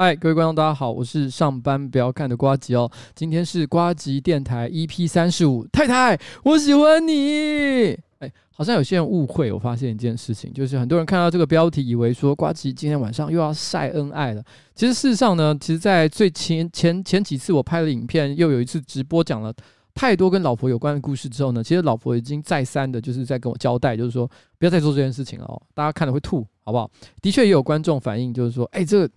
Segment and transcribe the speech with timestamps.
[0.00, 2.88] 嗨，各位观众，大家好，我是上班不要看的瓜吉哦。
[3.16, 7.98] 今天是瓜吉电台 EP 三十五，太太，我喜欢你。
[8.20, 14.44] 哎，好像有些人误会，我发现一件事情，就是很多人看到这个标题，以为说瓜吉今天晚上又要晒恩爱了。
[14.72, 19.52] 其实事实上呢，其实，在最前前前几次我拍了影片，又有一次直播讲了
[19.94, 24.30] 太多跟老婆有关的故事之后呢，其实老婆已经再三的就是在跟我交代，就是说
[24.60, 26.88] 不要再做这件事情了哦，大家看了会吐，好不好？
[27.20, 29.10] 的确也有观众反映，就是说，哎，这个。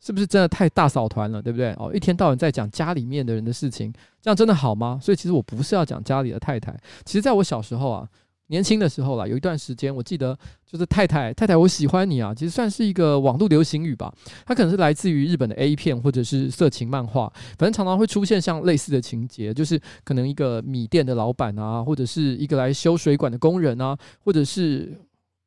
[0.00, 1.72] 是不是真的太大扫团了，对不对？
[1.78, 3.92] 哦，一天到晚在讲家里面的人的事情，
[4.22, 4.98] 这样真的好吗？
[5.02, 6.76] 所以其实我不是要讲家里的太太。
[7.04, 8.08] 其实在我小时候啊，
[8.46, 14.14] 年轻的时候啦，有一段时间，我记得就是太太太太，我喜欢你啊，其实算是一个网络流行语吧。
[14.46, 24.96] 它可能是来自于日本的 A 片或者是色情漫画，反正常常会出现像类似的情节，就是可能一个米店的老板啊，或者是一个来修水管的工人啊，或者是。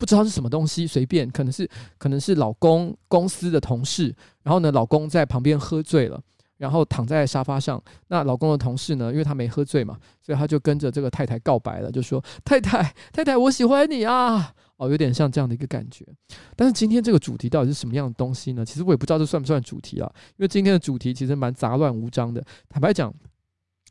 [0.01, 1.69] 不知道是什么东西，随便，可能是
[1.99, 6.19] 可能是老公公司的同事，然后呢，老公在旁边喝醉了，
[6.57, 7.79] 然后躺在沙发上。
[8.07, 12.81] 那老公的同事呢，因为他没喝醉嘛，所以他就跟着这个太太告白了，就说：“太太，
[13.13, 16.03] 太太，我喜欢你啊！”哦，有点像这样的一个感觉。
[16.55, 18.65] 但是今天这个主题到底是什么样的东西呢？
[18.65, 22.43] 其实我也不知道这算不算主题啊，因为今天的主题其实蛮杂乱无章的。
[22.67, 23.13] 坦白讲。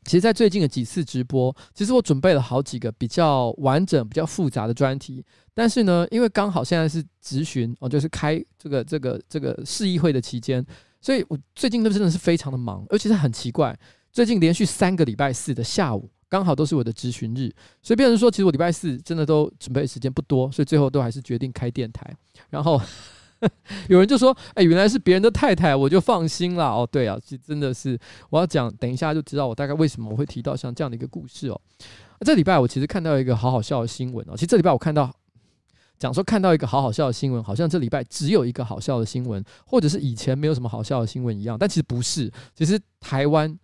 [0.03, 5.23] 其实，在最近的几次直播，其实我准备了好几个比较完整、比较复杂的专题。
[5.53, 10.65] 但是呢，因为刚好现在是质询哦，就是开这个、这个、这个市议会的期间，
[11.01, 13.77] 所以我最近都真的是非常的忙，而且是很奇怪，
[14.11, 17.53] 最近连续三个礼拜四的下午，刚好都是我的质询日，
[17.83, 22.11] 所以变成说，其实我礼拜四真的都准备时间不多，所以最后都还是决定开电台，
[22.49, 22.81] 然后。
[23.89, 27.97] 有人就说：“哎，原来是别人的太太，我就放心了。”哦，对啊，其实真的是
[28.29, 31.61] 我要讲，等一下就知道我大概为什么我会提到像这样的一个故事哦。
[32.25, 34.33] 这礼拜我其实看到一个好好笑的新闻哦。
[34.35, 35.11] 其实这礼拜我看到
[35.97, 41.57] 讲说看到一个好好笑的新闻，好像这礼拜只有一个好笑的新闻，或者是以前没有什么好笑的新闻一样。
[41.59, 43.57] 但其实不是，其实台湾。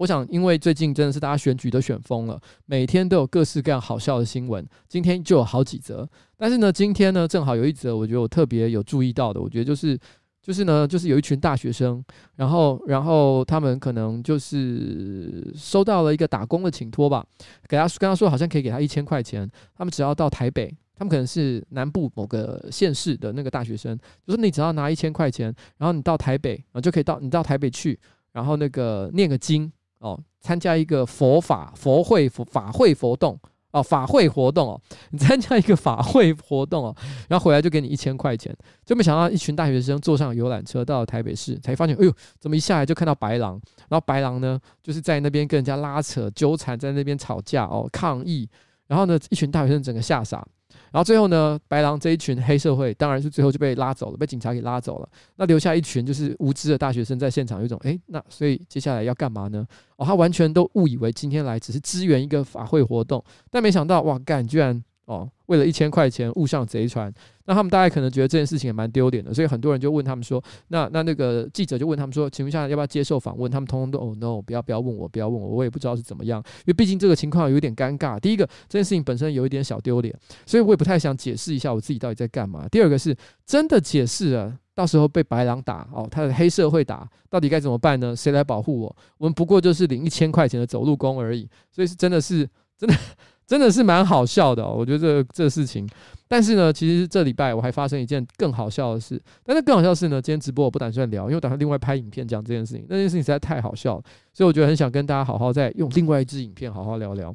[0.00, 4.66] 我想，因为最近真的是大家选举都选疯了，每天都有各式各样好笑的新闻。
[4.88, 6.08] 今天就有好几则，
[6.38, 9.98] 但是呢，今天呢，正好有一则，我觉得我特别有注意到的，我觉得就是，
[10.40, 12.02] 就是呢，就是有一群大学生，
[12.36, 17.22] 然后，然后他们可能就是收到了一个打工的请托吧，
[17.68, 23.94] 给他跟他说，好像可以给他一千块钱，他们只要到台北，他们可能是南部某个县市的那个大学生，
[24.26, 28.00] 就说你只要拿一千块钱，然后你到台北，然后就可以到你到台北去，
[28.32, 29.70] 然后那个念个经。
[30.00, 33.38] 哦，参加一个佛法佛会佛法会活动
[33.72, 34.80] 哦，法会活动哦，
[35.10, 36.96] 你参加一个法会活动哦，
[37.28, 38.54] 然后回来就给你一千块钱，
[38.84, 43.60] 就没想到一群大学生坐上游览车到了台北市，才发现，哎呦，怎么一下来就看到白狼？
[43.88, 48.48] 然后白狼呢，就是在那边跟人家拉扯纠缠，在那边吵架哦，抗议，
[48.88, 50.44] 然后呢，一群大学生整个吓傻。
[50.92, 55.08] 然后最后呢，白狼这一群黑社会当然是最后就被拉走了，被警察给拉走了。
[55.36, 59.66] 那留下一群就是无知的大学生在现场，有种哎，那所以接下来要干嘛呢？
[59.96, 64.82] 哦，他完全都误以为今天来只是支援一个法会活动，但没想到哇，干居然。
[65.06, 67.12] 哦，为了一千块钱误上贼船，
[67.50, 73.50] 那他们大概可能觉得这件事情也蛮丢脸的，所以很多人就问他们说，那那那个记者就问他们说，请问一下要不要接受访问？
[73.50, 78.20] 他们通通都哦 no，不要不要问我，不要问我，我也不知道是怎么样，因为毕竟这个情况有点尴尬。
[78.20, 80.16] 第一个，这件事情本身有一点小丢脸，
[80.46, 82.68] 所以我也不太想解释一下我自己到底在干嘛。
[82.70, 88.14] 第二个是真的解释了，到时候被白狼打哦，他的黑社会打，到底该怎么办呢？
[88.14, 88.96] 谁来保护我？
[89.18, 92.48] 我们不过就是领一千块钱的走路工而已，所以是真的是
[92.78, 92.94] 真的。
[93.50, 95.84] 真的是蛮好笑的，我觉得这、这事情。
[96.28, 99.20] 但是呢，其实这礼拜我还发生一件更好笑的事。
[99.42, 102.86] 但是更好笑的是呢，今天直播我不打算聊，因为我打算另外拍影片讲这件事情。
[102.88, 107.34] 那件事情实在太好笑了，所以我觉得很想跟大家好好再用另外一支影片好好聊聊。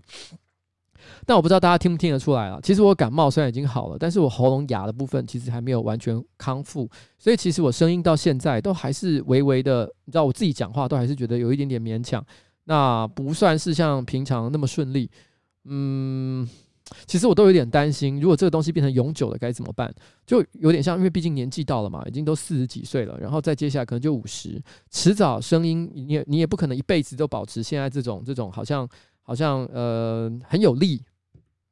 [1.26, 2.62] 但我不知道大家听不听得出来啊？
[2.64, 12.26] 其实我感冒虽然已经好了，但是我喉咙哑的部分其实还没有完全康复，所以其实我声音到现在都还是微微的，你知道我自己讲话都还是觉得有一点点勉强。
[12.64, 15.12] 那不算是像平常那么顺利。
[15.68, 16.48] 嗯，
[17.08, 19.92] 其实我都有点担心，如果这个东西变成永久的该怎么办？
[20.26, 28.88] 就有点像，因为毕竟年纪到了嘛，已经都四十几岁了，然后再接下来可能就五十，迟早声音你也你也不可能一辈子都保持现在这种这种好像
[29.24, 31.02] 好像呃很有力，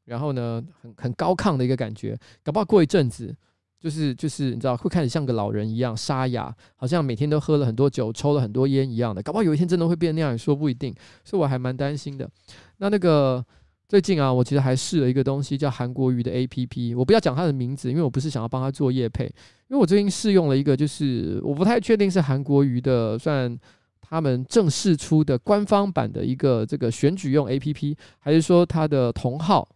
[0.05, 3.35] 然后呢很很高亢的一个感觉，搞不好过一阵子
[3.79, 10.91] 就是就是你知道会开始像个老人一样沙哑，好像每天都喝了很多酒，抽了很多烟一样的，搞不好有一天真的会变那样也说不一定，
[11.23, 12.27] 所以我还蛮担心的。
[12.77, 13.45] 那那个。
[13.93, 16.97] 最近啊，我其实还试了一个东西，叫韩国瑜的 APP。
[16.97, 19.25] 我不要讲它的名字，因为我不是想要帮他做业配。
[19.25, 23.55] 因为我最近试用了一个，就是我不太确定是韩国瑜的，算
[24.01, 29.69] 他们正式出的官方版的一个这个选举用 APP，还是说它的同号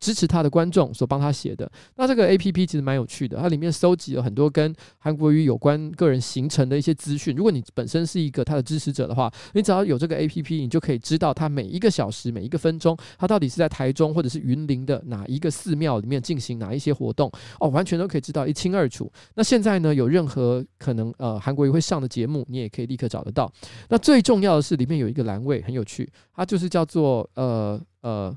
[0.00, 1.70] 支持他的观众所帮他写的。
[1.96, 7.36] 那这个 APP 其实蛮有趣的，它里面搜集了很多跟韩国瑜有关个人行程的一些资讯。
[7.36, 19.12] 如果你本身是一个他的支持者的话，你只要有这个 APP，你就可以知道他每一个小时、每一个分钟，他到底是在台中或者是云林的哪一个寺庙里面进行哪一些活动哦，完全都可以知道一清二楚。
[19.34, 23.52] 那现在呢，有任何可能呃韩国瑜会上的节目，你也可以立刻找得到。
[23.90, 28.34] 那最重要的是里面有一个栏位很有趣，它就是叫做呃呃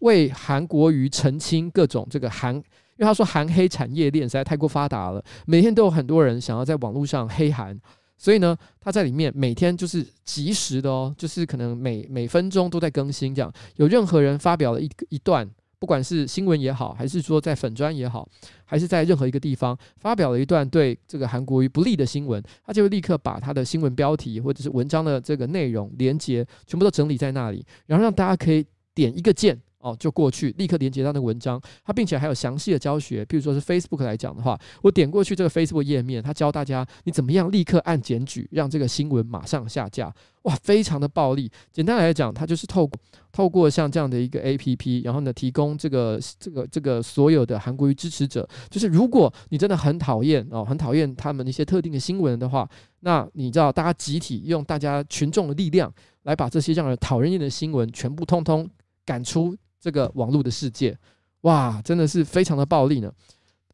[0.00, 2.62] 为韩国瑜澄清各种这个韩，因
[2.98, 7.78] 为他说韩黑产业链实在太过发达了，每天都有很多人想要在网络上黑韩。
[8.20, 13.52] 所以呢，他在里面每天就是及时的哦，就是可能每每分钟都在更新这样。
[13.76, 15.48] 有任何人发表了一一段，
[15.78, 18.28] 不管是新闻也好，还是说在粉专也好，
[18.64, 29.56] 还是在任何一个地方发表了一段对这个韩国瑜不利的新闻，他就会立刻把他的新闻标题或者是文章的这个内容连接全部都整理在那里，然后让大家可以点一个键。
[29.80, 33.24] 哦，就过去立刻连接到那个文章，它并且还有详细的教学。
[33.24, 40.12] 譬如说是 Facebook 来讲的话，我点过去这个 Facebook 页面，它教大家你怎么样立刻按检举，让这个新闻马上下架。
[40.42, 41.50] 哇，非常的暴力。
[41.72, 42.98] 简单来讲，它就是透过
[43.30, 52.68] 透过像这样的一个 APP，然后呢，提供这个这个这个所有的韩国瑜支持者，就是如果你真的很讨厌哦，很讨厌他们一些特定的新闻的话，
[53.00, 55.92] 那你知道大家集体用大家群众的力量
[56.22, 58.68] 来把这些让人讨人厌的新闻全部通通
[59.04, 59.54] 赶出。
[59.80, 60.96] 这个网络的世界，
[61.42, 63.12] 哇，真的是非常的暴力呢。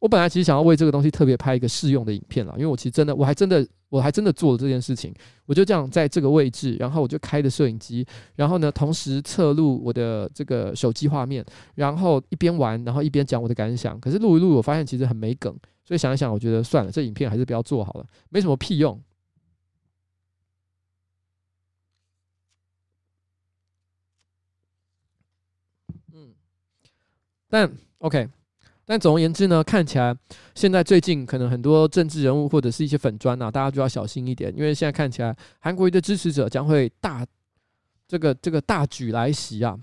[0.01, 5.11] 我本来其实想要为这个东西特别拍一个试用的影片啦，因为我其实真的，我还真的，我还真的做了这件事情。
[5.45, 11.43] 我就这样在这个位置，然后我就开着摄影机，然后呢，同时侧录我的这个手机画面，
[11.73, 13.99] 然后一边玩，然后一边讲我的感想。
[13.99, 15.51] 可是录一录，我发现其实很没梗，
[15.83, 19.01] 所以想一想，我觉得算了，这影片还是不要做好了，没什么屁用。
[26.15, 26.33] 嗯
[27.49, 28.27] 但 OK，
[28.85, 30.15] 但总而言之呢，看起来
[30.55, 37.25] 现在最近可能很多政治人物或者是一些粉砖啊，大家就要小心一点，因为现在看起来韩国瑜的支持者将会大
[38.07, 39.77] 这个这个大举来袭啊。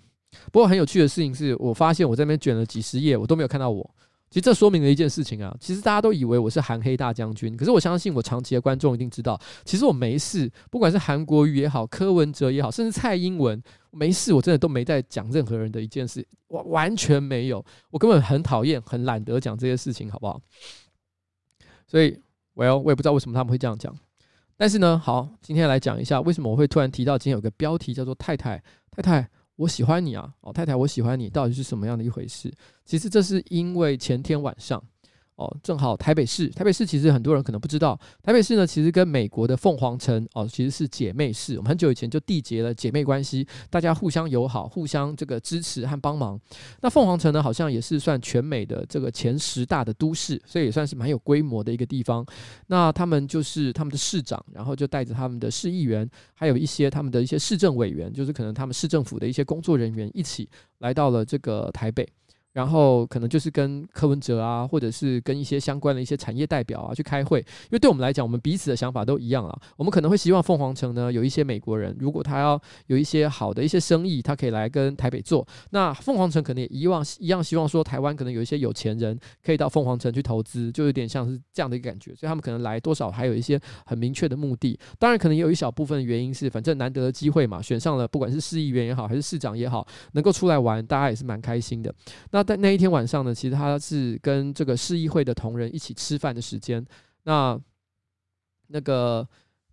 [0.50, 3.94] 不过很有趣的事情是我发现我这边卷了几十页，我都没有看到我。
[4.32, 20.40] 其实这说明了一件事情啊，其实大家都以为我是韩黑大将军，可是我相信我长期的观众一定知道，其实我没事，不管是韩国瑜也好，柯文哲也好，甚至蔡英文，没事，我真的都没在讲任何人的一件事，完完全没有，我根本很讨厌，很懒得讲这些事情，好不好？
[21.86, 22.18] 所以
[22.54, 23.94] ，Well，我也不知道为什么他们会这样讲，
[24.56, 28.62] 但是呢，好，今天来讲一下为什么我会突然提到今天有个标题叫做“太太
[28.92, 29.28] 太太”。
[29.62, 32.52] 我喜欢你啊，哦，太太，我喜欢你，到底是什么样的一回事？
[32.84, 34.82] 其实这是因为前天晚上。
[35.36, 46.38] 哦，正好台北市，台北市其实很多人可能不知道，台北市呢其实跟美国的凤凰城哦其实是姐妹市，我们很久以前就缔结了姐妹关系，大家互相友好，互相这个支持和帮忙。
[46.82, 52.24] 那凤凰城呢好像也是算全美的这个前十大的都市，所以也算是蛮有规模的一个地方。
[52.66, 60.48] 那他们就是他们的市长，然后就带着他们的市议员，还有一些他们的一些市政委员，就是可能他们市政府的一些工作人员一起
[60.78, 62.06] 来到了这个台北。
[62.52, 69.58] 然后可能就是跟柯文哲啊，或者是跟一些相关的一些产业代表啊去开会，因为对我们来讲，我们彼此的想法都一样啊。
[69.76, 75.46] 我们可能会希望凤凰城呢有一些美国人，如果他要有一些好的一些生意，他可以来跟台北做。
[75.70, 82.14] 那凤凰城可能也一样一样希望说，台湾可能有一些有钱人可以到凤凰城去投资，就有点像是这样的一个感觉。
[82.14, 84.78] 所以他们可能来多少还有一些很明确的目的。
[84.98, 91.94] 当然，可能也有一小部分的原因是，反正难得的机会嘛，选上了，不管是市议员也好，还是市长也好，能够出来玩，大家也是蛮开心的。
[92.30, 92.41] 那。
[92.42, 96.84] 在那一天晚上呢，其实他是跟这个市议会的同仁一起吃饭的时间。
[97.24, 97.58] 那
[98.68, 99.26] 那个、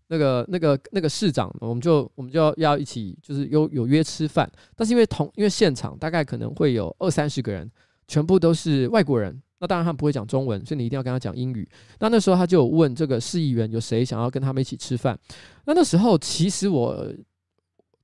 [0.07, 4.49] 那个、那个、那个市长，我们就我们就要一起，就是有有约吃饭。
[4.75, 7.69] 但是因为同因为现场大概可能会有二三十个人，
[8.07, 9.41] 全部都是外国人。
[9.59, 11.67] 那当然他们不会讲中文，所以你一定要跟他讲英语。
[11.99, 15.17] 那那时候他就问这个市议员有谁想要跟他们一起吃饭。
[15.65, 17.05] 那那时候其实我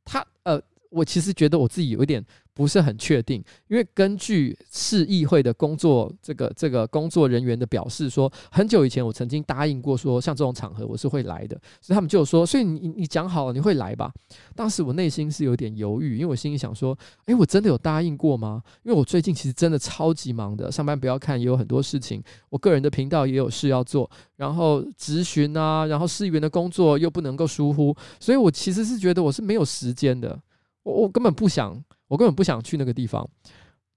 [0.04, 2.24] 他呃，我其实觉得我自己有一点。
[2.56, 14.10] 不是很确定，因为根据市议会的工作，这个这个工作人员的表示说，很久以前我曾经答应过说，像这种场合我是会来的，所以他们就说，所以你你讲好了你会来吧？
[14.56, 18.64] 当时我内心是有点犹豫，因为我心里想说，诶，我真的有答应过吗？
[18.84, 30.40] 因为我最近其实真的超级忙的，上班不要看也有很多事情，我个人的频道也有事要做，然后咨询啊，然后市议员的工作又不能够疏忽，所以我其实是觉得我是没有时间的，
[30.84, 31.84] 我我根本不想。
[32.08, 33.28] 我根本不想去那个地方，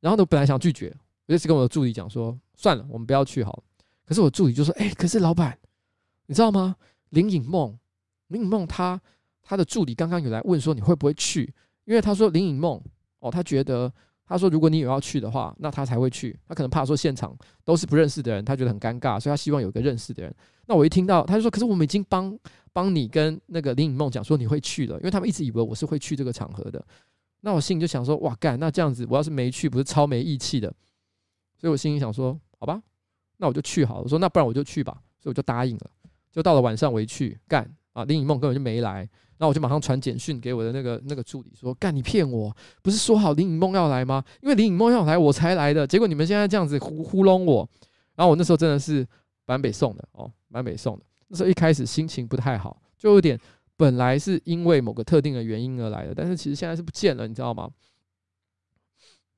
[0.00, 0.94] 然后呢，本来想拒绝，
[1.26, 3.62] 我就跟我的助理讲说，算了，我们不要去好了。
[4.06, 5.58] 可是我助理就说，哎，可是老板，
[6.26, 6.76] 你知道吗？
[7.10, 7.78] 林颖梦，
[8.28, 9.00] 林颖梦他
[9.42, 11.52] 他的助理刚刚有来问说你会不会去，
[11.84, 12.82] 因为他说林颖梦
[13.18, 13.92] 哦，他觉得
[14.24, 16.38] 他说如果你有要去的话，那他才会去。
[16.46, 20.34] 他可能怕说现场都是不认识的人，他觉得很尴尬，所以他希望有个认识的人。
[20.66, 22.38] 那我一听到他就说，可是我们已经帮
[22.72, 26.82] 帮你跟那个林颖梦讲说你会去了，因为他们一直以为我是会去这个场合的。
[27.40, 30.72] 那我心里就想说，哇干，那这样子我要是没去，不是超没义气的。
[31.56, 32.82] 所以我心里想说，好吧，
[33.36, 34.02] 那我就去好了。
[34.02, 35.90] 我说那不然我就去吧，所以我就答应了。
[36.30, 39.08] 就到了晚上，我一去干啊，林以梦根本就没来。
[39.38, 42.52] 然后我就马上传简讯给我的那个那个助理说：“干，你骗我！
[42.82, 44.24] 不是说好林以梦要来吗？
[44.42, 45.86] 因为林以梦要来，我才来的。
[45.86, 47.68] 结果你们现在这样子糊糊弄我。
[48.16, 49.06] 然后我那时候真的是
[49.46, 51.04] 蛮北宋的哦，蛮北宋的。
[51.28, 53.38] 那时候一开始心情不太好，就有点
[53.78, 57.70] 本来是因为某个特定的原因而来的，但是其实现在是不见了，你知道吗？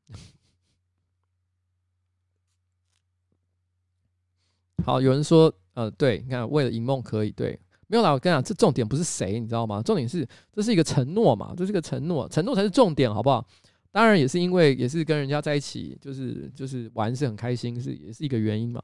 [4.85, 7.57] 好，有人说，呃，对，你看，为了赢梦可以对。”
[7.87, 9.83] 没有啦，我跟你讲，这重点不是谁，你知道吗？
[9.83, 13.47] 重点是这是一个承诺嘛，这是一个承诺，承诺才是重点，好不好？
[13.93, 18.83] 当然也是因为也是跟人家在一起，就是就是玩是很开心，是也是一个原因嘛。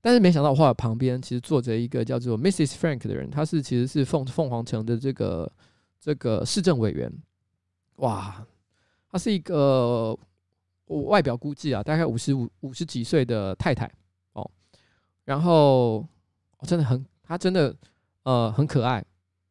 [0.00, 2.74] 但是没想到我后来旁边其实坐着一个叫做 Mrs.
[2.74, 5.50] Frank 的人，他是其实是凤凤凰城的这个
[6.00, 7.12] 这个市政委员，
[7.96, 8.46] 哇，
[9.10, 10.16] 他是一个
[10.86, 13.90] 我外表估计啊，大概五十五五十几岁的太太
[14.32, 14.50] 哦，
[15.24, 16.06] 然后
[16.58, 17.74] 我真的很，他真的。
[18.22, 19.02] 呃，很可爱。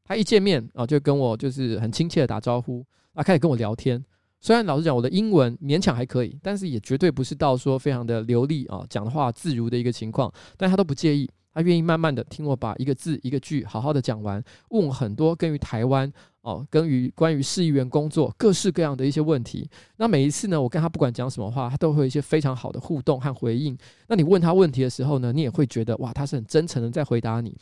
[0.05, 4.01] 他一见面啊，就跟我就是很亲切的打招呼啊，开始跟我聊天。
[4.39, 10.31] 虽然老实讲，我的英文勉强还可以，但是也绝对不是到说非常的流利啊，讲的话自如的一个情况。
[10.58, 16.12] 但他都不介意，他愿意慢慢的听我把一个字一个句好好的讲完，问很多关于台湾。
[16.41, 23.77] 哦，跟于关于市议员工作各式各样的一些问题，那每一次呢，我跟他不管讲什么话，他都会有一些非常好的互动和回应。
[24.08, 27.53] 那你问他问题的时候呢，你也会觉得哇，他是很真诚的在回答你。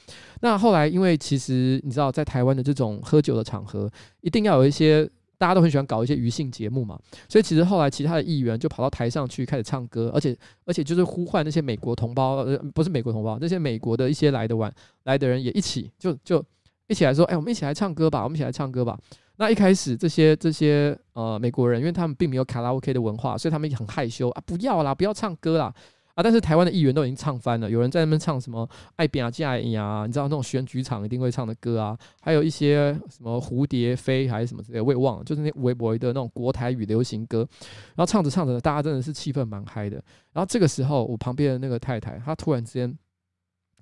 [0.42, 3.90] 那后来，因为其实你知道，在台湾的这种喝酒的场合，
[4.22, 16.44] 一定要有一些大家都很喜欢搞一些娱性节目嘛，所以其实后来其他的议员就跑到台上去开始唱歌，而且而且就是呼唤那些美国同胞，呃，不是美国同胞，那些美国的一些来的晚来的人也一起就就。
[16.90, 18.98] 一起来说，哎、我们一起来唱歌吧，我们一起来唱歌吧。
[19.36, 25.74] 那一开始这些这些呃美国人，因为他们并没有卡拉 OK 的文化，所以他们很害羞啊，不要啦，不要唱歌啦
[26.18, 26.24] 啊。
[26.24, 37.48] 但是台湾的议员都已经唱翻了，有人在那边唱什么《爱拼才会赢》啊，你知道那种选举场一定会唱的歌啊，还有一些什么蝴蝶飞还是什么之类，我也忘了，就是那微博的那种国台语流行歌。
[37.96, 39.96] 然后唱着唱着，大家真的是气氛蛮嗨的。
[40.34, 42.98] 然后这个时候，我旁边的那个太太，她突然之间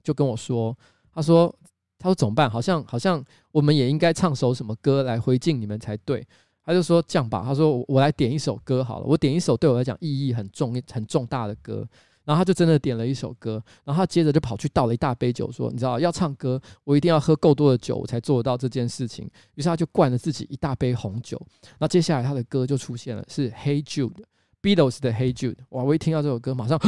[0.04, 0.77] 就跟我说，
[1.13, 1.56] 她说。
[1.98, 2.48] 她说怎么办？
[2.48, 6.24] 好像好像我们也应该唱首什么歌来回敬你们才对。
[6.63, 11.88] 他就说这样吧，他说我来点一首歌好了，我点一首对我来讲意义很重很重大的歌。
[12.25, 19.29] 然后他就真的点了一首歌，然后他接着就跑去倒了一大杯酒，说你知道要唱歌，我一定要喝够多的酒，我才做得到这件事情。
[19.53, 21.39] 于是他就灌了自己一大杯红酒。
[21.79, 25.58] 那接下来他的歌就出现了，是 Hey Jude，Beatles 的 Hey Jude。
[25.70, 26.79] 哇，我一听到这首歌，马上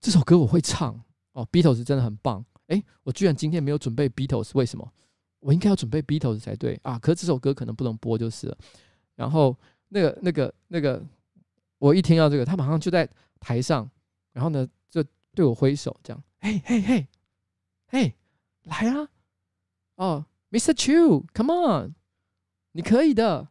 [0.00, 0.98] 这首歌我会唱
[1.32, 2.44] 哦，Beatles 真的很棒。
[2.68, 4.90] 哎，我居然今天没有准备 Beatles，为什么？
[5.40, 6.98] 我应该要准备 Beatles 才对啊！
[6.98, 8.56] 可是这首歌可能不能播就是了。
[9.14, 9.54] 然后
[9.90, 11.02] 那个、那个、那个，
[11.78, 13.06] 我一听到这个，他马上就在
[13.38, 13.86] 台上，
[14.34, 15.02] 然后呢就
[15.34, 17.06] 对我挥手，这样，嘿嘿嘿，
[17.86, 18.14] 嘿，
[18.64, 19.08] 来啊！
[19.94, 20.74] 哦，Mr.
[20.74, 21.94] Chu，Come on，
[22.72, 23.48] 你可以的。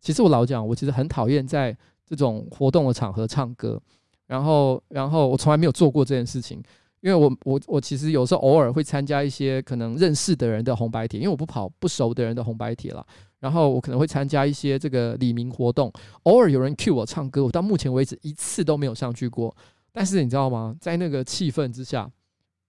[0.00, 3.82] 其实我老讲，我其实很讨厌在这种活动的场合唱歌，
[4.26, 6.62] 然后，然后我从来没有做过这件事情。
[7.00, 13.06] 因为我我我其实有时候偶尔会参加一些可能认识的人的红白帖，因为我不跑不熟的人的红白帖啦。
[13.40, 15.92] 然后我可能会参加一些这个李明活动，
[16.22, 19.54] 偶尔有人 cue 我唱歌，我到目前为止一次都没有上去过。
[19.94, 20.76] 但是你知道吗？
[20.78, 22.10] 在那个气氛之下，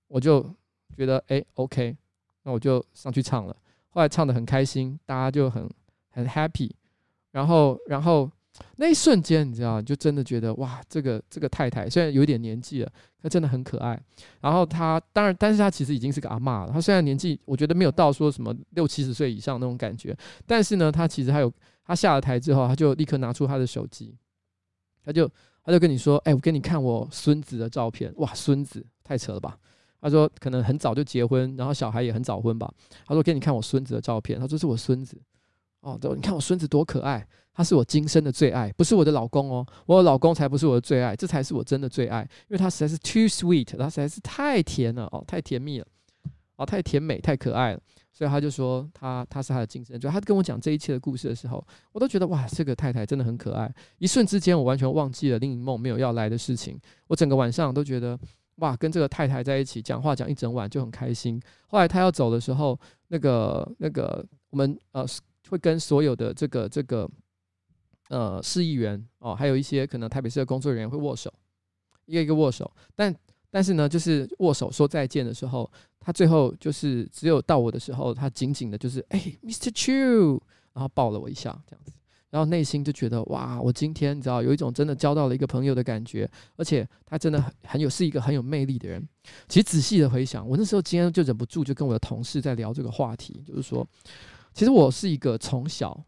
[0.08, 0.42] 我就
[0.96, 1.98] 觉得哎，OK，
[2.44, 3.58] 那我就上去唱了。
[3.90, 5.70] 后来唱得很开心，大家就很
[6.12, 6.72] 很 happy。
[7.32, 8.32] 然后然后。
[8.78, 12.90] 那一瞬间，你知道，就真的觉得哇，这个这个太太虽然有点年纪了，
[13.22, 14.02] 她真的很可爱。
[14.40, 16.72] 然后她当然，但是她其实已经是个阿嬷了。
[16.72, 20.16] 她虽然年纪，我觉得没有到说什么六七十岁以上那种感觉，
[20.46, 21.52] 但是呢，她其实还有，
[21.84, 24.16] 她下了台之后，她就立刻拿出她的手机，
[25.04, 25.30] 她就
[25.66, 29.58] 他就跟你说：“哎，我给你看我孙子的照片。”哇，孙子太扯了吧？
[30.00, 32.72] 他说可能很早就结婚，然后小孩也很早婚吧。
[33.06, 35.20] 他说：“给你看我孙子的照片。”他说：“是我孙子。”
[35.82, 37.28] 哦，你看我孙子多可爱。
[37.58, 45.88] 他是我今生的最爱，不是我的老公哦，我的老公才不是我的最爱，这才是我真的最爱，因为他实在是 too sweet，他实在是太甜了哦，太甜蜜了，
[46.58, 47.80] 哦，太甜美，太可爱了，
[48.16, 58.18] 所以他就说他他是他的今生，就他跟我讲这一切的故事的时候，我都觉得哇，这个太太真的很可爱，一瞬之间我完全忘记了林颖梦没有要来的事情，我整个晚上都觉得
[58.56, 61.40] 哇，跟这个太太在一起讲话讲一整晚就很开心。
[61.68, 65.06] 后来他要走的时候，那个那个我们呃
[65.50, 67.10] 会跟所有的这个这个。
[68.10, 71.34] 呃市议员哦，还有一些可能台北市的工作人员会握手，
[72.06, 73.12] 一个一个握手，但
[73.50, 75.68] 但是呢，就是握手说再见的时候，
[76.06, 79.72] 他最后就是只有到我的时候，他紧紧的就是哎，Mr.
[79.72, 80.40] Chu，
[80.72, 81.92] 然后抱了我一下，这样子。
[82.30, 89.08] 然后内心就觉得哇，我今天你知道有一种真的交到了一个朋友的感觉，而且他真的很很有是一个很有魅力的人。
[89.48, 93.88] 其实仔细的回想，我那时候今天就忍不住就跟我的同事在聊这个话题，就是说，
[94.54, 96.00] 其实我是一个从小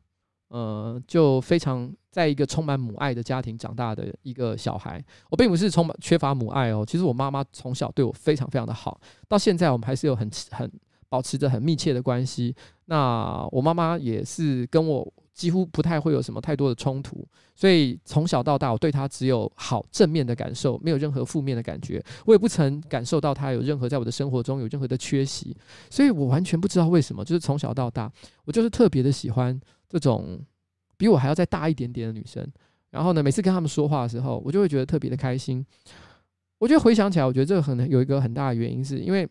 [0.50, 5.04] 呃就非常在一个充满母爱的家庭长大的一个小孩。
[5.30, 10.72] 我并不是充满缺乏母爱哦，其实我妈妈从小对我非常非常的好，到现在我们还是有很很
[11.10, 12.56] 保持着很密切的关系。
[12.86, 15.14] 那我妈妈也是跟我。
[15.38, 22.04] 几乎不太会有什么太多的冲突，所以从小到大，我对她只有好正面的感受，没有任何负面的感觉。
[22.26, 25.56] 我也不曾感受到她有任何在我的生活中有任何的缺席，
[25.92, 28.12] 所以我完全不知道为什么，就是从小到大，
[28.46, 30.40] 我就是特别的喜欢这种
[30.98, 32.46] 比我还要再大一点点的女生。
[32.90, 35.66] 然后呢，每次跟他们说话的时候，我就会觉得特别的开心。
[36.58, 39.28] 我觉得回想起来，我觉得这个可能有一个很大的原因，是因为，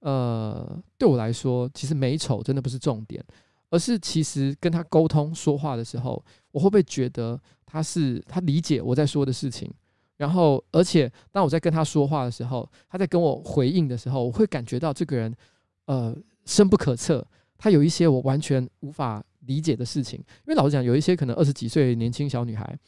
[0.00, 3.22] 呃，对我来说，其实美丑真的不是重点。
[3.72, 9.72] 而是其实跟他沟通说话的时候，我会不会觉得他是他理解我在说的事情？
[10.16, 15.32] 然后，而且当我在跟他说话的时候，他在跟我回应的时候，我会感觉到这个人，
[15.86, 17.24] 呃，深不可测。
[17.56, 20.18] 他有一些我完全无法理解的事情。
[20.18, 22.78] 因为老实讲，有一些可能二十几岁年轻小女孩。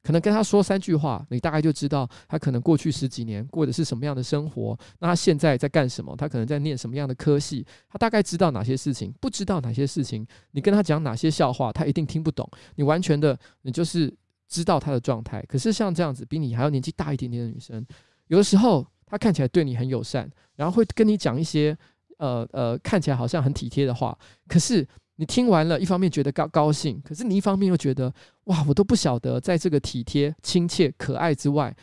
[0.00, 4.78] 可能跟她说三句话，你大概就知道她可能过去十几年过的是什么样的生活。
[5.00, 6.16] 那她现在在干什么？
[6.16, 7.66] 她可能在念什么样的科系？
[7.90, 10.26] 她大概知道哪些事情，不知道哪些事情。
[10.52, 12.48] 你跟她讲哪些笑话，她一定听不懂。
[12.76, 14.10] 你完全的，你就是
[14.48, 15.44] 知道她的状态。
[15.46, 17.84] 可是像这样子，比你还要年纪大一点点的女生，
[18.28, 21.76] 有的时候她看起来对你很友善，然后会跟你讲一些
[22.16, 24.16] 呃呃看起来好像很体贴的话，
[24.46, 24.86] 可是。
[25.20, 28.12] 你听完了，一方面觉得高高兴，可是你一方面又觉得，
[28.44, 31.76] 哇，我都不晓得在这个体贴、亲切、可爱之外，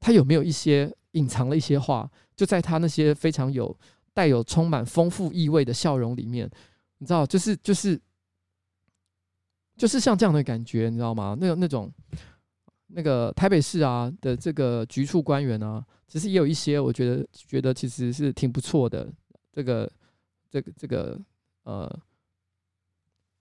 [0.00, 3.78] 他有没有一些隐藏了一些话，就在他那些非常有
[4.12, 6.50] 带有充满丰富意味的笑容里面，
[6.98, 7.96] 你知道，就是就是
[9.76, 11.36] 就是像这样的感觉，你知道吗？
[11.38, 11.88] 那个那种
[12.88, 19.08] 那个台北市啊的这个局处官员啊，其实也有一些，我觉得觉得其实是挺不错的，
[19.52, 19.88] 这个
[20.50, 21.20] 这个这个
[21.62, 22.00] 呃。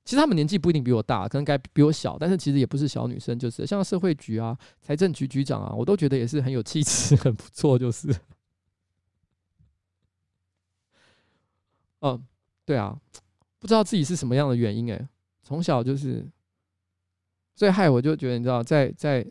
[0.03, 8.13] 其实他们年纪不一定比我大，可能该比我小，但是其实也不是小女生，就是像社会局啊、财政局局长啊，我都觉得也是很有气质，很不错，就是。
[11.99, 12.19] 嗯，
[12.65, 12.99] 对啊，
[13.59, 15.07] 不知道自己是什么样的原因诶、
[15.43, 16.27] 从小就是，
[17.55, 19.23] 所以害我就觉得你知道，在在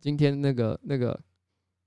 [0.00, 1.18] 今天那个那个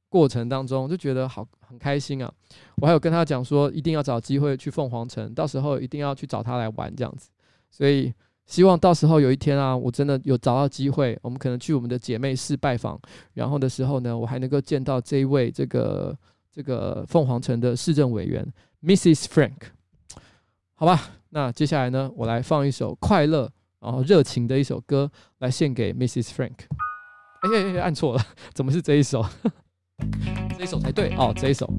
[0.07, 2.33] 过程当中，就觉得好很开心啊。
[2.77, 7.29] 我还有跟他讲说，一定要找机会去凤凰城，到时候一定要去找他来玩这样子，
[7.69, 8.13] 所以。
[8.49, 12.99] 希望到时候有一天啊，我真的有找到机会，我们可能去我们的姐妹市拜访，
[13.35, 16.17] 然后的时候呢，我还能够见到这一位这个
[16.51, 18.43] 这个凤凰城的市政委员
[18.81, 19.25] Mrs.
[19.25, 19.53] Frank，
[20.73, 23.47] 好吧，那接下来呢，我来放一首快乐
[23.79, 26.29] 然后热情的一首歌来献给 Mrs.
[26.29, 26.55] Frank。
[27.41, 29.23] 哎哎哎，按错了，怎么是这一首？
[30.57, 31.71] 这一首才对哦，这一首。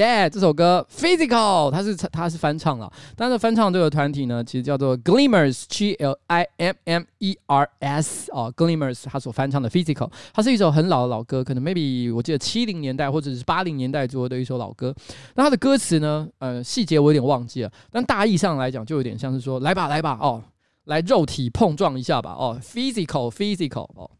[0.00, 2.90] 耶，yeah, 这首歌 Physical，它是它是翻唱了。
[3.14, 14.94] 但是翻唱这个团体呢，其实叫做 Glimmers，G L I M M E R S 哦，Glimmers，他所翻唱的 Physical，它是一首很老的老歌，可能 maybe 我记得七零年代或者是八零年代左右的一首老歌。
[15.34, 20.42] 那它的歌词呢，呃，细节我有点忘记了，但大意上来讲，就有点像是说，来吧，来吧，哦，
[20.84, 24.10] 来肉体碰撞一下吧，哦，Physical，Physical，哦。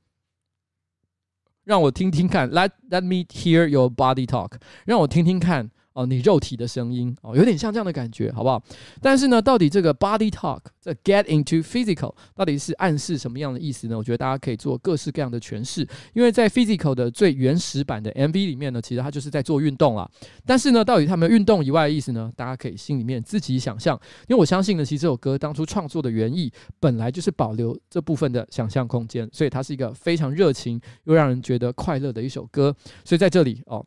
[1.69, 4.53] 让我听听看，Let Let me hear your body talk。
[4.85, 5.71] 让我听听看。
[6.00, 8.62] 哦，你肉体的声音哦，有点像这样的感觉，好不好？
[9.02, 13.98] 但是呢，到底这个 body talk，这 get into physical，到底是暗示什么样的意思呢？
[13.98, 15.86] 我觉得大家可以做各式各样的诠释。
[16.14, 20.10] 因为在 physical 的最原始版的 MV 里面呢，其实它就是在做运动啦。
[20.46, 22.32] 但是呢，到底他们运动以外的意思呢？
[22.34, 23.94] 大家可以心里面自己想象。
[24.26, 32.74] 因为我相信呢，其实这首歌当初创作的原意本来就是保留这部分的想象空间，所以它是一个非常热情又让人觉得快乐的一首歌。
[33.04, 33.84] 所以在这里哦。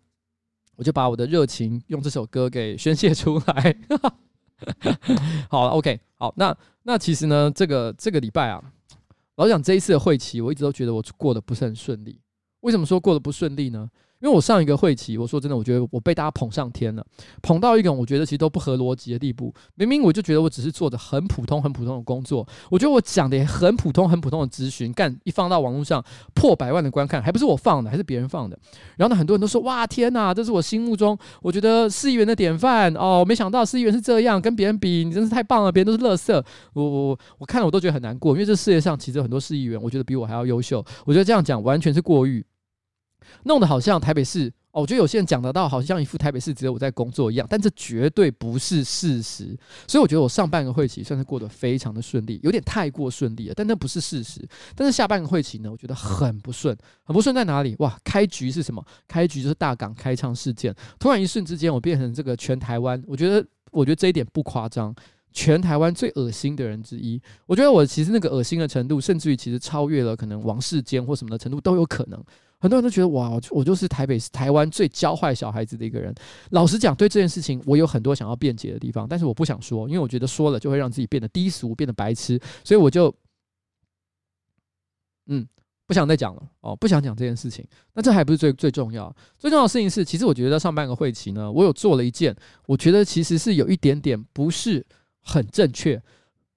[0.75, 3.75] 我就把我的热情用这首歌给宣泄出来。
[5.49, 8.63] 好了，OK，好，那那其实呢，这个这个礼拜啊，
[9.35, 12.19] 老蒋这一次的会期，我一直都觉得我过得不是很顺利。
[12.61, 13.89] 为什么说过得不顺利呢？
[14.23, 17.05] 因为我上一个会期，我说真的，我觉得我被大家捧上天了，
[17.41, 19.53] 捧到一个我觉得其实都不合逻辑的地步。
[19.75, 26.01] 明明我就觉得我只是做着很普通、很普通的工作，我觉得我讲的也很普通、很普通的咨询，干一放到网络上
[26.33, 28.57] 破百万的观看，还不是我放的，还是别人放的。
[28.95, 36.45] 然后呢，很多人都说哇天哪，这是我心目中我觉得市议员的典范哦，没想到市议员是这样，跟别人比，你真是太棒了，别人都是垃圾。
[36.71, 40.81] 我我我看了我都觉得很难过，因为这世界上其实很多市议员，我觉得比我还要优秀。
[41.05, 42.45] 我觉得这样讲完全是过誉，
[43.43, 44.51] 弄得好像台北市。
[44.71, 49.55] 哦，我觉得有些人讲得到，好像一副台北市只有我在工作一样，但这绝对不是事实。
[49.87, 54.41] 所以我觉得我上半个会期算是过得非常的顺利，有点太过顺利了，但那不是事实。
[54.75, 57.75] 但是下半个会期呢，我觉得很不顺，很不顺在哪里？
[57.77, 58.83] 哇，开局是什么？
[59.07, 64.91] 开局就是大港开唱事件，突然一瞬之间，我变成这个全台湾，我觉得，我觉得这一点不夸张，
[65.31, 67.21] 全台湾最恶心的人之一。
[67.45, 72.19] 我觉得我其实那个恶心的程度，甚至于其实超越了可能王世坚或什么的程度都有可能。
[72.63, 76.15] 很多人都觉得哇，我就是台北、台湾最教坏小孩子的一个人。
[76.51, 83.13] 老实讲，对这件事情我有很多想要辩解的地方，但是我不想说，因为我觉得说了就会让自己变得低俗、变得白痴，所以我就
[85.25, 85.45] 嗯
[85.85, 87.67] 不想再讲了哦，不想讲这件事情。
[87.95, 92.33] 那这还不是最最重要，最重要的事情是，其实我觉得上半个会期呢，我有做了一件
[92.65, 94.85] 我觉得其实是有一点点不是
[95.19, 96.01] 很正确，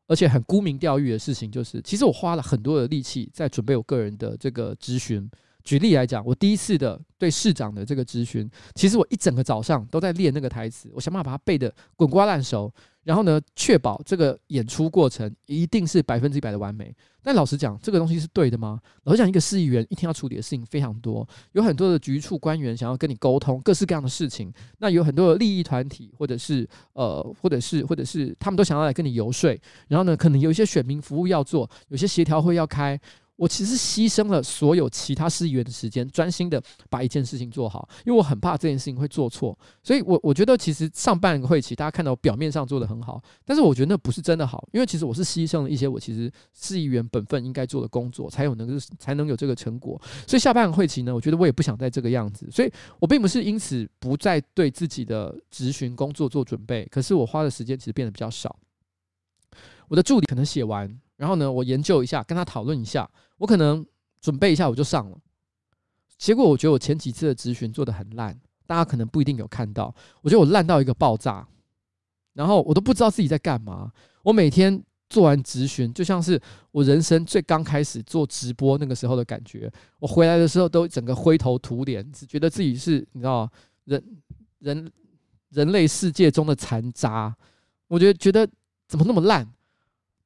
[0.06, 5.28] 而且很沽名钓誉的事情，就是其实我花了很多的力气在准备我个人的这个咨询。
[5.66, 16.94] 举例来讲，我第一次的对市长的这个咨询，其实我一整个早上都在练那个台词，我想办法把它背得滚瓜烂熟，然后呢，确保这个演出过程一定是百分之一百的完美。
[17.20, 18.78] 但老实讲，这个东西是对的吗？
[19.02, 33.00] 老实讲，一个市议员一天要处理的事情非常多，有很多的局处官员想要跟你沟通各式各样的事情，那有很多的利益团体，或者是呃，或者是或者是他们都想要来跟你游说，然后呢，可能有一些选民服务要做，有些协调会要开。
[33.36, 39.56] 我其实牺牲了所有其他市议员的时间，专心的把一件事情做好，因为我很怕这件事情会做错。
[39.82, 50.00] 所以我，我觉得其实上半个会期大家看到表面上做的很好，但是我觉得那不是真的好，因为其实我是牺牲了一些我其实市议员本分应该做的工作，才有能够才能有这个成果。
[50.26, 58.56] 所以下半个会期呢，我觉得我也不想再这个样子，所以我并不是因此不再对自己的执询工作做准备，可是我花的时间其实变得比较少。
[59.88, 63.08] 我的助理可能写完，然后呢，我研究一下，跟他讨论一下。
[63.38, 63.84] 我可能
[64.20, 65.18] 准备一下我就上了，
[66.16, 69.94] 结果我觉得我前几次的质询做的很烂，大家可能不一定有看到。
[70.22, 71.46] 我觉得我烂到一个爆炸，
[72.32, 73.92] 然后我都不知道自己在干嘛。
[74.22, 76.40] 我每天做完质询，就像是
[76.72, 79.70] 我人生最刚开始做直播那个时候的感觉。
[80.00, 83.48] 我回来的时候都整个灰头土脸，只觉得自己是你知道
[83.84, 84.02] 人
[84.58, 84.90] 人
[85.50, 87.36] 人类世界中的残渣。
[87.86, 88.48] 我觉得觉得
[88.88, 89.46] 怎么那么烂。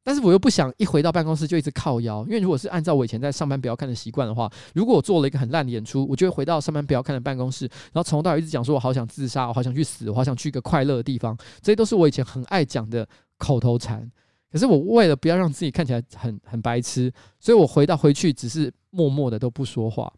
[0.03, 14.11] 但是我又不想一回到办公室就一直靠腰，因为如果是按照我以前在上班不要看的习惯的话，如果我做了一个很烂的演出，我就会回到上班不要看的办公室，然后从头到尾一直讲说我好想自杀，我好想去死，我好想去一个快乐的地方，这些都是我以前很爱讲的口头禅。
[14.51, 20.13] 可是我为了不要让自己看起来很很白痴，所以我回到回去只是默默的都不说话，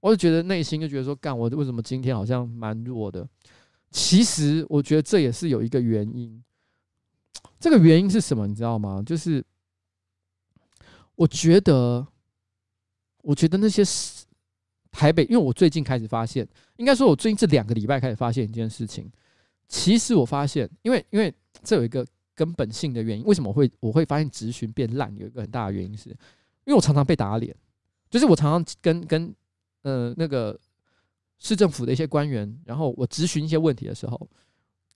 [0.00, 3.26] 我就觉得内心就觉得说，干我为什么今天好像蛮弱的？
[3.90, 6.42] 其实我觉得这也是有一个原因。
[7.60, 8.46] 这个原因是什么？
[8.46, 9.02] 你知道吗？
[9.04, 9.44] 就是
[11.16, 12.06] 我觉得，
[13.22, 13.82] 我觉得那些
[14.92, 19.10] 台北，因为我最近开始发现，应该说，我最近这两个礼拜开始发现一件事情。
[19.66, 25.12] 其实我发现，因为因为这有一个根本性的原因，为什么我会我会发现质询变烂？
[25.16, 26.16] 有一个很大的原因是，因
[26.66, 27.54] 为我常常被打脸，
[28.08, 29.34] 就是我常常跟跟
[29.82, 30.58] 呃那个
[31.38, 34.30] 市政府的一些官员，然后我咨询一些问题的时候。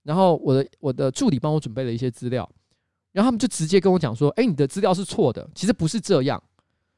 [0.03, 2.49] 然后我的我的助理帮我准备了一些资料，
[3.13, 6.43] 然后他们就直接跟我讲说：“哎，你的资料是错的，其实不是这样。”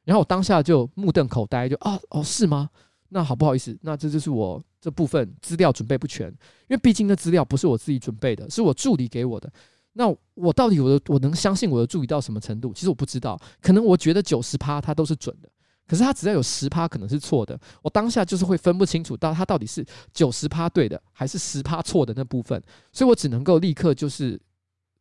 [0.05, 2.69] 然后我当下就目瞪口呆，就啊哦是吗？
[3.09, 6.37] 那好不好意思，那这就是我这部分资料准备不全，因
[6.71, 9.51] 为毕竟那资料不是我自己准备的，是我助理给我的。
[9.93, 12.73] 那我到底我的我能相信我的助理到什么程度？
[12.73, 15.49] 其实我不知道，可能我觉得九十趴他都是准的。
[15.87, 24.41] 可是他只要有十趴可能是错的，我当下就是会分不清楚到他到底是九十趴对的还是十趴错的那部分，所以我只能够立刻就是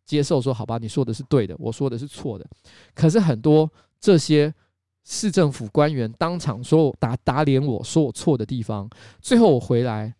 [0.05, 2.45] 接受说好吧，你说的是对的，我说的是错的。
[2.93, 4.53] 可是很多这些
[5.05, 8.89] 市政府官员当场说我打打脸我说我错的地方，
[9.21, 10.13] 最后我回来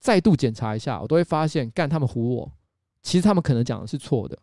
[0.00, 2.50] 再度检查一下，我都会发现干他们唬我，
[3.02, 4.38] 其实他们可能讲的是错的。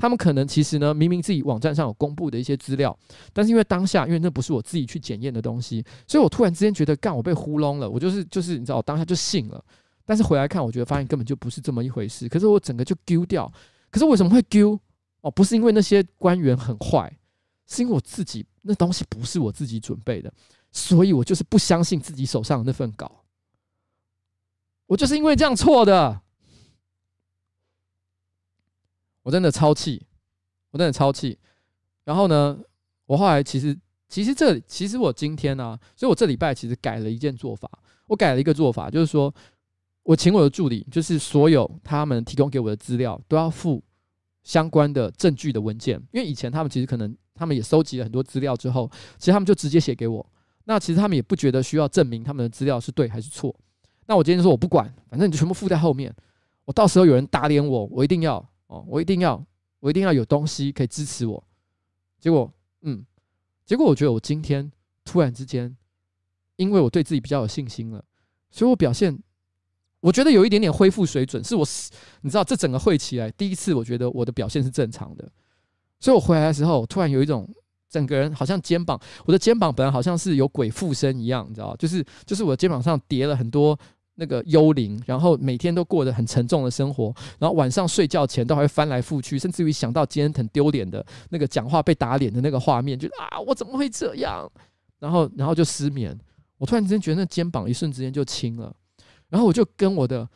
[0.00, 2.98] 他们可能其实呢，明明自己网站上有公布的一些资料，
[3.32, 9.62] 但是因为当下，因为那不是我自己去检验的东西，所以我突然之间觉得，干我被糊弄了，我就是就是你知道，我当下就信了。
[10.06, 12.28] 但是回来看，我觉得发现根本就不是这么一回事。
[12.28, 13.52] 可是我整个就丢掉。
[13.90, 14.76] 可是为什么会丢？
[15.20, 17.14] 哦，不是因为那些官员很坏，
[17.68, 20.32] 是因为我自己那东西不是我自己准备的，
[20.72, 23.22] 所以我就是不相信自己手上的那份稿。
[24.86, 26.20] 我就是因为这样错的。
[29.30, 30.02] 我真的超气，
[30.72, 31.38] 我真的超气。
[32.02, 32.58] 然后呢，
[33.06, 37.70] 我后来其实其实这其实我今天呢、啊，所以我这礼拜其实改了一件做法。
[38.08, 39.32] 我改了一个做法，就是说
[40.02, 43.80] 我请我的助理，就是所有他们提供给我的资料都要附
[44.42, 45.96] 相关的证据的文件。
[46.10, 50.26] 因为以前他们其实可能他们也收集了很多资料之后，其实他们就直接写给我。
[50.64, 53.54] 那其实他们也不觉得需要证明他们的资料是对还是错。
[54.06, 56.12] 那我今天就说我不管，反正你就全部附在后面。
[56.64, 58.44] 我到时候有人打脸我，我一定要。
[58.70, 59.44] 哦，我一定要，
[59.80, 61.42] 我一定要有东西可以支持我。
[62.20, 62.52] 结果，
[62.82, 63.04] 嗯，
[63.66, 64.70] 结果我觉得我今天
[65.04, 65.76] 突然之间，
[66.54, 68.04] 因为我对自己比较有信心了，
[68.48, 69.18] 所以我表现，
[69.98, 71.42] 我觉得有一点点恢复水准。
[71.42, 71.66] 是我，
[72.20, 75.28] 你知道，这整个会期来第一次，我觉得我的表现是正常的。
[75.98, 77.52] 所以我回来的时候，突然有一种
[77.88, 83.76] 整个人好像肩膀，我的肩膀本来好像是有鬼附身一样，你知道，就是就是我的肩膀上叠了很多。
[84.20, 94.46] 那个幽灵，然后每天都过得很沉重的生活，然后晚上睡觉前都还会翻来覆去，甚至于想到今天很丢脸的那个讲话被打脸的那个画面，就啊，我怎么会这样？
[94.98, 96.14] 然后，然后就失眠。
[96.58, 98.76] 我突然之间觉得那肩膀一瞬之间就轻了，
[99.30, 100.28] 然后我就跟我的，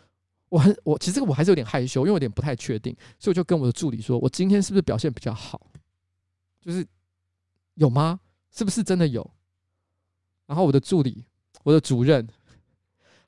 [0.49, 5.61] 我很我其实我还是有点害羞，因为我有点不太确定，所以我就跟我的助理说，我今天是不是表现比较好？
[6.63, 6.87] 就是
[7.75, 8.19] 有吗？
[8.51, 9.31] 是不是真的有？
[10.47, 11.27] 然后我的助理，
[11.63, 12.27] 我的主任。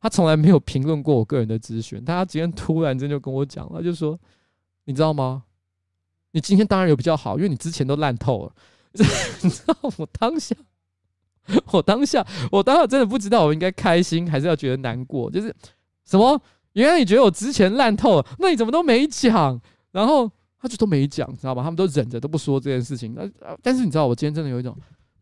[0.01, 4.19] 他从来没有评论过我个人的咨询，但他今天突然间就跟我讲了，就说
[4.85, 5.43] ：“你知道吗？
[6.33, 8.53] 你今天当然有比较好，因为你之前都烂透了。
[9.43, 10.55] ”你知道我当下，
[11.73, 15.31] 我当下，我当下真的不知道我应该开心还是要觉得难过。
[15.31, 15.55] 就是
[16.05, 16.41] 什么？
[16.75, 19.61] 原来你觉得我之前烂透了，那你怎么都没讲？
[19.93, 20.31] 然后
[20.61, 21.63] 他就都没讲，知道吧？
[21.63, 23.15] 他们都忍着都不说这件事情。
[23.15, 23.29] 那
[23.63, 24.77] 但是你知道，我今天真的有一种。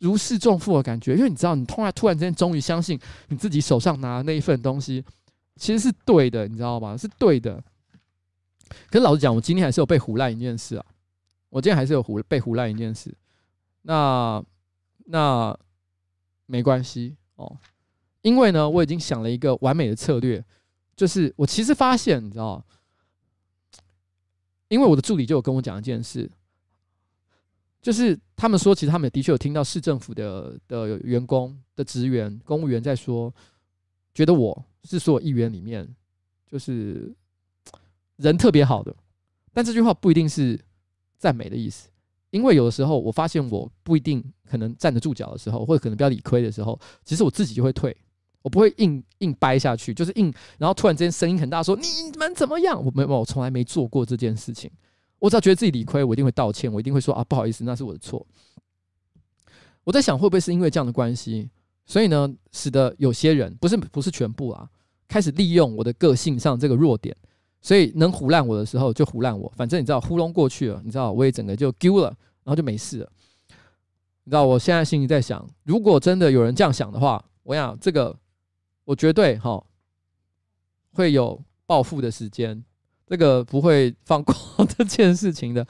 [0.05, 5.03] 如释重负的感觉，因为你知道，你突然突然之间终于相信你自己手上拿的那一份东西
[5.57, 6.95] 其实是对的，你知道吗？
[6.95, 7.63] 是对的。
[8.91, 10.85] 可是老实讲，我今天还是有被唬烂一件事啊！
[11.49, 13.15] 我今天还是有唬被唬烂一件事。
[13.83, 14.45] 那
[15.07, 15.59] 那
[16.45, 17.57] 没关系哦，
[18.21, 20.45] 因为呢，我已经想了一个完美的策略，
[20.95, 22.63] 就是我其实发现，你知道，
[24.69, 26.31] 因为我的助理就有跟我讲一件事。
[27.85, 33.31] 就是他们说，其实他们的确有听到市政府的的员工的职员、公务员在说，
[34.15, 35.87] 觉得我是所有议员里面
[36.51, 37.15] 就是
[38.17, 38.97] 人特别好的，
[39.53, 40.59] 但这句话不一定是
[41.19, 41.91] 赞美的意思，
[42.31, 47.95] 因为有的时候我发现我不一定可能站得住脚的时候，或者可能比较理亏的时候，其实我自己就会退，
[48.41, 52.83] 我不会硬硬掰下去，就是硬，然后突然之间声音很大说你们怎么样？
[52.83, 54.71] 我没有，我从来没做过这件事情。
[55.25, 58.27] 我只要觉得自己理亏，我一定会道歉，我一定会说啊不好意思，那是我的错。
[59.83, 61.49] 我在想会不会是因为这样的关系，
[61.87, 64.69] 所以呢，使得有些人不是不是全部啊，
[65.09, 67.17] 开始利用我的个性上这个弱点。
[67.63, 72.09] 所以能唬烂我的时候就唬烂我，反正你知道糊弄过去了，你知道我也整个就丢了，
[72.43, 73.11] 然后就没事了。
[74.25, 78.15] 你知道我现在心里在想，如果真的有人这样想的话，我想这个
[78.85, 79.65] 我绝对哈
[80.93, 82.63] 会有报复的时间，
[83.07, 84.35] 这个不会放过
[84.77, 85.67] 这件事情的。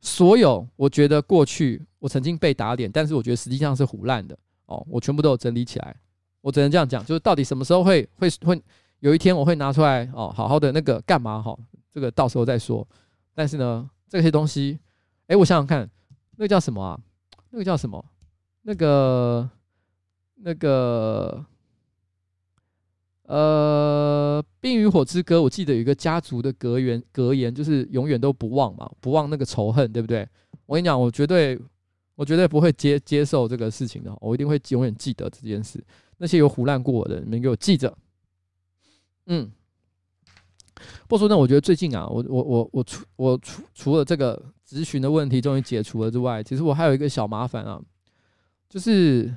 [0.00, 5.96] 所有我觉得过去我曾经被打脸，但是我觉得实际上是胡烂的哦，我全部都有整理起来。
[6.40, 8.62] 我只能这样讲，就是到底什么时候会会会。
[9.00, 11.56] 有一天我会拿出来哦，好好的那个干嘛哈？
[11.94, 12.84] 这个到时候再说。
[13.32, 14.76] 但是呢，这些东西，
[15.28, 15.88] 哎，我想想看，
[16.32, 16.98] 那个叫什么啊？
[17.50, 18.04] 那个叫什么？
[18.62, 19.48] 那个
[20.34, 21.44] 那个
[23.28, 30.26] 呃，《冰与火之歌》，我记得有一个家族的格言，格言就是永远都不忘嘛，不忘那个仇恨，对不对？
[30.64, 31.60] 我跟你讲，我绝对，
[32.14, 35.78] 我绝对不会接接受这个事情的，我一定会永远记得这件事。
[36.16, 37.94] 那些有胡乱过我的，你们给我记着。
[39.26, 39.52] 嗯，
[41.06, 47.78] 不说那，我觉得最近啊，我我我我除我除除了这个咨询的问题终于解除了之外，其实我还有一个小麻烦啊，
[48.70, 49.36] 就是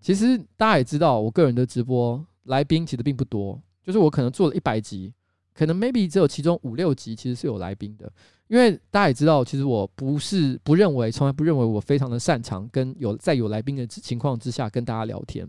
[0.00, 5.12] 其实大家也知道，我个人的直播来宾其实并不多，就是我可能做了一百集，
[5.54, 8.12] 可能 maybe 只有其中五六集其实是有来宾的，
[8.48, 15.48] 因为大家也知道，其实我不是不认为，从来不认为我非常的擅长跟有在有来宾的情况之下跟大家聊天。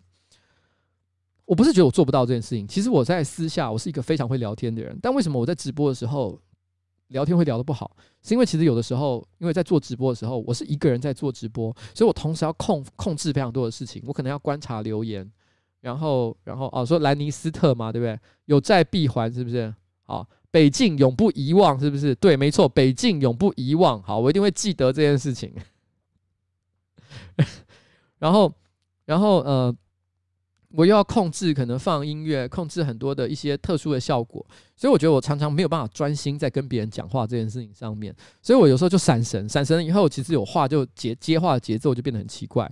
[1.46, 6.40] 我不是觉得我做不到这件事情，其实我在私下我是一个非常会聊天的人，但为什么我在直播的时候
[7.08, 7.92] 聊天会聊得不好？
[8.22, 15.30] 是因为其实有的时候，因为在做直播的时候，我是一个人在做直播，所以我同时要控控制非常多的事情，我可能要观察留言，
[15.82, 18.18] 然后然后哦说兰尼斯特嘛，对不对？
[18.46, 19.74] 有债必还，是不是？
[20.04, 22.16] 好，北境永不遗忘，是不是？
[22.16, 24.02] 对，没错，北境永不遗忘。
[24.02, 25.54] 好，我一定会记得这件事情。
[28.20, 28.54] 然后，
[29.06, 29.76] 然后呃。
[30.74, 34.42] 我又要控制，可能放音乐，控制很多的一些特殊的效果，
[34.74, 42.72] 所以我觉得我常常没有办法专心在跟别人讲话这件事情上面，所以我有时候就闪神，闪神以后，其实有话就接接话的节奏就变得很奇怪。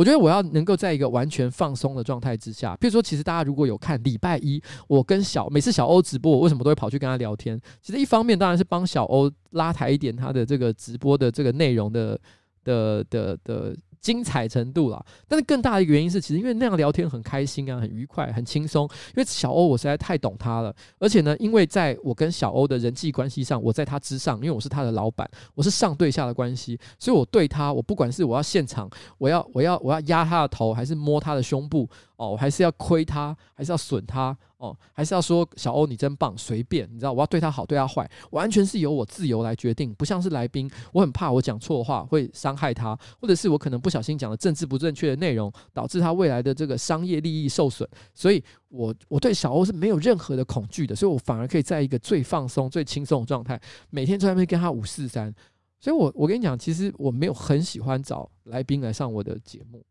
[0.00, 7.60] 我觉得我要能够在一个完全放松的状态之下，比如说，其实大家如果有看礼拜一，我跟小每次小欧直播，我为什么都会跑去跟他聊天？
[7.82, 12.18] 其实一方面当然是帮小欧拉抬一点他的这个直播的这个内容的
[12.64, 13.76] 的的的。
[14.00, 18.84] 精彩程度啦，但是更大的一个原因是，其实因为那样聊天很开心啊，很愉快，很轻松。
[19.08, 28.88] 因为小欧我实在太懂他了，而且呢，因为在我跟小欧的人际关系上，我在他之上，因为我是他的老板，我是上对下的关系，所以我对他，我不管是我要现场，
[29.18, 31.88] 我要我要我要压他的头，还是摸他的胸部，
[32.20, 34.36] 哦，我还是要亏他，还是要损他。
[34.58, 53.58] 哦，还是要说小欧你真棒，随便，你知道我要对他好，对他坏，完全是由我自由来决定，不像是来宾，我很怕我讲错话会伤害他，或者是我可能不小心讲了政治不正确的内容，导致他未来的这个商业利益受损，所以我我对小欧是没有任何的恐惧的，所以我反而可以在一个最放松、最轻松的状态，
[53.88, 55.34] 每天在那边跟他五四三，
[55.80, 59.82] 所以我我跟你讲，其实我没有很喜欢找来宾来上我的节目，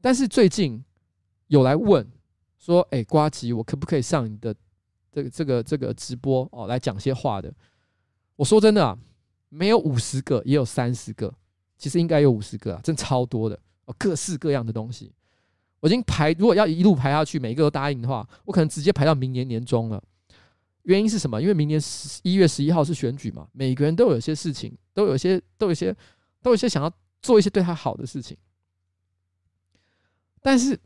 [0.00, 0.84] 但是最近
[1.48, 2.06] 有来问。
[2.58, 4.52] 说，哎、欸，呱吉，我可不可以上你的
[5.12, 7.52] 这个这个这个直播哦，来讲些话的？
[8.34, 8.98] 我说真的啊，
[9.50, 11.32] 没有五十个，也有三十个，
[11.76, 15.12] 其实应该有五十个啊，真超多的哦，各式各样的东西，
[15.80, 20.02] 我已经排，如果要一路排下去，每一个都答应的话，我可能直接排到明年年中了。
[20.82, 21.40] 原因是什么？
[21.40, 25.94] 因为明年十一月十一号是选举嘛，每个人都有些事情，都有些，都有些，
[26.42, 26.90] 都有些想要
[27.20, 28.36] 做一些对他好的事情，
[30.40, 30.76] 但是。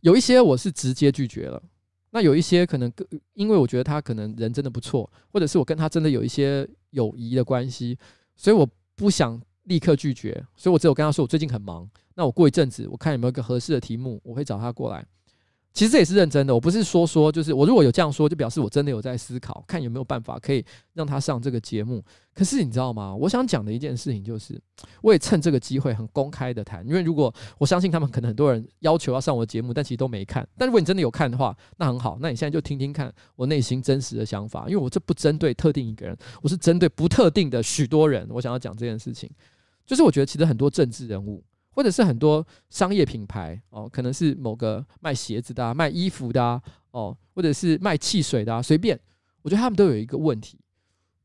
[0.00, 1.62] 有一些我是直接拒绝了，
[2.10, 2.92] 那有一些可能
[3.34, 7.98] 因为我觉得他可能人真的不错，或者是我跟他真的有一些友谊的关系，
[8.36, 15.06] 所以我不想立刻拒绝，所以我只有跟他说我最近很忙，那我过一阵子我看有没有一个合适的题目，我会找他过来。
[15.72, 20.64] 其实这也是认真的，我不是说说，就是我如果有这样说，就表示我真的有在思考，看有没有办法可以
[20.94, 22.02] 让他上这个节目。
[22.34, 23.14] 可是你知道吗？
[23.14, 24.60] 我想讲的一件事情就是，
[25.00, 30.46] 我也趁这个机会很公开的谈，因为如果我相信他们可能很多人要求要上我的节目，但其实都没看。
[30.58, 38.26] 但如果你真的有看的话，那很好，那你现在就听听看我内心真实的想法，因为我这不针对特定一个人，我是针对不特定的许多人。
[38.30, 39.30] 我想要讲这件事情，
[39.86, 41.44] 就是我觉得其实很多政治人物。
[41.72, 46.60] 或者是很多商业品牌哦，可能是某个卖鞋子的、啊、卖衣服的、啊、
[46.90, 48.98] 哦，或者是卖汽水的、啊，随便。
[49.42, 50.58] 我觉得他们都有一个问题，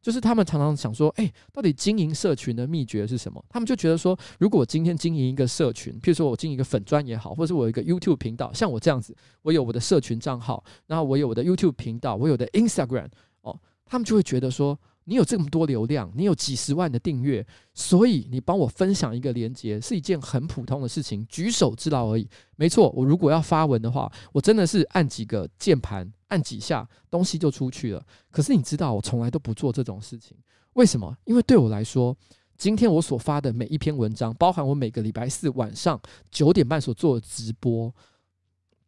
[0.01, 3.43] 就是他们常常想说，哎，到底经营社群的秘诀是什么？
[3.49, 13.09] 他们就觉得说，如果我今天经营一个社群，譬如说我经营一个粉专也好，或者是我有一个 YouTube 频道，像我这样子，我有我的社群账号，然后我有我的 YouTube 频道，我有的 Instagram，
[13.41, 14.79] 哦，他们就会觉得说。
[15.07, 22.27] 你有这么多流量，你有几十万的订阅，所以你帮我分享一个链接是一件很普通的事情，举手之劳而已。
[22.55, 28.03] 没错，我如果要发文的话，我真的是按几个键盘，按几下，东西就出去了。
[28.31, 30.35] 可是你知道，我从来都不做这种事情，
[30.73, 31.15] 为什么？
[31.25, 32.17] 因为对我来说，
[32.57, 36.01] 今天我所发的每一篇文章，包含我每个礼拜四晚上
[36.31, 37.93] 九点半所做的直播，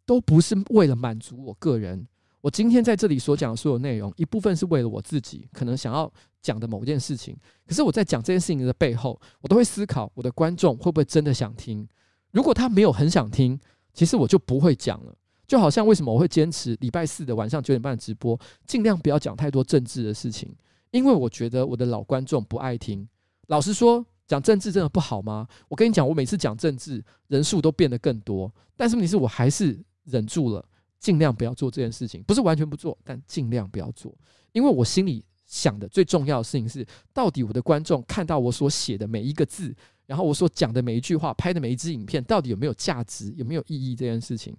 [0.04, 2.08] 都不是为了满足我个人。
[2.42, 6.12] 我今天在这里所讲的所有内容，一部分是为了我自己可能想要
[6.42, 7.36] 讲的某件事情。
[7.66, 11.88] 可是我在讲这件事情的背后，我都会思考我的观众会不会真的想听。
[12.32, 13.60] 如果他没有很想听，
[13.94, 15.16] 其实我就不会讲了。
[15.48, 20.54] 就好像为什么我会坚持礼拜四的晚上九点半直播，尽量不要讲太多政治的事情，
[20.92, 23.08] 因为我觉得我的老观众不爱听。
[23.48, 25.48] 老实说，讲政治真的不好吗？
[25.70, 30.64] 我跟你讲，我每次讲政治，人数都变得更多，但是问题是我还是忍住了。
[31.00, 34.14] 尽量不要做这件事情，不是完全不做，但尽量不要做，
[34.52, 39.74] 因为我心里想的最重要的事情是，到底我的观众看到我所写的每一个字，
[40.06, 44.56] 然后我所讲的每一句话，拍的每一支影片，到底有没有价值，有没有意义这件事情。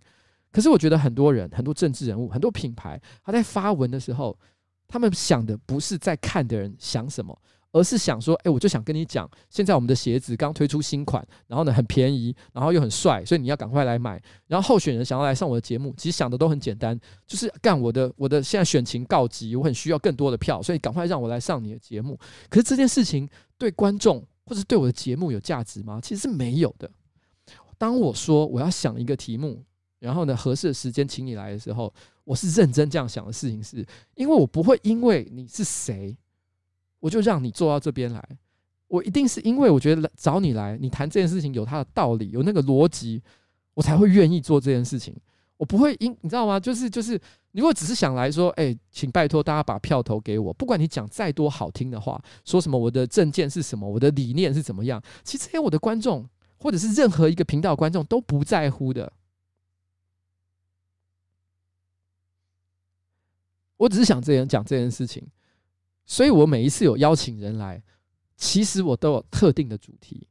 [0.51, 4.39] 可是我觉得很多人、很多政治人物、很多品牌，他在发文的时候，
[4.87, 7.39] 他们想的不是在看的人想什么。
[7.71, 14.21] 而是想说，哎，我就想跟你讲，现在我们的鞋子刚推出新款，然后呢很便宜，然后又很帅，所以你要赶快来买。
[14.47, 22.19] 然后候选人想要来上我的节目，其实想的都很简单，就是干我的我的现在选情告急，我很需要更多的票，所以赶快让我来上你的节目。
[22.49, 26.01] 可是这件事情对观众或者对我的节目有价值吗？
[26.03, 26.91] 其实是没有的。
[27.77, 29.63] 当我说我要想一个题目，
[29.99, 31.93] 然后呢合适的时间请你来的时候，
[32.25, 36.17] 我是认真这样想的事情是，是因为我不会因为你是谁。
[37.01, 38.23] 我就让你坐到这边来，
[38.89, 43.23] 我一定是因为我觉得找你来，你谈这件事情有它的道理，有那个逻辑，
[43.75, 45.17] 我才会愿意做这件事情。
[45.57, 46.59] 我不会因你知道吗？
[46.59, 47.21] 就是就是，
[47.51, 56.29] 如果只是想来说，哎，请拜托大家把票投给我，不管你讲再多好听的话，说什么我的政见是什么，我的理念是怎么样，其实连我的观众
[56.59, 59.13] 或者是任何一个频道观众都不在乎的。
[63.77, 65.27] 我只是想这样讲这件事情。
[66.09, 67.81] 所以我每一次有邀请人来，
[68.35, 70.27] 其实我都有特定的主题，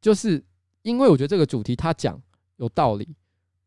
[0.00, 0.42] 就是
[0.82, 2.22] 因为我觉得这个主题他讲
[2.56, 3.16] 有道理，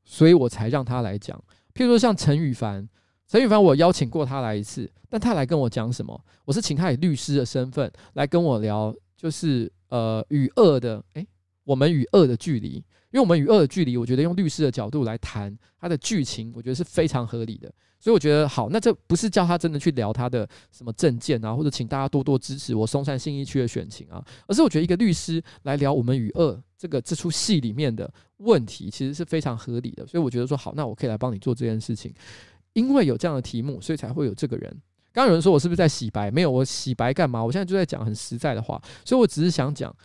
[0.05, 1.37] 所以我才让他来讲。
[1.73, 2.87] 譬如说像陈羽凡，
[3.27, 6.25] 陈羽凡我邀请过他来一次，但他来跟我讲什么？
[6.45, 11.27] 我是请他以律师的身份来跟我聊，就是呃与恶的，诶，
[11.63, 12.83] 我们与恶的距离，因
[13.13, 17.71] 为我们与恶的距离，我觉得用律师的角度来谈他的剧情，我觉得是非常合理的。
[17.99, 30.07] 所以我觉得好，那这不是叫他真的去聊他的什么政见啊，或者请大家多多支持我松山信义区的选情啊，而是我觉得一个律师来聊我们与恶这个这出戏里面的问题，其实是非常合理的。
[30.07, 32.11] 所以我觉得说好，那我可以来帮你做这件事情，
[32.73, 34.75] 因为有这样的题目，所以才会有这个人。
[35.13, 36.31] 刚刚有人说我是不是在洗白？
[36.31, 37.43] 没有，我洗白干嘛？
[37.43, 39.95] 我现在就在讲很实在的话，所以我只是想讲，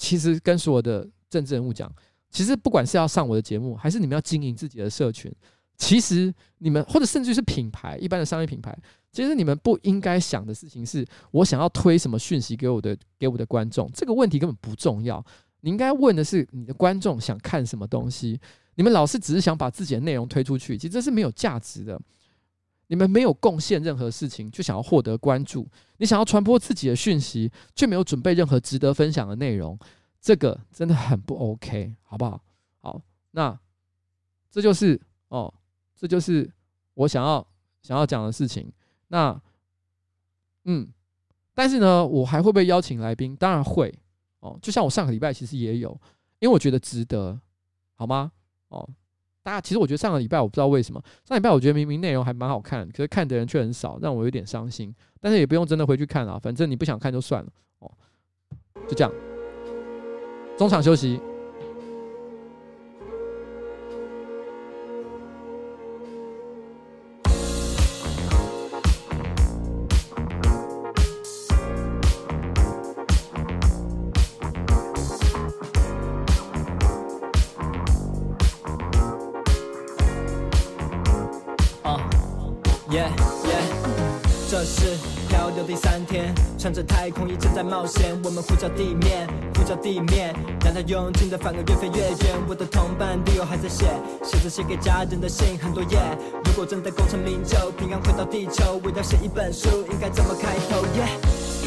[0.00, 1.92] 其实跟所有的政治人物讲，
[2.30, 5.30] 其实不管是要上我的节目，还是你们要经营自己的社群。
[5.76, 8.74] 其实你们或者甚至是品牌，一般的商业品牌，
[9.12, 15.22] 其实你们不应该想的事情是，我想要推什么讯息给我的给我的观众，这个问题根本不重要。
[15.60, 18.40] 你应该问的是你的观众想看什么东西。
[18.76, 22.00] 你们老是只是想把自己的内容推出去，其实这是没有价值的。
[22.90, 25.64] 你们没有贡献任何事情，就想要获得关注。
[25.98, 29.78] 你想要传播自己的讯息，却没有准备任何值得分享的内容，
[30.20, 32.42] 这个真的很不 OK，好不好？
[32.80, 33.56] 好，那
[34.50, 35.54] 这就是哦。
[35.94, 36.50] 这就是
[36.94, 37.46] 我想要
[37.82, 38.72] 想要讲的事情。
[39.08, 39.40] 那，
[40.64, 40.88] 嗯，
[41.54, 43.36] 但是呢，我还会不会邀请来宾？
[43.36, 43.94] 当然会
[44.40, 44.58] 哦。
[44.60, 45.90] 就像我上个礼拜其实也有，
[46.40, 47.38] 因为我觉得值得，
[47.94, 48.32] 好吗？
[48.68, 48.88] 哦，
[49.42, 54.94] 大家其实我觉得上个礼拜我不知道为什么，上礼拜我觉得明明内容还蛮好看，可是看的人却很少，让我有点伤心。
[55.20, 57.90] 但是也不用真的回去看了，反正你不想看就算了哦。
[58.88, 59.12] 就这样，
[60.56, 61.20] 中场休息。
[87.10, 88.16] 太空衣正在冒险。
[88.22, 90.32] 我们呼叫地面，呼叫地面，
[90.64, 92.38] 让它用尽的反而越飞越远。
[92.48, 93.84] 我的同伴队友还在写，
[94.22, 95.98] 写着写给家人的信，很多页。
[96.44, 101.18] 如果真的功成名就，平安回到地球，我要写一本书，应该怎么开头？Yeah，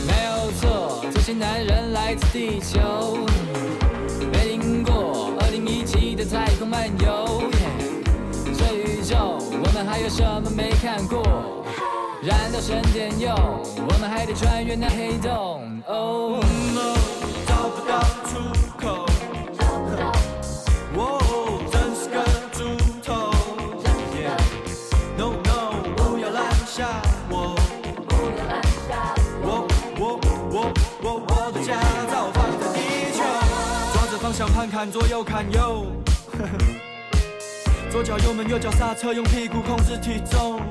[0.08, 3.18] 没有错，这些男人来自地球，
[4.32, 7.42] 没听过2017的太空漫游。
[7.52, 7.60] 耶
[8.58, 11.22] 这宇宙，我们还有什么没看过？
[12.26, 15.84] 燃料省电用，我们还得穿越那黑洞。
[15.86, 16.42] oh,
[16.74, 16.96] no，
[17.46, 18.40] 找不到出
[18.80, 19.06] 口，
[19.60, 20.10] 找不到。
[20.96, 22.64] 哦、oh，真是个猪
[23.04, 23.30] 头。
[25.18, 26.88] No no，不要拦下
[27.30, 27.58] 我，
[28.08, 29.68] 不要拦下我。
[30.00, 30.18] 我我
[30.50, 30.72] 我
[31.04, 31.76] 我我的驾
[32.10, 33.20] 照放在地球，
[33.94, 35.88] 抓着方向盘看左右看右，
[37.92, 40.62] 左脚油门右脚刹车，用屁股控制体重。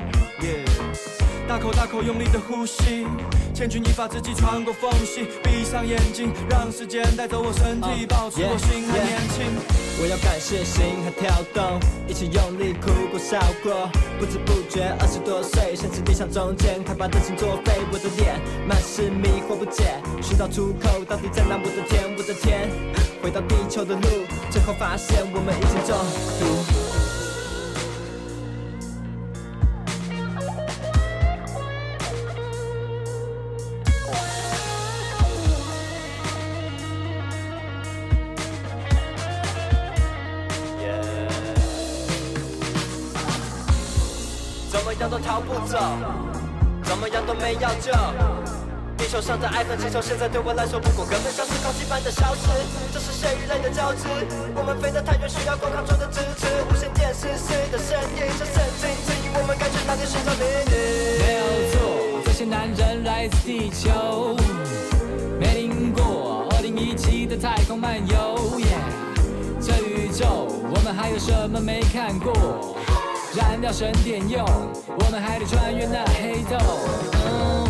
[1.49, 3.07] 大口大口用力的呼吸，
[3.55, 9.45] 千钧一发之际穿过缝隙，闭上眼睛，让时间带走我身体，保持我心还年轻。
[9.45, 9.83] Uh.
[10.01, 11.79] 我要感谢心还跳动，
[12.09, 13.89] 一起用力哭过笑过，
[14.19, 17.73] 不知不觉二十多岁，像是理想中间，快把热情作废。
[17.93, 21.57] 我的脸满是迷惑不解，寻找出口到底在哪？
[21.57, 22.71] 我的天，我的天，
[23.23, 24.09] 回到地球的路，
[24.51, 25.97] 最后发现我们已经中
[26.41, 26.92] 毒。
[45.25, 45.79] 逃不走，
[46.83, 47.93] 怎么样都没要救。
[48.97, 52.49] 地球上的爱恨情仇，现在对我来说不过根本像是空气般的消失。
[52.93, 54.07] 这是谁与泪的交织？
[54.55, 56.47] 我们飞得太远，需要光靠中的支持。
[56.71, 60.77] 无线电视似的声音，像神经指引我们该去哪里寻找秘密。
[61.19, 61.43] 没有
[61.73, 64.37] 错，这些男人来自地球，
[65.39, 68.59] 没听过2017的太空漫游。
[68.61, 68.79] 耶
[69.61, 72.77] 这宇宙，我们还有什么没看过？
[73.35, 76.59] 燃料省点用，我们还得穿越那黑洞。
[77.25, 77.67] 嗯，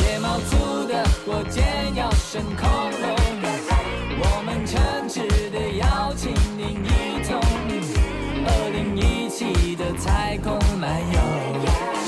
[0.00, 2.66] 野猫族的火箭要升空，
[4.18, 7.38] 我们诚挚的邀请您一同。
[8.44, 11.18] 二零一七的太空漫游，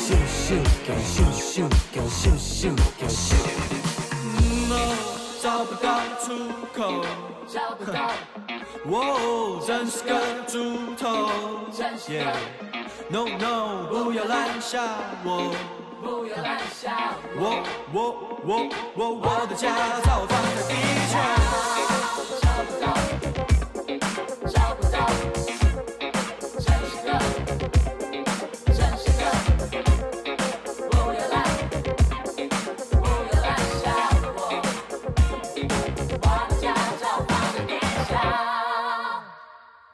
[0.01, 0.57] 咻咻
[0.89, 1.05] 咻
[1.37, 1.69] 咻
[2.09, 3.64] 咻咻咻咻。
[5.45, 7.05] 嗯，找不到出口，
[7.47, 8.11] 找不到。
[8.87, 11.29] 哦，真是个猪头。
[12.09, 12.35] Yeah.
[13.11, 14.83] No no，不要拦下
[15.23, 15.55] 我，
[16.03, 18.17] 不要拦下我，我我
[18.47, 19.69] 我我我的驾
[20.03, 20.73] 照放在地
[21.13, 21.13] 球。
[22.41, 22.85] 找不到，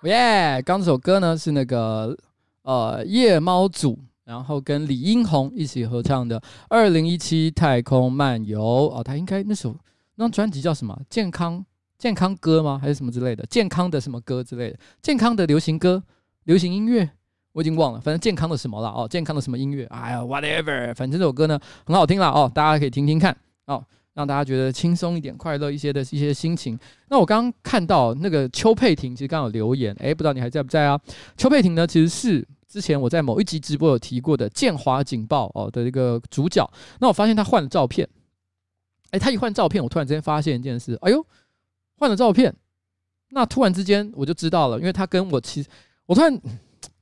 [0.03, 2.17] 耶，刚这首歌呢是那个。
[2.63, 6.39] 呃，夜猫组，然后跟李英宏一起合唱的
[6.69, 9.75] 《二零一七太空漫游》哦，他应该那首
[10.17, 10.97] 那张专辑叫什么？
[11.09, 11.65] 健康
[11.97, 12.79] 健康歌吗？
[12.81, 13.45] 还是什么之类的？
[13.47, 14.79] 健康的什么歌之类的？
[15.01, 16.03] 健康的流行歌、
[16.45, 17.11] 流行音乐，
[17.53, 18.01] 我已经忘了。
[18.01, 19.87] 反正健康的什么了哦，健康的什么音乐？
[19.87, 23.35] 哎呀，whatever，反正这首歌呢很好听啦哦，大家可以听听看
[23.65, 23.83] 哦，
[24.21, 26.79] 让大家觉得轻松一点、快乐一些的一些心情。
[27.09, 31.01] 那我刚刚看到那个邱佩婷，其实刚有留言，哎，不知道你还在不在啊？
[31.37, 32.47] 邱佩婷呢，其实是。
[32.69, 38.09] 之前我在某一集直播有提过的《剑华警报》哦的一个主角，那我发现他换了照片，
[39.11, 41.27] 哎，他一换照片，我突然之间发现一件事，哎呦，
[41.97, 42.55] 换了照片，
[43.31, 45.69] 那突然之间我就知道了，因为他跟我其实，
[46.07, 46.41] 我突然你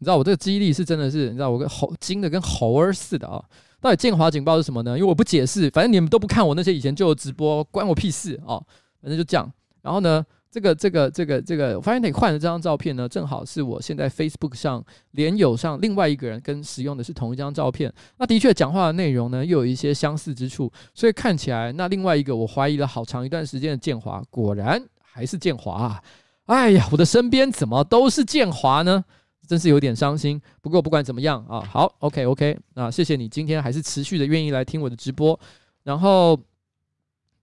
[0.01, 3.45] 知道我这个记忆力是真的是，你知道我跟猴精的跟猴儿似的啊，
[3.81, 4.99] 到底《建华警报》是什么呢？
[4.99, 8.65] 因为我不解释，反正你们都不看我那些以前旧直播，关我屁事哦，
[9.01, 9.53] 反正就这样，
[9.83, 10.25] 然后呢？
[10.51, 17.93] 这个这个这个这个，我发现你换的这张照片呢，正好是我现在 Facebook 上连友上另外一个人跟使用的是同一张照片。
[18.17, 26.03] 那的确讲话的内容呢，又有一些相似之处，所以看起来那另外一个我怀疑了好长一段时间的建华，果然还是建华啊！
[26.47, 29.05] 哎呀，我的身边怎么都是建华呢？
[29.49, 30.41] 真是有点伤心。
[30.61, 35.39] 不过不管怎么样啊，好，OK OK，那谢谢你今天还是持续的愿意来听我的直播，
[35.83, 36.39] 然后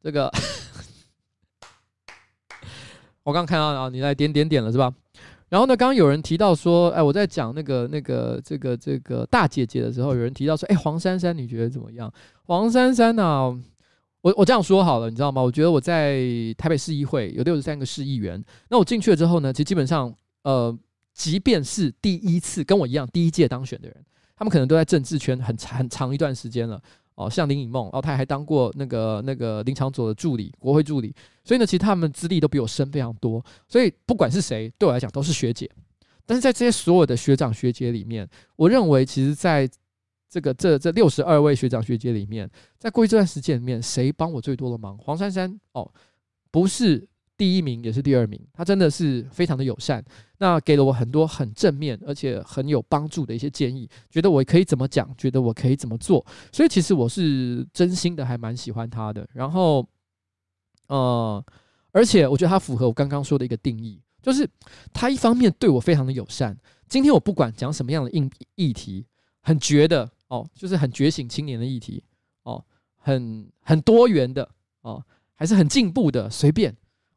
[0.01, 0.31] 这个。
[3.23, 4.93] 我刚看到啊，你来点点点了是吧？
[5.49, 12.13] 然后呢，刚刚有人提到说，哎，我在讲那个那个这个这个大姐姐的时候，有人提到说，哎，黄珊珊，你觉得怎么样？
[12.43, 13.59] 黄珊珊呢？
[14.21, 15.41] 我我这样说好了，你知道吗？
[15.41, 16.19] 我觉得我在
[16.55, 20.75] 台北市议会有六十三个市议员，那我进去了之后呢，其实基本上，呃，
[21.15, 24.05] 即便是第一次跟我一样第一届当选的人，
[24.35, 26.79] 他们可能都在政治圈很长很长一段时间了。
[27.15, 35.71] 哦，像林颖梦，哦，他还当过那个那个林长佐的助理，国会助理，所以呢，其实他们资历都比我深非常多，所以不管是谁，对我来讲都是学姐。
[36.25, 39.65] 但是在这些所有的学长学姐里面，我认为其实在
[40.29, 44.97] 这个这这六十二位学长学姐里面，在过去这段时间里面，谁帮我最多的忙？
[44.97, 45.89] 黄珊珊哦，
[46.51, 47.07] 不是
[47.37, 50.03] 第一名，也是第二名，他真的是非常的友善，
[50.37, 59.27] 那给了我很多很正面而且很有帮助的一些建议，觉得我可以怎么讲，觉得我可以怎么做，所以其实我是真心的还蛮喜欢他的。
[59.33, 59.87] 然后，
[60.87, 61.43] 呃，
[61.91, 64.01] 而且我觉得他符合我刚刚说的一个定义。
[64.21, 64.49] 就是
[64.91, 66.57] 他一方面对我非常的友善，
[66.89, 69.05] 今天我不管讲什么样的议议题，
[69.41, 72.03] 很绝的哦，就是很觉醒青年的议题
[72.41, 72.65] 哦，
[72.95, 74.49] 很很多元的
[74.81, 75.05] 哦，
[75.35, 76.75] 还是很进步的，随便。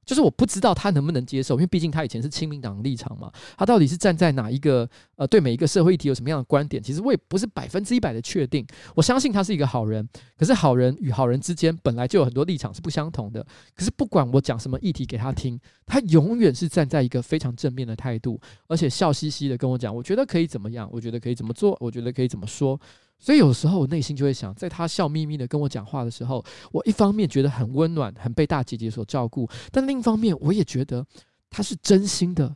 [0.09, 6.83] 就是我不知道他能不能接受，因为毕竟他以前是亲民党立场嘛，他到底是站在哪一个呃，对每一个社会议题有什么样的观点？
[6.83, 8.67] 其实我也不是百分之一百的确定。
[8.95, 13.47] 我相信他是一个好人，可是好人与好人之间本来就有很多立场是不相同的。
[13.77, 22.81] 可是不管我讲什么议题给他听，他永远是站在一个非常正面的态度，而且笑嘻嘻的跟我讲，我觉得可以怎么样，我觉得可以怎么做，我觉得可以怎么说。
[23.21, 31.05] 所以有时候我内心就会想，在他笑眯眯的跟我讲话的时候，我一方面觉得很温暖，很被大姐姐所照顾，但另一方面我也觉得
[31.51, 32.55] 他是真心的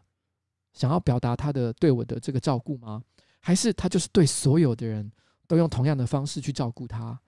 [0.73, 3.03] 想要表达他的对我的这个照顾吗？
[3.41, 5.11] 还是他就是对所有的人
[5.49, 7.19] 都用同样的方式去照顾他？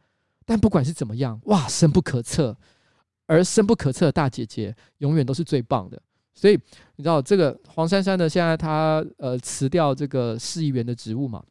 [0.47, 2.57] 但不管是怎么样，哇，深不可测，
[3.27, 6.01] 而深不可测的大姐姐永远都是最棒的。
[6.33, 6.55] 所以
[6.95, 11.43] 你知道这个黄珊珊呢，现在她呃辞掉这个市议员的职务嘛，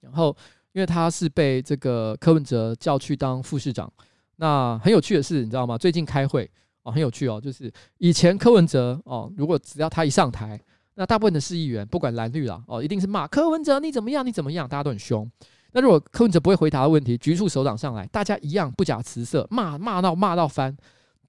[0.00, 0.36] 然后。
[0.72, 3.92] 因为他是被这个柯文哲叫去当副市长，
[4.36, 5.76] 那很有趣的是，你知道吗？
[5.76, 6.50] 最近开会
[6.82, 10.60] 哦，很有趣哦，就是以前柯文哲哦，如果只要他一上台，
[10.94, 15.30] 那大部分的市议员不管蓝绿啦哦，一定是骂柯文哲你怎么样你怎么样，大家都很凶。
[15.72, 20.76] 那如果柯文哲不会回答的问题，举出手掌上来，大家一样不假辞色，骂骂到骂到翻。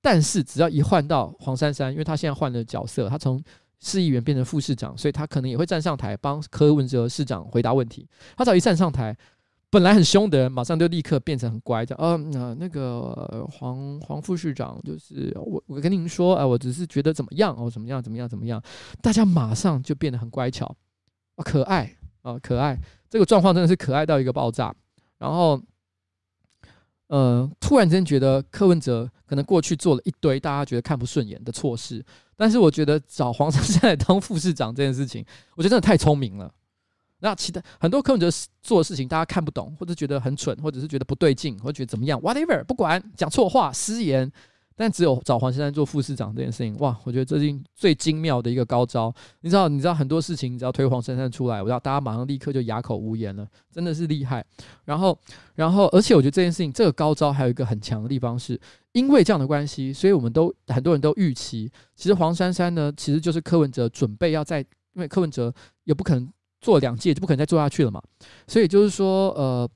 [0.02, 3.42] 但是只要一换到黄珊珊，因为他现在换了角色，他从
[3.80, 8.06] 市议员变成副市长，所以他可能也会站上台帮柯文哲市长回答问题。
[8.36, 9.16] 他只要一站上台。
[9.74, 11.96] 本来很凶的人，马上就立刻变成很乖的。
[11.98, 18.62] 嗯、呃，那个黄黄副市长，就是我，我跟您说，哎，我只是觉得怎么样哦，怎么样，怎么样，怎么样，
[19.02, 20.76] 大家马上就变得很乖巧，
[21.38, 22.80] 可爱啊，可爱。
[23.10, 24.72] 这个状况真的是可爱到一个爆炸。
[25.18, 25.60] 然后，
[27.08, 32.06] 呃，突然间觉得柯文哲可能过去做了一堆大家觉得看不顺眼的错事，
[32.38, 36.54] 但是我觉得找黄珊珊来当副市长这件事情，我觉得真的太聪明了。
[37.24, 38.28] 那其他很多柯文哲
[38.62, 44.30] 做的事情，大家看不懂，或者觉得很蠢，或者是觉得不对劲，或者觉得怎么样，whatever，不管讲错话、失言，
[44.76, 49.14] 但只有找黄珊珊做副市长这件事情，哇，我觉得这是最精妙的一个高招。
[49.40, 54.46] 你知道，你知道很多事情，你只要推黄珊珊出来，我知道大家马上立刻就哑口无言了，真的是厉害。
[54.84, 55.18] 然后，
[55.56, 58.60] 然后，而且我觉得这件事情，这个高招还有一个很强的地方是，
[58.92, 65.54] 因为这样的关系，所以我们都很多人都预期，其实黄珊珊呢，其实就是柯文哲准备要在，因为柯文哲
[65.86, 66.30] 也不可能。
[66.64, 68.02] 做两届就不可能再做下去了嘛，
[68.48, 69.70] 所以就是说，呃，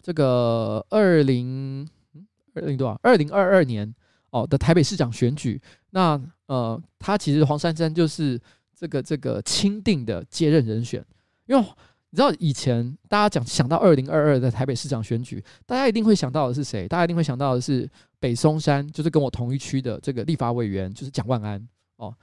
[0.00, 1.86] 这个二零
[2.54, 2.98] 二零多少？
[3.02, 3.92] 二零二二年
[4.30, 8.40] 哦的台北市长选举，那呃，他其实黄珊珊就是
[8.72, 11.04] 这个这个钦定的接任人选，
[11.46, 11.60] 因为
[12.10, 16.86] 你知道以前大家讲想到二零二二的台北市长选举，大家一定会想到的是谁？
[16.86, 17.90] 大家一定会想到的是
[18.20, 22.14] 北松山，就是跟我同一区的这个立法委员，就是蒋万安哦，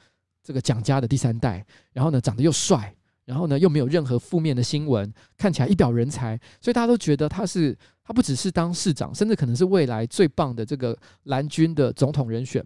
[0.41, 2.95] 这个蒋家的第三代，然后呢，长得又帅。
[3.25, 12.65] 然后呢，又没有任何负面的新闻，看起来一表人才，所以大家都觉得他是他不只是当市长，甚至可能是未来最棒的这个蓝军的总统人选。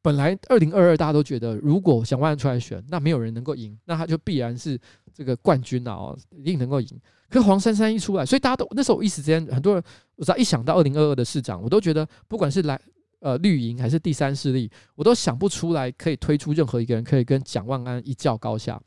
[0.00, 4.80] 本来二零二二大家都觉得，如果想万出来选，那没有人能够赢，那他就必然是
[5.12, 6.88] 这个冠军啊，哦，一定能够赢。
[7.28, 9.82] 可是黄珊珊一出来，所以大家都那时候一时之间，很多人
[10.14, 12.80] 我只要一想到二零二二的市长，我都觉得不管是来。
[13.20, 18.80] 呃，绿营还是第三势力，我都想不出来可以推出任何一个人可以跟蒋万安一较高下。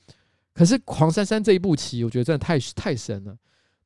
[0.54, 3.36] 可是黄珊珊这一步棋，我觉得真的太太神了。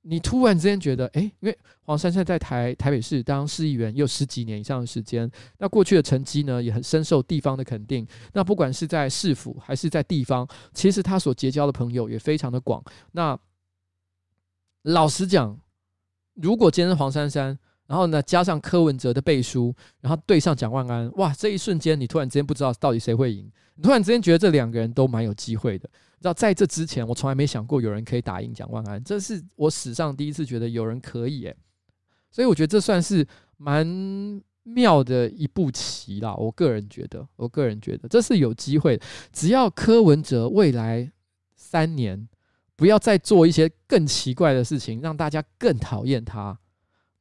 [0.01, 8.05] 你突然之间觉得，哎，因为黄珊珊在台台北市当市议员也有十几年以上的时间，那过去的成绩呢也很深受地方的肯定。
[8.33, 12.83] 那不管是在市府还是在地方，其实他所结交的朋友也非常的广。
[13.13, 13.39] 那
[14.81, 15.57] 老实讲，
[16.33, 17.57] 如果今天黄珊珊。
[17.85, 21.33] 然后呢，加上柯文哲的背书，然后对上蒋万安，哇！
[21.33, 25.89] 这一瞬间，你突然之间不知道到底谁会赢，你突然之间觉得这两个人都蛮有机会的。
[26.17, 31.55] 你知道，在这之前，我从来没想过有人可以打赢蒋万安，这是我史上第一次觉得有人可以诶。
[32.31, 33.27] 所以我觉得这算是
[33.57, 33.85] 蛮
[34.63, 36.33] 妙的一步棋啦。
[36.35, 38.99] 我个人觉得，我个人觉得这是有机会，
[39.33, 41.11] 只要柯文哲未来
[41.55, 42.27] 三年
[42.77, 46.57] 不要再做一些更奇怪的事情，让大家更讨厌他。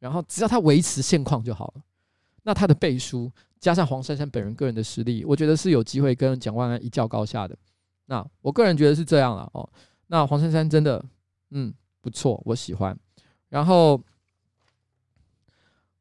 [0.02, 1.82] 然后只要他维持现况就好了。
[2.42, 3.30] 那他的背书
[3.60, 7.56] 加上黄珊珊本人个人的实力，我觉得是有机会跟蒋万安一较高下的。
[8.06, 9.68] 那我个人觉得是这样了哦。
[10.08, 11.02] 那黄珊珊真的，
[11.52, 12.98] 嗯，不错，我喜欢。
[13.48, 14.02] 然后，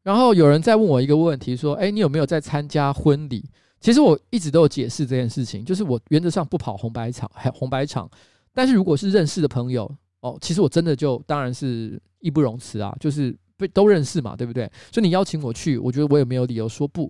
[0.02, 3.48] 然后有人在问我一个问题，说：“哎，你有没有在参加婚礼？”
[3.80, 8.10] 其实我一直都有解释这件事情，就是我原则上不跑红白场，还红白场。
[8.54, 9.90] 但是如果是认识的朋友
[10.22, 14.70] 哦，其实我真的就当然是义不容辞啊，就是被都认识嘛，对不对？
[14.92, 17.10] 所以你邀请我去，我觉得我也没有理由说不。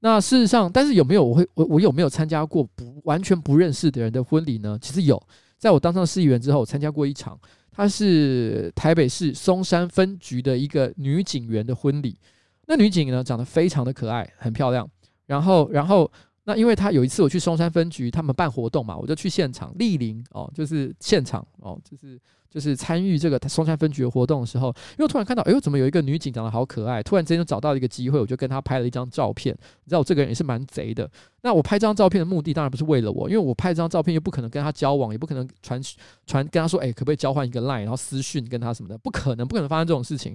[0.00, 4.76] 那事实上，但是有没有我会我我有没有参加过不完全不认识的人的婚礼呢？
[4.82, 5.22] 其实有，
[5.56, 7.38] 在我当上市议员之后，我参加过一场，
[7.70, 12.18] 他是台北市松山分局的一个女警员的婚礼。
[12.66, 14.88] 那女警呢，长得非常的可爱，很漂亮。
[15.26, 16.10] 然后，然后，
[16.44, 22.20] 那因为他有一次我去松山分局，他们办活动嘛，我就去现场莅临哦，就是现场哦，就是
[22.50, 24.68] 就是参与这个松山分局的活动的时候，
[24.98, 27.00] 因为突然看到，哎呦，怎么有一个女警长得好可爱？
[27.00, 29.54] 突然之间就找到一个机会，我就跟她拍了一张照片。
[29.84, 31.08] 你知道我这个人也是蛮贼的。
[31.42, 35.80] 那我拍这张照片的目的当然不是为了我，因为我拍这张照片又不可能跟她交往，也不可能传
[36.26, 40.34] 传跟她说，哎，可不可以交换一个 line，然后私讯跟她什么的，不可能，不可能发生这种事情。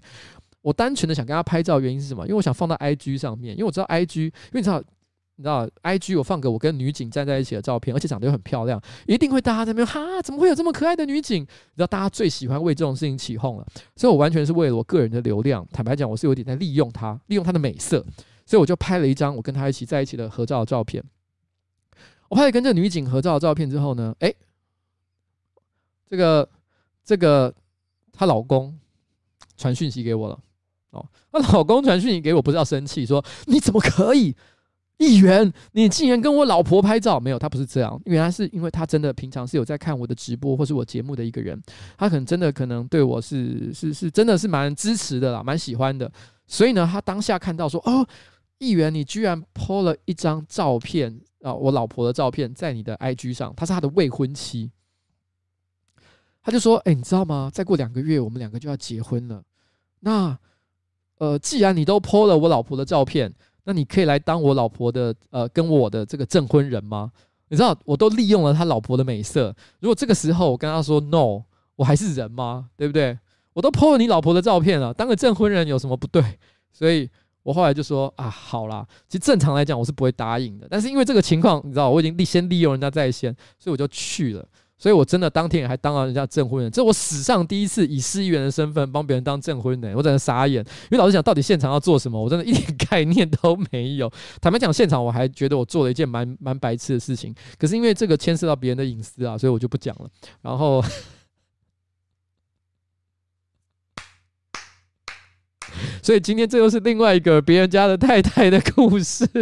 [0.61, 2.23] 我单纯的想跟她拍照，原因是什么？
[2.23, 4.81] 因为我想放到 IG 上面，因为我知道 IG，因为你知道。
[5.39, 11.43] 你知道，IG 我放个我跟女警站在一起的照片，而且长得又很漂亮，一定会大家在那边哈，怎么会有这么可爱的女警？
[11.43, 15.63] 你知道，大家最喜欢为这种事情起哄了，所以我完全是为了我个人的流量。
[15.71, 18.03] 坦白讲，我是有点在利用她，利用她的美色，
[18.47, 21.03] 所以我就拍了一张我跟她一起在一起的合照的照片。
[22.29, 24.35] 我拍了跟这女警合照的照片之后呢，诶，
[26.09, 26.49] 这个
[27.05, 27.53] 这个
[28.11, 28.75] 她老公
[29.55, 30.39] 传讯息给我了，
[30.89, 34.35] 哦，她老公传讯息给我，不是要生气，说你怎么可以？
[34.97, 37.19] 议员，你竟然跟我老婆拍照？
[37.19, 38.01] 没有，他不是这样。
[38.05, 41.61] 原来是因为他真的平常是有在看我的直播或是我节目的一个人，
[41.95, 46.11] 他可能真的可能对我是是是真的是蛮支持的啦，蛮喜欢的。
[46.47, 48.07] 所以呢，他当下看到说：“哦，
[48.57, 54.71] 议员，你居然 po 了一张照片啊，我老婆的照片在你的 IG 上，他是他的未婚妻。”
[56.41, 57.51] 他就说：“哎，你知道吗？
[57.53, 59.43] 再过两个月，我们两个就要结婚了。
[59.99, 60.35] 那
[61.19, 63.31] 呃，既然你都 po 了我老婆的照片。”
[63.67, 67.11] 那你可以来当我老婆的呃，跟我的这个证婚人吗？
[67.49, 69.53] 你知道我都利用了他老婆的美色。
[69.81, 71.43] 如果这个时候我跟他说 no，
[71.75, 72.69] 我还是人吗？
[72.77, 73.19] 对不对？
[73.51, 76.23] 我都 po 了你老婆的照片了，当个证婚人有什么不对？
[76.71, 77.09] 所以
[77.43, 84.47] 我后来就说啊，好啦，其实正常来讲我是不会答应的，但是因为这个情况，你知道我已经利先利用人家在先，所以我就去了。
[84.79, 90.63] 所以，我真的当天还当了人家证婚人，这是我史上第一次以市议员的身份帮别人当证婚人，我真的傻眼。
[90.83, 94.07] 因为老实讲，到底现场要做什么，我真的一点概念都没有。
[94.39, 100.07] 坦白讲，现场我还觉得我做了一件蛮蛮白痴的事情，可是因为这个牵涉到别人的隐私啊，所以我就不讲了。
[100.43, 100.79] 然后，
[106.03, 109.27] 所以今天这又是另外一个别人家的太太的故事。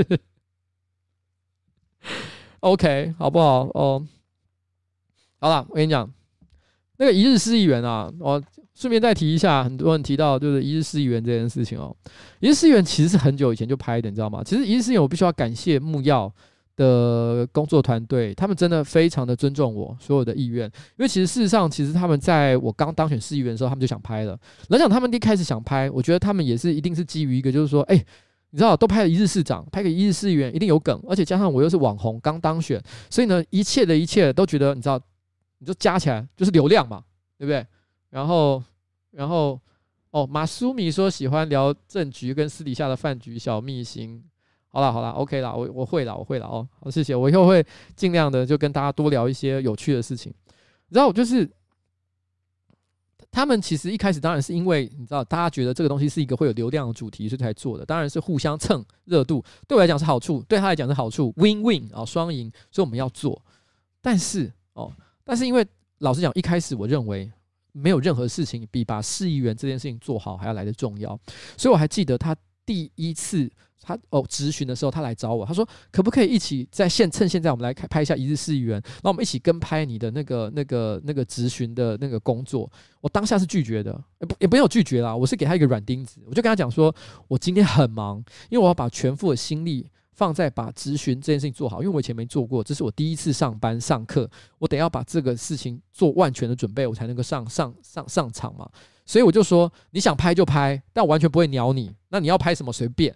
[2.62, 3.70] OK，好不好？
[3.74, 4.08] 哦。
[5.46, 6.12] 好了，我跟你讲，
[6.98, 8.42] 那个一日市议员啊，我
[8.74, 11.96] 顺便再提一下，很多人提到就是一日市议员这件事情哦。
[12.40, 14.42] 一日市议员其实是很久以前就拍的，你知道吗？
[14.44, 16.34] 其实一日市议员我必须要感谢木曜
[16.76, 24.36] 的工作团队，他们真的非常的尊重我所有的意愿，因为其实事实上，其实他们在我刚当选市议员的时候，他们就想拍了。
[24.70, 28.04] 来讲他们一开始想拍，我觉得他们也是一定是基于一个，就是说，哎。
[28.52, 34.98] 你知道，都拍了一日市长，拍个一日市议员，一定有梗，而且加上我又是网红，刚当选，所以呢，一切的一切都觉得，你知道。
[35.66, 37.04] 你就加起来就是流量嘛，
[37.40, 37.66] 对不对？
[38.12, 38.64] 然后，
[39.10, 39.60] 然后，
[40.12, 44.24] 哦，马苏米说喜欢聊政局跟私底下的饭局小秘辛。
[44.70, 46.68] 好了，好了，OK 了，我我会了，我会了哦。
[46.80, 50.32] 好，谢谢，我以后会尽量的就跟大家多聊一些有趣的事情。
[50.90, 51.50] 然后就是
[53.32, 57.84] 他们其实一开始当然是因为你知道，大家觉得这个东西是一个会有流量的主题，所以才做的。
[57.86, 63.42] 当然是互相蹭热度，对我来讲是好处，对他来讲是好处，win win 啊，双赢，所以我们要做。
[64.02, 64.94] 但是哦。
[65.26, 65.66] 但是因为
[65.98, 67.30] 老实讲，一开始我认为
[67.72, 71.20] 没有任何事情比把市议员这件事情做好还要来得重要，
[71.58, 72.34] 所以我还记得他
[72.66, 73.52] 第一次
[73.82, 82.72] 他哦质询的时候，他来找我，他说可不可以一起在现趁现在我们来开拍一下一日市议员，那我们一起跟拍你的那个那个那个质询的那个工作。
[83.02, 86.94] 我当下是拒绝的，也不也没有拒绝啦，我是给他一个软钉子，我就跟他讲说，
[87.28, 88.18] 我今天很忙，
[88.50, 89.90] 因为我要把全副的心力。
[90.16, 98.68] 放在把咨询这件事情做好，因为我以前没做过，这是我第一次上班上课，我得要把这个事情做万全的准备，我才能够上上上上场嘛。
[99.06, 101.94] 所以我就说，你想拍就拍，但我完全不会鸟你。
[102.10, 103.14] 那你要拍什么随便。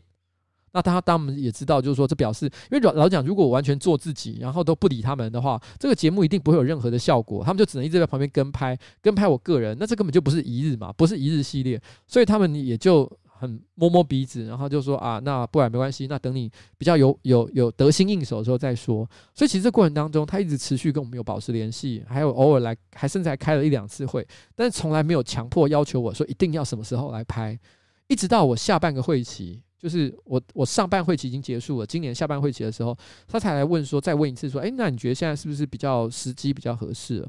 [0.72, 19.10] 那他当然也知道，就是说这表示，因为老老讲，如果我完全做自己，然后都不理他们的话，这个节目一定不会有任何的效果，他们就只能一直在旁边跟拍，跟拍我个人，那这根本就不是一日嘛，不是一日系列，所以他们也就很摸摸鼻子，然后就说啊，那不然没关系，那等你比较有有有得心应手的时候再说。
[19.34, 27.58] 所以其实这过程当中，他一直持续跟我们有保持联系，还有偶尔来，还甚至还开了一两次会，但是从来没有强迫要求我说一定要什么时候来拍，
[28.08, 29.64] 一直到我下半个会期。
[29.80, 32.95] 就是我，我上半会期已经结束了，今年下半会期的时候，
[33.27, 37.25] 他才来问说，再问一次说，诶，那你觉得现在是不是比较时机比较合适？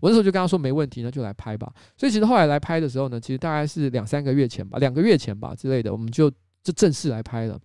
[0.00, 1.72] 我那时候就跟他说没问题，那就来拍吧。
[1.96, 6.30] 所以其实后来来拍的时候呢，其实大概是两三个月前吧，两个月前吧之类的，我们就
[6.62, 7.58] 就正式来拍了。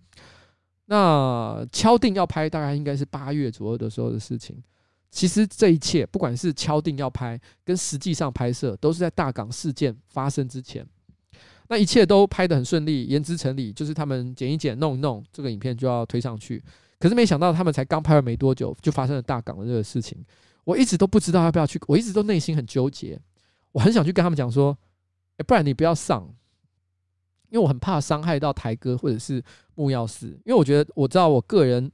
[0.86, 4.56] 那敲定要拍，大概应该是八月左右的时候的事情。
[5.10, 10.86] 其实这一切，不管是敲定要拍，跟实际上拍摄，都是在大港事件发生之前。
[11.70, 16.60] 那一切都拍得很顺利，言之成理，就是他们剪一剪、弄一弄，这个影片就要推上去。
[16.98, 20.18] 可是没想到，他们才刚拍完没多久，就发生了大港的这个事情。
[20.64, 23.16] 我一直都不知道要不要去，我一直都内心很纠结。
[23.70, 24.76] 我很想去跟他们讲说，
[25.36, 26.28] 哎，不然你不要上，
[27.50, 29.40] 因为我很怕伤害到台哥或者是
[29.76, 31.88] 木曜四，因为我觉得我知道我个人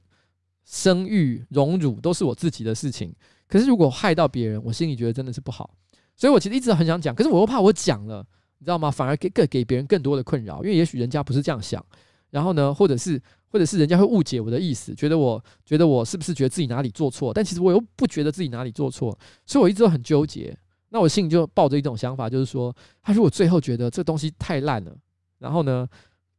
[0.65, 3.13] 声誉荣辱都是我自己的事情。
[3.47, 5.69] 可是如果害到别人，我心里觉得真的是不好。
[6.15, 8.25] 所以我其实一直很想讲，可是我又怕我讲了。
[8.59, 8.89] 你知道吗？
[8.89, 11.83] 反而给更给别人更多的困扰，因为也许人家不是这样想，
[12.29, 17.33] 然后呢，或者是或者是人家会误解我的意思，觉得我觉得我是不是觉得自己哪里做错？
[17.33, 20.57] 但其实我又不觉得自己哪里做错，所以我一直都很纠结。
[20.89, 24.95] 那我心里就抱着一种想法，就是说，他如果最后觉得这东西太烂了，
[25.37, 25.87] 然后呢，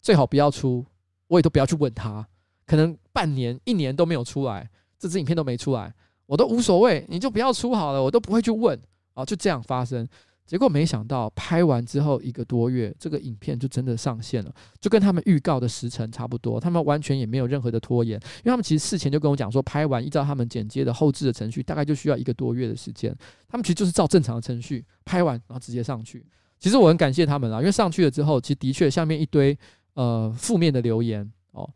[0.00, 0.84] 最好不要出，
[1.26, 2.26] 我也都不要去问他。
[2.66, 5.94] 可能半年、一年都没有出来，这支影片都没出来，
[6.26, 8.78] 我都无所谓，你就不要出好了，我都不会去问。
[9.14, 10.08] 啊，就这样发生。
[10.48, 16.58] 结果没想到，拍完之后一个多月，这个影片就真的上线了，就跟他们预告的时程差不多。
[16.58, 23.14] 他们完全也没有任何的拖延，因为他们其实事前就跟我讲说，拍完依照他们剪接的后制的程序，大概就需要一个多月的时间。
[23.46, 26.24] 他们其实就是照正常的程序拍完，然后直接上去。
[26.58, 29.54] 其实我很感谢他们啦，因为上去了之后，其实的确下面一堆
[29.92, 31.68] 呃负面的留言哦，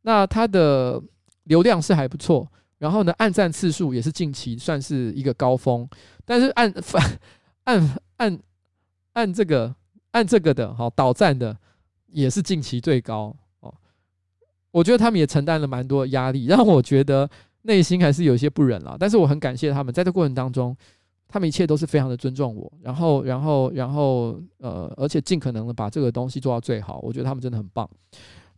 [0.00, 0.98] 那它的
[1.44, 5.86] 流量是还不错，然后呢，按赞次数也是近期算是一个高峰，
[6.24, 7.02] 但是按反
[7.64, 7.96] 按。
[8.16, 8.38] 按
[9.12, 9.74] 按这个
[10.12, 11.56] 按这个的好导赞的
[12.06, 13.74] 也是近期最高哦，
[14.70, 17.28] 我觉得他们也承担了蛮多压力，让我觉得
[17.62, 18.96] 内心还是有些不忍了。
[18.98, 20.74] 但是我很感谢他们，在这过程当中，
[21.28, 26.98] 他们一切都是非常的尊重我，然后然后然后呃，而且尽可能的把这个东西做到最好。
[27.02, 27.88] 我觉得他们真的很棒。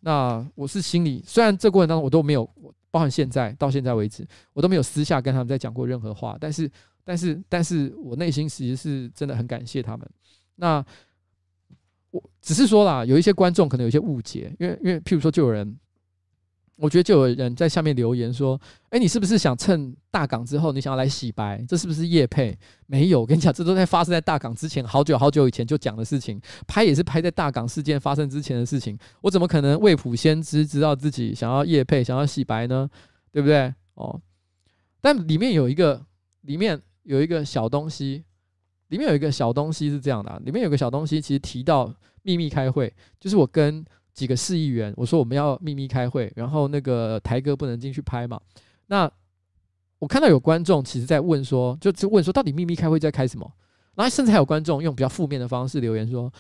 [0.01, 2.49] 那我是心里虽然这过程当中我都没有，
[2.91, 6.71] 包含现在到现在为止，我都没有私下跟他们在讲过任何话，但是。
[7.09, 10.07] 但是，但是我内心其实是真的很感谢他们。
[10.57, 10.85] 那
[12.11, 15.75] 我只是说啦，有一些观众可能有些误解，因为因为譬如说，就有人，
[16.77, 21.65] 我觉得就有人在下面留言说：“哎，你是不是想趁大港之后，你想要来洗白？
[21.67, 22.55] 这是不是叶配？”
[22.85, 26.39] 没有，我跟你讲，这都在发生在大港之前，好久好久以前就讲的事情。
[26.67, 28.99] 拍也是拍在大港事件发生之前的事情。
[29.23, 32.87] 我怎么可能未卜先知，知道自己想要叶配，想要洗白呢？
[33.33, 33.73] 对不对？
[33.95, 34.21] 哦，
[35.01, 36.05] 但里面有一个，
[36.43, 36.79] 里面。
[37.09, 38.23] 有一个小东西，
[38.89, 41.91] 里面有一个小东西是这样的啊，里面有个小东西，其实提到
[42.23, 43.83] 秘密开会，就是我跟
[44.13, 48.39] 几个市议员，我说我们要秘密开会，然后那个台哥不能进去拍嘛。
[48.89, 49.11] 那
[49.99, 53.51] 我看到有观众其实在问说，就就问说，到底秘密开会在开什么？
[53.95, 56.31] 然后甚至还有观众用比较负面的方式留言说，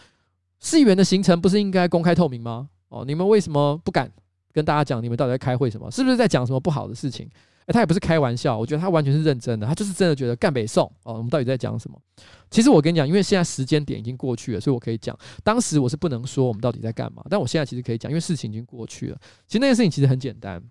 [0.60, 2.68] 市议员的行程不是应该公开透明吗？
[2.90, 4.12] 哦，你们为什么不敢
[4.52, 5.90] 跟大家讲你们到底在开会什么？
[5.90, 7.28] 是不是在讲什么不好的事情？
[7.66, 12.00] 欸、他也不是开玩笑，我觉得他完全是认真的，他就是真的觉得干北宋哦，我们到底在讲什么？
[12.50, 19.18] 其实我跟你讲，因为现在时间点已经过去了，所以我可以讲，当时我是不能说我们到底在干嘛，但我现在其实可以讲，因为事情已经过去了。
[19.46, 20.62] 其实那件事情其实很简单，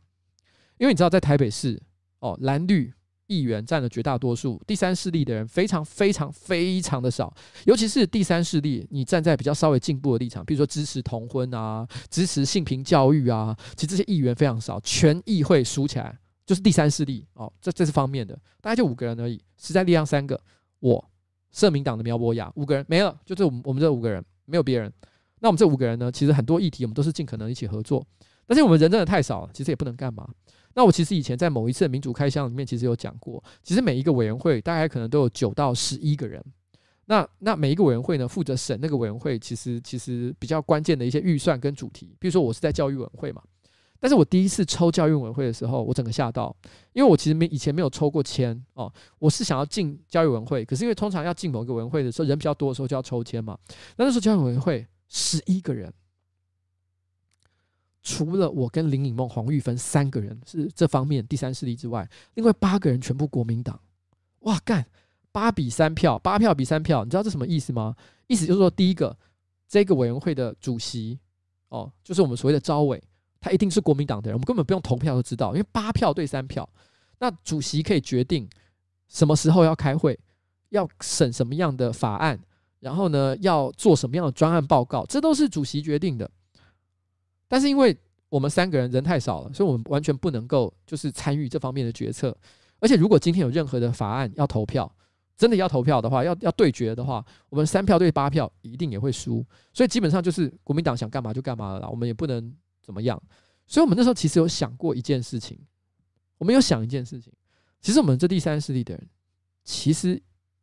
[0.79, 1.79] 因为你知道，在台北市
[2.17, 2.91] 哦，蓝绿
[3.27, 7.33] 议员占了绝大多数，第三势力的人非常非常非常的少，
[7.65, 16.17] 尤其是第三势力，你站在比较稍微进步的立场，比如说支持同婚啊，支持性平教育啊，其实这些议员非常少，全议会数起来。
[16.45, 19.37] 就是第三势力哦，这这是方面的，大概就五个人而已。
[19.57, 20.39] 实在力量三个，
[20.79, 21.11] 我
[21.51, 24.89] 社民党的苗博雅五个人没了，就这我们我们这五个人没有别人。
[25.39, 28.01] 那我们这五个人呢，其实很多议题我们都是尽可能一起合作，
[28.45, 30.25] 但是我们人真的太少了，其实也不能干嘛。
[30.77, 36.39] 那我其实以前在某一次的民主开箱里面，其实有讲过，其实每一个委员会大概可能都有九到十一个人。
[37.05, 43.41] 那那每一个委员会呢，负责审那个委员会，其实其实比较关键的一些预算跟主题，比如说我是在教育委员会嘛。
[43.99, 46.55] 但是我第一次抽教育委员会的时候，我整个吓到，
[46.93, 48.93] 因为我其实没以前没有抽过签哦。
[49.17, 53.57] 我是想要进教育委员会，可是因为通常要进某个委员会的时候，人比较多的时候就要抽签嘛。
[53.95, 55.91] 那那时候教育委员会十一个人，
[58.07, 63.77] 除了我跟林颖梦、黄玉芬三个人是这方面第三势力之外，另外八个人全部国民党。
[64.39, 64.85] 哇，干
[65.33, 67.93] 八比三票，八票比三票，你知道这什么意思吗？
[68.27, 69.13] 意思就是说，第一个
[69.67, 71.19] 这个委员会的主席
[71.67, 73.03] 哦，就是我们所谓的招委，
[73.41, 76.67] 他一定是国民党的人，我们根本不用投票都知道，因为八票对三票，
[77.19, 78.47] 那主席可以决定
[79.09, 80.17] 什么时候要开会，
[80.69, 82.39] 要审什么样的法案，
[82.79, 86.31] 然后呢，要做什么样的专案报告，这都是主席决定的。
[87.47, 87.95] 但是因为
[88.29, 92.35] 我们三个人人太少了，所以我们完全不能够就是参与这方面的决策。
[92.79, 94.93] 而且如果今天有任何的法案要投票，
[95.37, 99.45] 真的要投票的话，要要对决的话，我们三票对八票一定也会输。
[99.71, 103.21] 所以基本上就是国民党想干嘛就干嘛了啦，我们也不能怎么样。
[103.65, 105.57] 所以我们那时候其实有想过一件事情，
[106.37, 107.31] 我们有想一件事情，
[107.79, 109.07] 其实我们这第三势力的人
[109.63, 110.21] 其实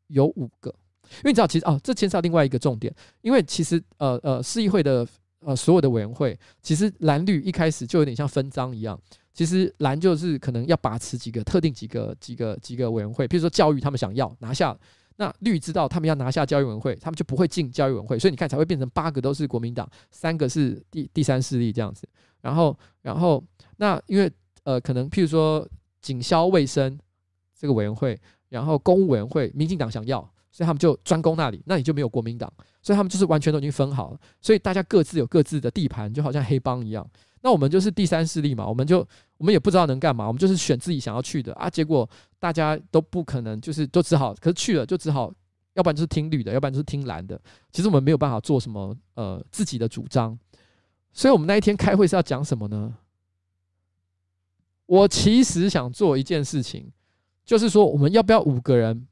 [0.09, 0.69] 有五个，
[1.17, 5.09] 因为你知道，其实哦，这牵涉到另外一个重点，因为其实呃呃市议会的。
[5.45, 8.99] 呃，所有的委员会其实蓝绿一开始就有点像分赃一样。
[9.33, 14.77] 其实蓝就是可能要把持几个特定几个几个几个委员会，比如说教育，他们想要拿下，
[15.17, 22.09] 那绿知道他们要拿下教育委员会，他们就不会进教育委员会，所以你看才会变成八个都是国民党，三个是第第三势力这样子。
[22.41, 23.43] 然后，然后
[23.79, 24.31] 那因为
[24.63, 25.69] 呃，可能譬如说
[26.01, 26.97] 警消卫生
[27.59, 28.17] 这个委员会，
[28.51, 32.51] 然后公务委员会，民进党想要，所以他们就专攻那里，那里就没有国民党。
[32.81, 37.05] 所以他们就是完全都已经分好了，所以大家各自有各自的地盘，就好像黑帮一样。
[37.41, 38.99] 那我们就是第三势力嘛，我们就
[39.37, 41.69] 我们也不知道能干嘛，我们就是选自己想要去的啊。
[41.69, 45.33] 结果大家都不可能，就是都只好，可是去了就只好，
[45.73, 47.41] 要不然就是听绿的，要不然就是听蓝的。
[47.73, 50.39] 其实我们没有办法做什么呃自己的主张。
[51.13, 52.95] 所以我们那一天开会是要讲什么呢？
[54.87, 56.93] 我其实想做一件事情，
[57.45, 59.07] 就是说我们要不要五个人？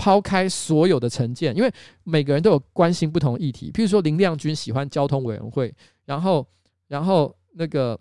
[0.00, 1.70] 抛开所有的成见，因为
[2.04, 3.70] 每个人都有关心不同议题。
[3.70, 5.70] 譬如说林亮君喜欢交通委员会，
[6.06, 6.46] 然后，
[6.88, 8.00] 然后那个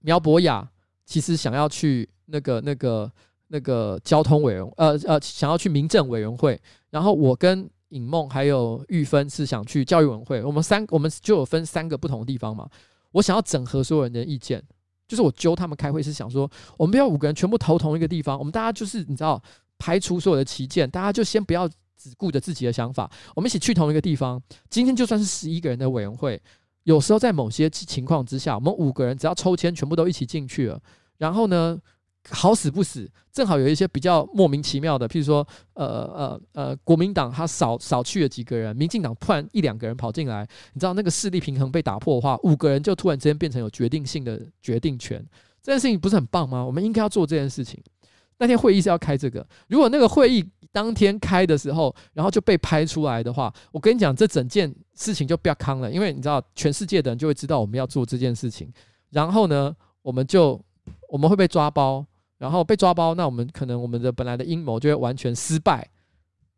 [0.00, 0.66] 苗博雅
[1.04, 3.12] 其实想要去那个、那个、
[3.48, 6.58] 那个交通委员，呃呃，想要去民政委员会。
[6.88, 10.42] 然后我跟尹梦还有玉芬是想去教育委员会。
[10.42, 12.66] 我们三我们就有分三个不同的地方嘛。
[13.12, 14.62] 我想要整合所有人的意见，
[15.06, 19.42] 就是我揪他们开会是想说，我们不要五个人全部投同一个地方，我们大家就是你知道。
[19.78, 24.40] 排除所有的歧见，大家就先不要只顾着自己的想法，我们一起去同一个地方。
[24.70, 26.40] 今天就算是十一个人的委员会，
[26.84, 30.80] 有时候在某些情况之下，我们五个人只要抽签，全部都一起进去了。
[31.18, 31.78] 然后呢，
[32.30, 45.24] 好死不死，正好有一些比较莫名其妙的，譬如说，呃呃呃，国民党他少少去了几个人，民进党突然一两个人跑进来，你知道那个势力平衡被打破的话，五个人就突然之间变成有决定性的决定权。
[45.62, 46.62] 这件事情不是很棒吗？
[46.64, 47.82] 我们应该要做这件事情。
[48.38, 58.68] 那天会议是要开这个，如果那个会议当天开的时候，然后就被拍出来的话，我跟你讲，这整件事情就不要康了，因为你知道，全世界的人就会知道我们要做这件事情，
[59.10, 60.60] 然后呢，我们就
[61.08, 62.04] 我们会被抓包，
[62.38, 65.88] 然后被抓包，那我们可能我们的本来的阴谋就会完全失败。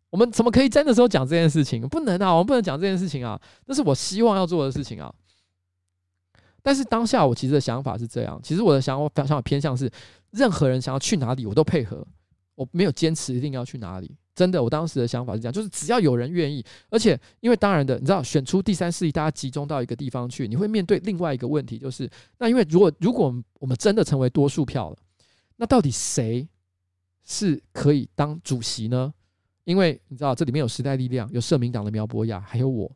[0.09, 1.87] 我们怎么可以在那时候讲这件事情？
[1.87, 5.13] 不能啊，我们不能讲这件事情啊，那是我希望要做的事情啊。
[6.63, 9.91] 但是当下我其实的想法是这样，其实我的想法想法偏向是。
[10.37, 12.07] 任何人想要去哪里，我都配合。
[12.55, 14.63] 我没有坚持一定要去哪里，真的。
[14.63, 23.31] 我当时的想法是这样，就是只要有人愿意，而且因为当然的，你知道，选出第三势力，大家集中到一个地方去，你会面对另外一个问题，就是那因为如果如果
[23.61, 24.97] 我们真的成为多数票了，
[25.57, 26.49] 那到底谁
[27.25, 29.13] 是可以当主席呢？
[29.65, 32.91] 因为你知道，这里面有时代力量，有社民党的苗博雅，还有我，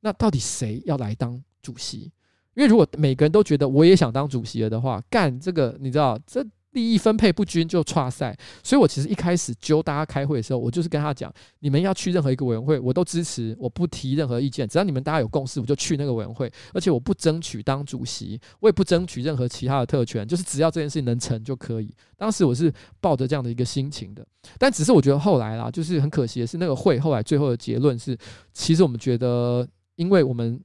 [0.00, 2.10] 那到底谁要来当主席？
[2.54, 6.42] 因为如果每个人都觉得我也想当主席了的话，干这个，你知道这。
[6.74, 21.94] 利益分配不均就差赛，所以我其实一开始揪大家开会的时候，我就是跟他讲，你们要去任何一个委员会，我都支持，我不提任何意见，只要你们大家有共识，我就去那个委员会，而且我不争取当主席，我也不争取任何其他的特权，就是只要这件事情能成就可以。
[22.16, 24.26] 当时我是抱着这样的一个心情的，
[24.58, 28.18] 但只是我觉得后来啦，就是很可惜的是，那个会后来最后的结论是，
[28.52, 30.60] 其实我们觉得，因为我们，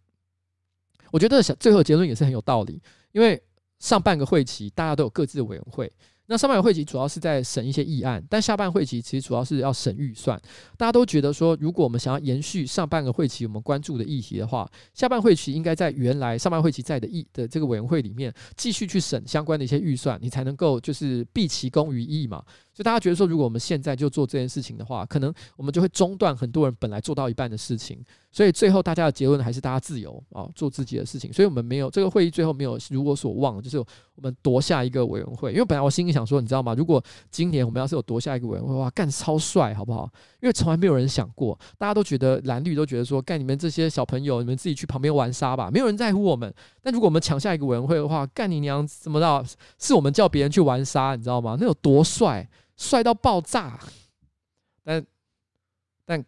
[1.11, 2.81] 我觉得想最后结论也是很有道理，
[3.11, 3.41] 因为。
[3.79, 5.91] 上半个会期大家都有各自的委员会，
[6.27, 10.39] 那上半个会期主要是在审一些议案，但下半会期其实主要是要审预算。
[10.77, 22.43] 大家都觉得说，如果我们想要延续上半个会期我们关注的议题的话，下半会期应该在原来上半会期在的议的这个委员会里面继续去审相关的一些预算，你才能够就是毕其功于一嘛。
[22.79, 28.01] 就大家觉得说，如果我们现在就做这件事情的话，可能我们就会中断很多人本来做到一半的事情。
[28.31, 31.33] 所以最后大家的结论还是大家自由啊，做自己的事情。
[31.33, 33.85] 所以我们没有这个会议最后没有如我所望，就是我
[34.21, 35.51] 们夺下一个委员会。
[35.51, 36.73] 因为本来我心里想说，你知道吗？
[36.73, 40.09] 如果今年我们要是有夺下一个委员会的话，干超帅，好不好？
[40.41, 46.53] 因为从来没有人想过，大家都觉得蓝绿都觉得说，干你们这些小朋友，你们自己去旁边玩沙吧，没有人在乎我们。
[46.81, 49.43] 但如果我们抢下一个委员会的话，干你娘怎么着？
[49.77, 51.57] 是我们叫别人去玩沙，你知道吗？
[51.59, 52.47] 那有多帅，
[52.79, 53.79] 帅到爆炸。
[54.83, 55.05] 但
[56.03, 56.25] 但。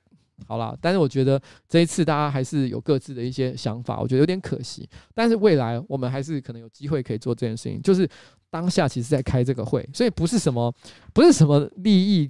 [0.47, 1.39] 好啦，但是我觉得
[1.69, 4.89] 这一次大家还是有各自的一些想法，我觉得有点可惜。
[5.13, 7.79] 但是未来我们还是可能有机会可以做这件事情。
[7.79, 8.09] 就是
[8.49, 10.73] 当下其实在开这个会，所以不是什么
[11.13, 12.27] 不是什么利益，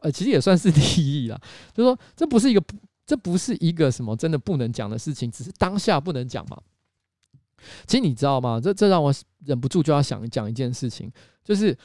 [0.00, 1.36] 呃，其实也算是利益啦。
[1.74, 2.62] 就是说这不是一个
[3.04, 6.56] 这不是一个什么真的不能讲的事情，只是当下不能讲嘛。
[7.84, 8.60] 其实你知道吗？
[8.60, 9.12] 这这让我
[9.44, 11.10] 忍不住就要想讲一件事情，
[11.42, 11.76] 就是。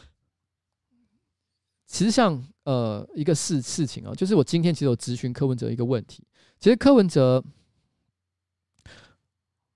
[1.88, 6.24] 其实像呃一个事事情啊，就是我今天其实有咨询柯文哲一个问题。
[6.60, 7.44] 其实柯文哲，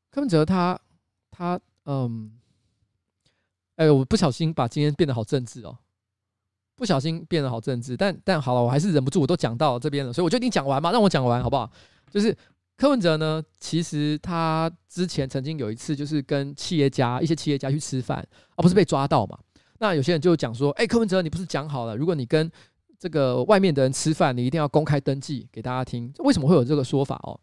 [0.09, 0.79] 柯文哲他
[1.29, 2.31] 他嗯，
[3.75, 5.77] 哎，我不小心把今天变得好政治哦，
[6.75, 7.95] 不小心变得好政治。
[7.95, 11.71] 但但好了，我还是忍不住，我都讲到这边了，所以我就一定讲完嘛，让我讲完好不好？
[12.09, 12.35] 就是
[12.75, 18.25] 柯文哲呢，其实他之前曾经有一次，就是跟企业家一些企业家去吃饭，
[18.55, 19.37] 而不是被抓到嘛。
[19.79, 22.51] 那有些人就讲说，哎，柯文哲，你不是讲好了，如果你跟
[22.99, 26.11] 这个外面的人吃饭，你一定要公开登记给大家听。
[26.19, 27.39] 为什么会有这个说法哦？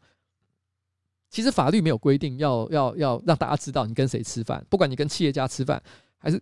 [1.31, 5.83] 其实法律没有规定要要要让大家知道你跟谁吃饭，不管你跟企业家吃饭，
[6.19, 6.39] 还是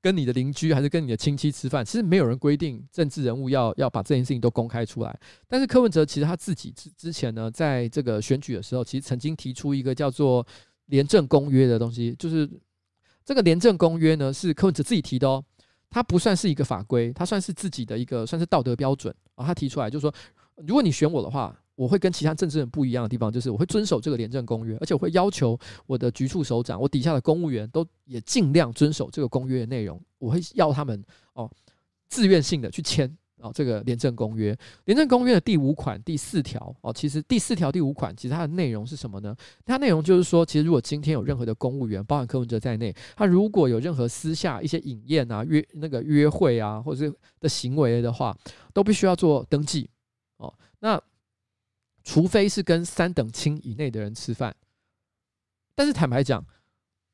[0.00, 5.20] 跟你的邻居，还是跟你的亲戚吃饭，其实没有人规定政治人物要要把这件事情都公开出来。
[5.46, 10.44] 但是柯文哲其实他自己之之前呢，在这个选举的时候，其实曾经提出一个叫做
[10.86, 12.50] 廉政公约的东西，就是。
[13.24, 15.44] 这个廉政公约呢，是柯文哲自己提的哦，
[15.88, 19.44] 它不算是一个法规，它算是自己的一个算是道德标准啊。
[19.46, 20.14] 他提出来就是说，
[20.66, 31.50] 如果你选我的话，我会跟其他政治人不一样的地方，就是我会遵守这个廉政公约，而且我会要求我的局处首长，我底下的公务员都也尽量遵守这个公约的内容，我会要他们哦
[32.08, 33.16] 自愿性的去签。
[33.42, 39.34] 哦，这个廉政公约，廉政公约的第五款第四条哦，其实第四条第五款，其实它的内容是什么呢？
[39.64, 48.36] 它内容就是说，其实如果今天有任何的公务员，包含柯文哲在内，他如果有任何私下一些饮宴啊、约那个约会啊，或者是的行为的话，
[48.72, 49.90] 都必须要做登记
[50.36, 50.54] 哦。
[50.78, 51.02] 那
[52.04, 54.54] 除非是跟三等亲以内的人吃饭，
[55.74, 56.46] 但是坦白讲。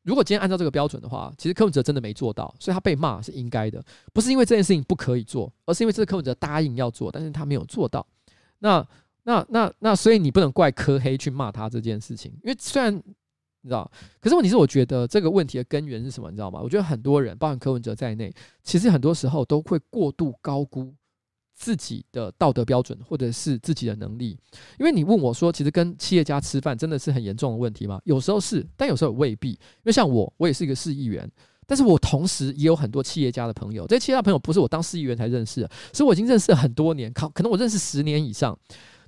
[0.05, 8.07] 如果今天按照这个标准的话，其实柯文哲真的没做到，所以他被骂是应该的，不是因为这件事情不可以做，而是因为这是柯文哲答应要做，但是他没有做到。
[8.61, 8.87] 那、
[9.25, 16.31] 那、那、那，所以你不能怪柯黑去骂他这件事情，因为虽然你知道，可是问题是，我觉得这个问题的根源是什么？
[16.31, 16.61] 你知道吗？
[16.63, 20.95] 我觉得很多人，包含柯文哲在内，其实很多时候都会过度高估。
[21.59, 24.39] 自己的道德标准，或者是自己的能力，
[24.79, 28.01] 因为你问我说，其实跟企业家吃饭真的是很严重的问题吗？
[28.05, 29.51] 有时候是，但有时候未必。
[29.51, 31.29] 因为像我，我也是一个市议员，
[31.67, 33.89] 但是我同时也有很多企业家的朋友。
[33.89, 38.57] 这些企业家朋友不是我当市议员才认识的，所以我已经认识了很多年，可可能我认识十年以上。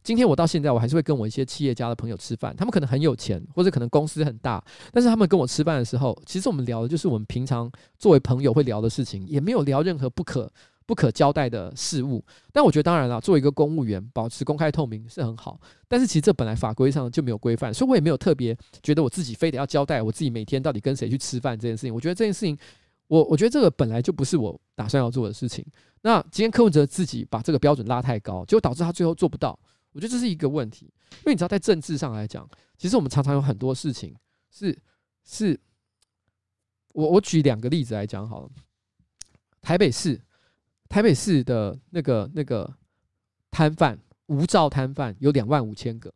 [0.02, 4.60] 今天我到现在，我还是会跟我一些企业家的朋友吃饭，他们可能很有钱，或者可能公司很大，
[4.92, 10.50] 但是他们跟我吃饭的时候，其实我们聊的就是我们平常作为朋友会聊的事情，也没有聊任何不可。
[10.90, 12.20] 不可交代的事物，
[12.52, 15.60] 但我觉得当然了，作为一个公务员，保持公开透明是很好。
[15.86, 21.94] 但是其实这本来法规上就没有规范，所以我也没有特别觉得我自己非得要交代我自己每天到底跟谁去吃饭这件事情。
[21.94, 22.58] 我觉得这件事情，
[23.06, 25.64] 我我觉得这个本来就不是我打算要做的事情。
[26.02, 29.56] 那今天柯文哲自己把这个标准拉太高，结果导致他最后做不到。
[29.92, 32.44] 我觉得这是一个问题，因为你知道，在政治上来讲，
[32.76, 34.12] 其实我们常常有很多事情
[34.50, 34.76] 是
[35.24, 35.56] 是，
[36.94, 38.50] 我我举两个例子来讲好了，
[39.62, 40.20] 台北市。
[40.90, 42.68] 台北市的那个那个
[43.50, 43.96] 摊贩，
[44.26, 46.12] 无照摊贩有两万五千个，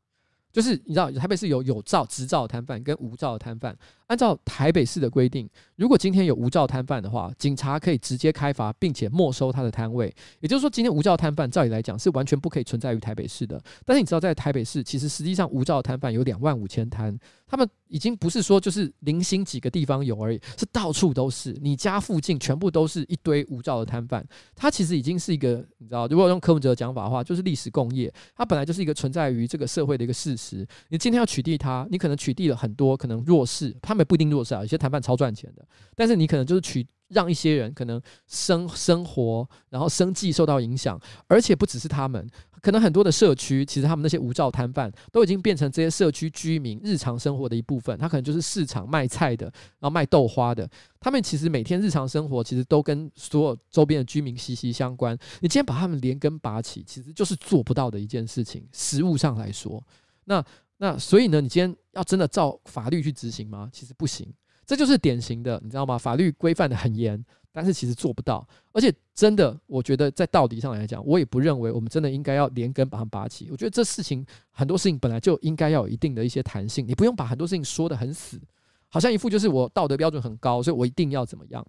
[0.52, 3.74] 就是你知道，台北市有有照执照摊贩跟无照摊贩。
[4.08, 10.14] 按照台北市的规定，如果今天有无照摊贩的话，警察可以直接开罚，并且没收他的摊位。
[10.40, 13.58] 也就是说，今天无照摊贩照理来讲是完全不可以存在于台北市的。
[13.86, 17.16] 但是你知道，在台北市，其实实际上无照摊贩有两万五千摊，
[17.54, 21.52] 他们已经不是说就是零星几个地方有而已，是到处都是。
[21.60, 24.26] 你家附近全部都是一堆无照的摊贩，
[24.56, 28.12] 它其实已经是一个你知道，如果用柯文哲的讲法的话，就是历史共业。
[28.34, 30.66] 它本来就是一个存在于这个社会的一个事实。
[30.88, 33.72] 你今天要取缔它，你可能取缔了很多可能弱势。
[33.80, 35.64] 他们不一定弱势啊，有些摊贩超赚钱的，
[35.94, 36.84] 但是你可能就是取
[37.14, 42.28] 让一些人可能生生活，然后生计受到影响，而且不只是他们，
[42.60, 47.96] 可能很多的社区，其实他们那些无照摊贩都已经变成这些社区居民日常生活的一部分。
[47.98, 49.46] 他可能就是市场卖菜的，
[49.78, 50.68] 然后卖豆花的，
[50.98, 55.16] 他们其实每天日常生活其实都跟所有周边的居民息息相关。
[55.40, 58.66] 你今天把他们连根拔起，其实就是做不到的一件事情。
[58.72, 59.82] 实物上来说，
[60.24, 60.44] 那
[60.78, 63.70] 那所以呢，你今天要真的照法律去执行吗？
[63.72, 64.26] 其实不行。
[64.66, 65.98] 这就是典型的，你知道吗？
[65.98, 67.22] 法律规范得很严，
[67.52, 68.46] 但是其实做不到。
[68.72, 73.48] 而且真的，我觉得在道理上来讲，我也不认为我们真的应该要连根把它拔起。
[73.50, 78.40] 我觉得这事情很多事情本来就应该要有一定的一些弹性，你不用把很多事情说得很死，
[78.88, 81.64] 好像一副就是我道德标准很高，所以我一定要怎么样。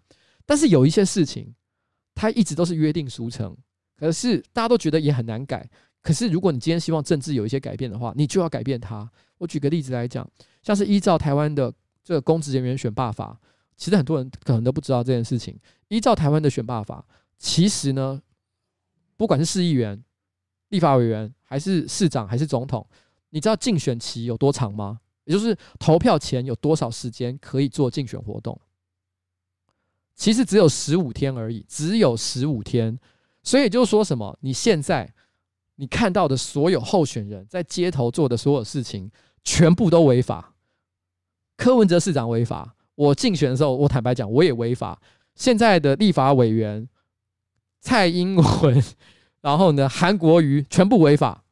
[0.46, 1.54] 但是有一些事情，
[2.14, 3.56] 它一直都是约定俗成，
[3.98, 5.70] 可是大家都觉得也很难改。
[6.02, 9.10] 可是如果你今天希望政治有一些改变的话，你就要改变它。
[9.38, 10.26] 我举个例子来讲，
[10.64, 11.74] 像是依照台湾的。
[12.06, 13.38] 这个公职人员选罢法，
[13.76, 15.60] 其实很多人可能都不知道这件事情。
[15.88, 17.04] 依照台湾的选罢法，
[17.40, 18.22] 其实呢，
[19.18, 20.02] 不管是市议员、
[20.70, 22.88] 立法委员，还是市长，还是总统，
[23.32, 25.00] 你知道竞选期有多长吗？
[25.24, 28.62] 也就是投票前有多少时间可以做竞选活动？
[30.14, 32.98] 其实只有十五天而已，只有十五天。
[33.42, 34.38] 所以就是说什么？
[34.42, 35.12] 你现在
[35.76, 39.12] 你看到的所有候选人在街头做的所有事情，
[39.44, 40.55] 全部都违法。
[41.58, 45.00] 柯文哲市长违法，我竞选的时候，我坦白讲，我也违法。
[45.36, 46.88] 现在的立法委员
[47.82, 48.84] 蔡英文，
[49.42, 51.44] 然后呢，韩国瑜全部违法。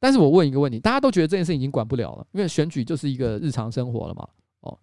[0.00, 4.28] 但是我问一个问题，大家都觉得这件事情已经管不了了，因为选举就是一个日常生活了嘛。
[4.62, 4.76] 哦，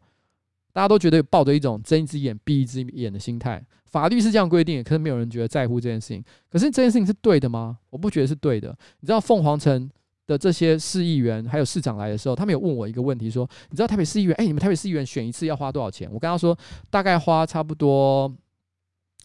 [0.71, 6.23] 大家都觉得抱着一种睁一只眼闭一只眼的心态，法律是这样规定，可是没有人觉得在乎这件事情。
[6.49, 7.79] 可是这件事情是对的吗？
[7.89, 8.69] 我不觉得是对的。
[9.01, 9.91] 你知道凤凰城
[10.29, 14.35] 的这些市议员还有市长来的时候，他们有问我一个问题，说：“你知道台北市议员？
[14.35, 16.55] 哎，你们台北市议员选一次要花多少钱？”我跟他说
[16.91, 18.31] ：“大概花差不多，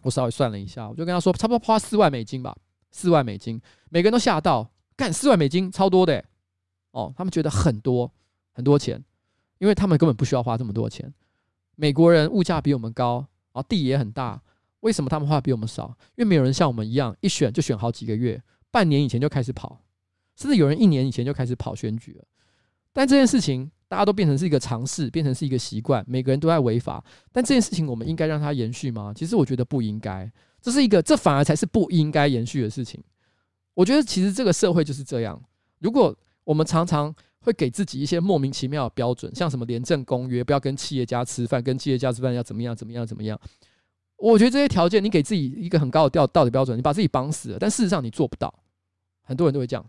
[0.02, 2.56] 我稍微算了一下，我就跟他说，差不多花四万美金吧，
[2.90, 3.60] 四万美金。
[3.90, 6.24] 每个人都吓到，干四万美金，超多的
[6.92, 8.10] 哦，他们觉得很多
[8.54, 9.04] 很多钱，
[9.58, 11.12] 因为他们根本不需要花这么多钱。
[11.76, 13.18] 美国人物价比我们高，
[13.52, 14.40] 然后地也很大，
[14.80, 15.94] 为什么他们花比我们少？
[16.16, 19.82] 因为没有人像我们一样，一选就选好几个月，半年以前就开始跑。”
[20.36, 22.24] 甚至有人一年以前就开始跑选举了，
[22.92, 27.04] 但这件事情大家都变成是一个尝试，变成是一个习惯，每个人都在违法。
[27.32, 29.12] 但这件事情我们应该让它延续吗？
[29.14, 30.30] 其实我觉得不应该，
[30.60, 33.02] 这是一个，这反而才是不应该延续的事情。
[33.74, 35.40] 我觉得其实这个社会就是这样。
[35.80, 43.38] 如果我们常常会给自己一些莫名其妙的标准，像什么廉政公约，不要跟企业家吃饭，跟企业家吃饭要怎么样怎么样怎么样。
[44.16, 47.58] 我觉得这些条件，你给自己一个很高的道道德标准，你把自己绑死了。
[47.58, 48.52] 但事实上你做不到，
[49.22, 49.84] 很多人都会这样。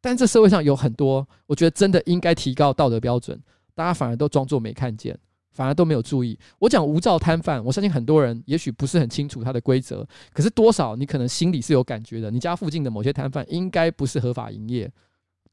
[0.00, 3.40] 但这社会上有很多，我觉得真的应该提高道德标准，
[3.74, 5.18] 大家反而都装作没看见，
[5.50, 6.38] 反而都没有注意。
[6.60, 12.30] 我讲无照摊贩，我相信很多人也许不是很清楚它的规则，可是多少你可能心里是有感觉的。
[12.30, 14.90] 你家附近的某些摊贩应该不是合法营业，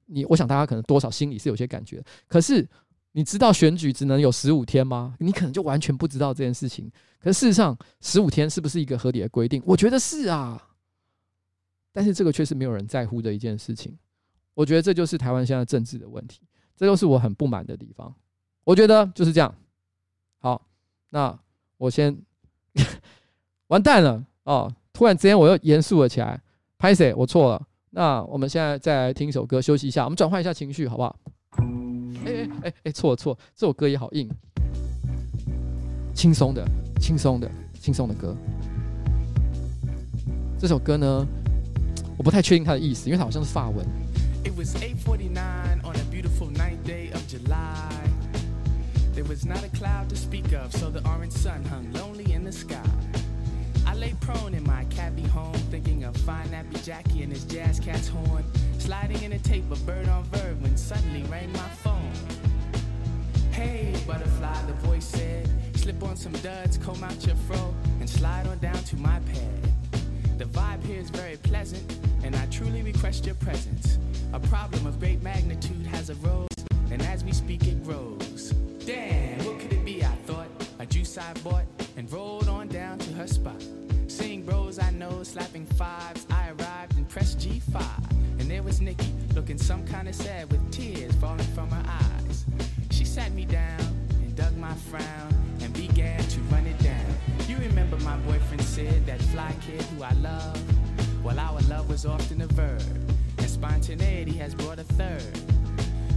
[0.05, 2.03] 你我想大家可能多少心里是有些感觉。
[2.27, 2.67] 可是
[3.13, 5.15] 你知道选举只能有十五天吗？
[5.19, 6.91] 你可能就完全不知道这件事情。
[7.19, 9.63] 可是事实上，十五天是不是一个合理的规定？
[9.65, 10.61] 我觉得是啊，
[11.91, 13.97] 但是这个却是没有人在乎的一件事情。
[14.56, 16.41] 我觉得这就是台湾现在政治的问题，
[16.76, 18.11] 这就是我很不满的地方。
[18.64, 19.53] 我觉得就是这样。
[20.40, 20.60] 好，
[21.10, 21.38] 那
[21.77, 22.18] 我先
[23.68, 24.73] 完蛋了哦！
[24.94, 26.41] 突然之间我又严肃了起来，
[26.77, 27.61] 拍谢，我错了。
[27.90, 31.19] 那我们现在再来听一首歌，休息一下，我们转换一下情绪，好不好？
[32.26, 34.30] 哎哎哎哎，错了错了，这首歌也好硬，
[36.14, 36.65] 轻松的，
[36.99, 38.36] 轻松的，轻松的歌。
[40.57, 41.27] 这首歌呢，
[42.18, 43.86] 我不太确定它的意思，因为它好像是法文。
[44.45, 47.89] It was 8:49 on a beautiful ninth day of July.
[49.13, 52.43] There was not a cloud to speak of, so the orange sun hung lonely in
[52.43, 52.91] the sky.
[53.88, 57.80] I lay prone in my cabby home, thinking of fine nappy Jackie and his jazz
[57.80, 58.43] cat's horn,
[58.77, 62.13] sliding in a tape of bird on verb when suddenly rang my phone.
[63.51, 68.45] Hey, butterfly, the voice said, slip on some duds, comb out your fro, and slide
[68.45, 69.73] on down to my pad.
[70.38, 73.97] The vibe here is very pleasant, and I truly request your presence.
[74.34, 76.47] A problem of great magnitude has arose,
[76.91, 78.53] and as we speak, it grows.
[78.85, 80.03] Damn, what could it be?
[80.03, 80.47] I thought.
[80.80, 81.65] A juice I bought
[81.97, 83.64] and rolled on down to her spot.
[84.07, 87.81] Seeing bros I know slapping fives, I arrived and pressed G5.
[88.39, 92.45] And there was Nikki looking some kind of sad with tears falling from her eyes.
[92.91, 93.80] She sat me down
[94.22, 97.06] and dug my frown and began to run it down.
[97.47, 100.61] You remember my boyfriend said that fly kid who I love?
[101.23, 103.14] Well, our love was often a verb
[103.65, 105.39] spontaneity has brought a third.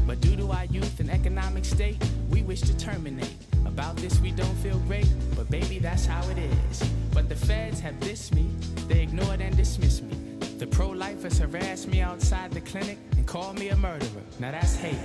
[0.07, 1.97] But due to our youth and economic state,
[2.29, 3.35] we wish to terminate
[3.65, 6.83] About this, we don't feel great, but baby, that's how it is.
[7.15, 8.47] But the feds have dissed me,
[8.89, 10.17] they ignored and dismissed me.
[10.59, 14.25] The pro lifers harassed me outside the clinic and called me a murderer.
[14.39, 14.99] Now that's hate.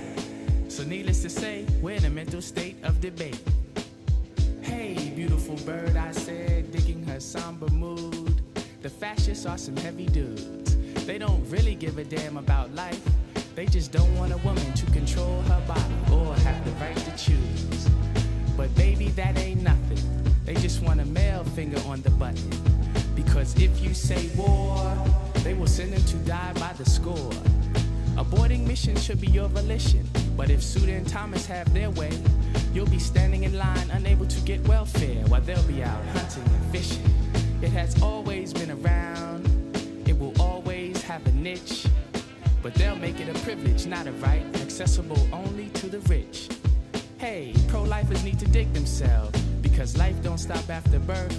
[0.68, 3.40] So, needless to say, we're in a mental state of debate.
[4.62, 8.42] Hey, beautiful bird, I said, digging her somber mood.
[8.82, 10.73] The fascists are some heavy dudes.
[11.06, 13.00] They don't really give a damn about life.
[13.54, 17.10] They just don't want a woman to control her body or have the right to
[17.16, 17.88] choose.
[18.56, 19.98] But baby, that ain't nothing.
[20.46, 22.50] They just want a male finger on the button.
[23.14, 24.96] Because if you say war,
[25.42, 27.32] they will send them to die by the score.
[28.16, 30.08] Aborting mission should be your volition.
[30.38, 32.12] But if Suda and Thomas have their way,
[32.72, 36.72] you'll be standing in line unable to get welfare while they'll be out hunting and
[36.72, 37.04] fishing.
[37.60, 39.33] It has always been around,
[41.14, 41.86] have a niche.
[42.60, 46.48] But they'll make it a privilege, not a right, accessible only to the rich.
[47.18, 51.38] Hey, pro-lifers need to dig themselves because life don't stop after birth.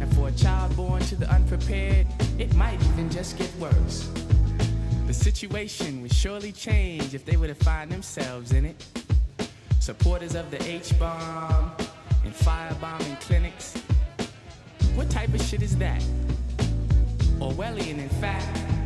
[0.00, 2.06] And for a child born to the unprepared,
[2.38, 4.08] it might even just get worse.
[5.06, 8.86] The situation would surely change if they were to find themselves in it.
[9.80, 11.72] Supporters of the H-bomb
[12.24, 13.76] and firebombing clinics.
[14.94, 16.02] What type of shit is that?
[17.38, 18.79] Orwellian, in fact.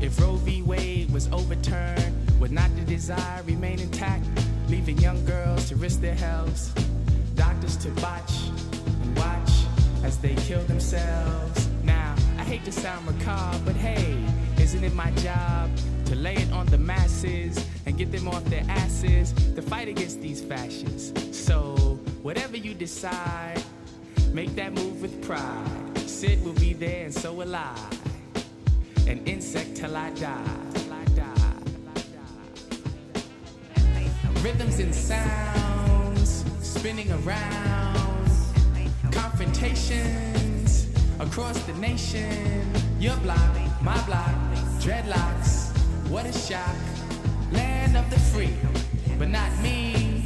[0.00, 0.62] If Roe v.
[0.62, 4.24] Wade was overturned, would not the desire remain intact,
[4.68, 6.72] leaving young girls to risk their health,
[7.34, 8.32] doctors to botch
[9.02, 9.50] and watch
[10.04, 11.68] as they kill themselves?
[11.82, 14.16] Now, I hate to sound macabre, but hey,
[14.62, 15.68] isn't it my job
[16.04, 20.22] to lay it on the masses and get them off their asses to fight against
[20.22, 21.36] these fascists?
[21.36, 21.74] So,
[22.22, 23.60] whatever you decide,
[24.32, 25.98] make that move with pride.
[26.06, 27.74] Sid will be there, and so will I.
[29.08, 30.68] An insect till I die.
[34.42, 38.30] Rhythms and sounds spinning around.
[39.10, 42.70] Confrontations across the nation.
[43.00, 44.34] Your block, my block,
[44.78, 45.74] dreadlocks.
[46.10, 46.76] What a shock.
[47.50, 48.54] Land of the free,
[49.18, 50.22] but not me.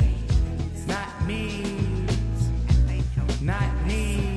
[0.88, 2.04] Not me.
[3.40, 4.31] Not me.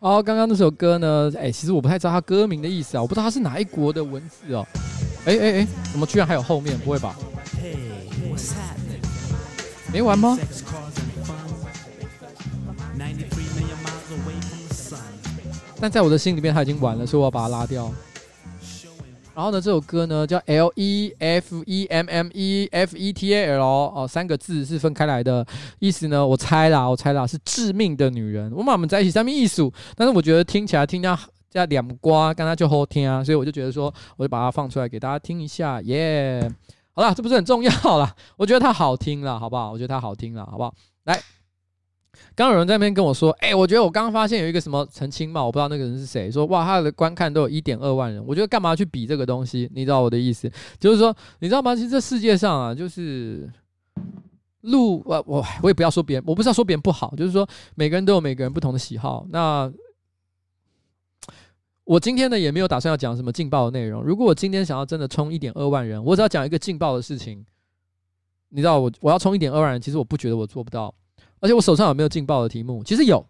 [0.00, 1.30] 哦，刚刚那首歌呢？
[1.38, 4.66] 哎、其实我不太知道它歌名的意思啊，我不知道它是哪一国的文字哦。
[5.26, 6.78] 哎哎哎，怎么居然还有后面？
[6.78, 7.14] 不会吧？
[9.92, 10.38] 没完吗
[15.78, 17.92] 但在我的心里面，它已经完了，所以我要把它拉掉。
[19.34, 25.46] 然后呢，这首歌呢叫 L E F E M M E F E T A L 哦，三个字是分开来的，
[25.78, 28.52] 意思呢，我猜啦，我猜啦，是致命的女人。
[28.52, 36.46] 我们我们在一起上面艺术，但是我觉得听起来听到叫两瓜，刚刚就好听啊，所以我就觉得说，我就把它放出来给大家听一下，耶、
[36.92, 39.72] 好啦，这不是很重要啦，我觉得它好听啦，好不好？
[39.72, 40.74] 我觉得它好听啦，好不好？
[41.04, 41.18] 来。
[42.34, 49.70] 刚有人在那边跟我说，哎、我觉得我刚刚发现有一个什么陈清茂，我不知道那个人是谁，说哇，他的观看都有一点二万人，我觉得干嘛去比这个东西？
[49.74, 51.74] 你知道我的意思，就是说，你知道吗？
[51.74, 53.50] 其实这世界上啊，就是
[54.62, 59.26] 路，我我我也不要说别人，我不是要说别人不好，就是说每个人都有每个人不同的喜好。
[59.30, 59.70] 那
[61.84, 64.02] 我今天呢也没有打算要讲什么劲爆的内容。
[64.02, 67.44] 如果我今天想要真的冲一点二万人，我只要讲一个劲爆的事情，
[68.50, 70.94] 你知道我我要冲一点二万人，其实我不觉得我做不到。
[71.40, 72.84] 而且我手上有没有劲爆的题目？
[72.84, 73.24] 其实有。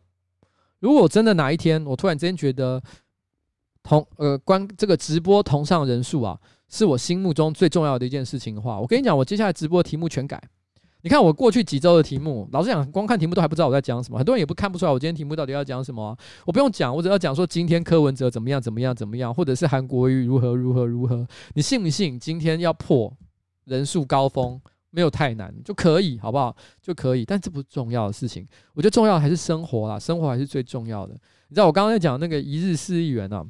[0.81, 2.83] 如果我真的哪一天，我突然之间觉得
[3.83, 6.39] 同呃关这个直播同上人数啊，
[6.69, 10.43] 是我心目中最重要的一件事情的话，我跟你讲，我接下来直播的题目全改。
[11.03, 16.17] 你看我过去几周的题目，老实讲，光看题目都还不知道我在讲什么，很多人也不看不出来我今天题目到底要讲什么。
[16.45, 21.27] 我不用讲，我只要讲说今天柯文哲怎么样怎么样怎么样，或者是韩国瑜如何如何如何。
[21.55, 23.15] 你信不信今天要破
[23.65, 24.61] 人数高峰？
[24.91, 26.55] 没有太难就可以，好不好？
[26.83, 28.47] 就可以，但这不是重要的事情。
[28.75, 31.15] 我觉得重要还是生活啦，生活还是最重要的。
[31.49, 33.45] 你知道我刚刚在讲那个一日四亿元啊，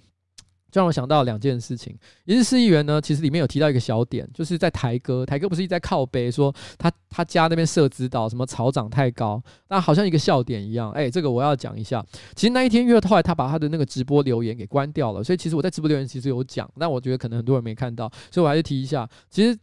[0.71, 1.97] 就让我想到两件事情。
[2.25, 10.91] 一日四亿元呢，其实里面有提到一个小点，就是在台哥，台哥不是一直在靠背说他他家那边设置到什么草长太高，那好像一个笑点一样。
[10.93, 12.05] 哎，这个我要讲一下。
[12.35, 19.09] 其实那一天，因为后来他把他的那个直播留言给关掉了，所以其实我在直播留言其实有讲，但我觉得可能很多人没看到，所以我还是提一下。
[19.31, 19.59] 其实。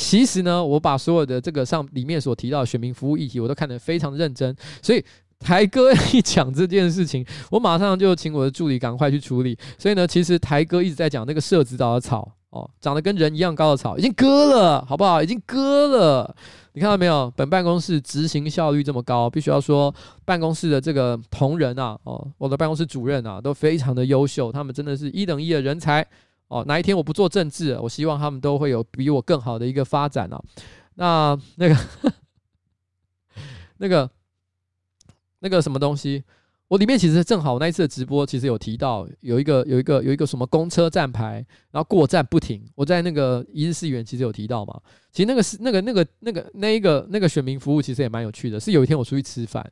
[0.00, 4.54] 其实呢，我把所有的这个上里面所提到的选民服务议题，我都看得非常认真。
[4.80, 5.04] 所以
[5.40, 9.58] 台哥一讲这件事情，我马上就请我的助理赶快去处理。
[9.76, 15.20] 所以呢，其实台哥一直在讲那个社子岛的草，哦，长得跟人一样高的草已经割了，好不好？
[15.20, 16.32] 已经割了。
[16.74, 17.28] 你看到没有？
[17.34, 19.92] 本办公室执行效率这么高，必须要说
[20.24, 26.06] 办公室的这个同仁啊，哦，我的办公室主任啊，都非常的优秀，他们真的是一等一的人才
[26.48, 26.64] 哦。
[26.66, 30.42] 哪一天我不做政治，我希望他们都会有比我更好的一个发展啊。
[30.94, 31.76] 那那个
[33.78, 34.10] 那个
[35.38, 36.24] 那个什么东西？
[36.66, 42.62] 我里面其实正好那一次的直播，其实有提到有一个有一个有一个什么公车站牌，然后过站不停。
[42.74, 44.78] 我在那个一日市议员其实有提到嘛。
[45.10, 48.60] 其实那个是那个那个那个那一个那个选民服务其实也蛮有趣的。
[48.60, 49.64] 是有一天我出去吃饭，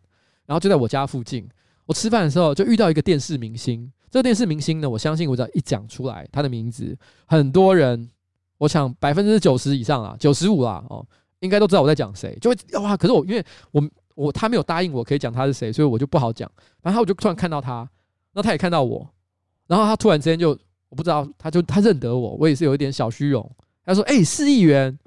[0.46, 1.46] 然后就在我家附近，
[1.84, 3.92] 我吃饭的时候就遇到一个电视明星。
[4.16, 8.08] 这个电视明星呢，我相信我只要一讲出来他的名字，很多人，
[8.56, 11.06] 我想百分之九十以上啊，九十五啦哦，
[11.40, 12.34] 应该都知道我在讲谁。
[12.40, 13.86] 就会哇，可是我因为我。
[14.14, 16.50] 我他没有答应我可以讲他是谁，所以我就不好讲。
[16.82, 17.80] 然后我就突然看到他，
[18.32, 19.06] 然后他也看到我，
[19.66, 23.46] 然后他突然之间就我不知道，他就他认得我，我也是有一点小虚荣。
[23.84, 24.98] 他说：“哎，市议员，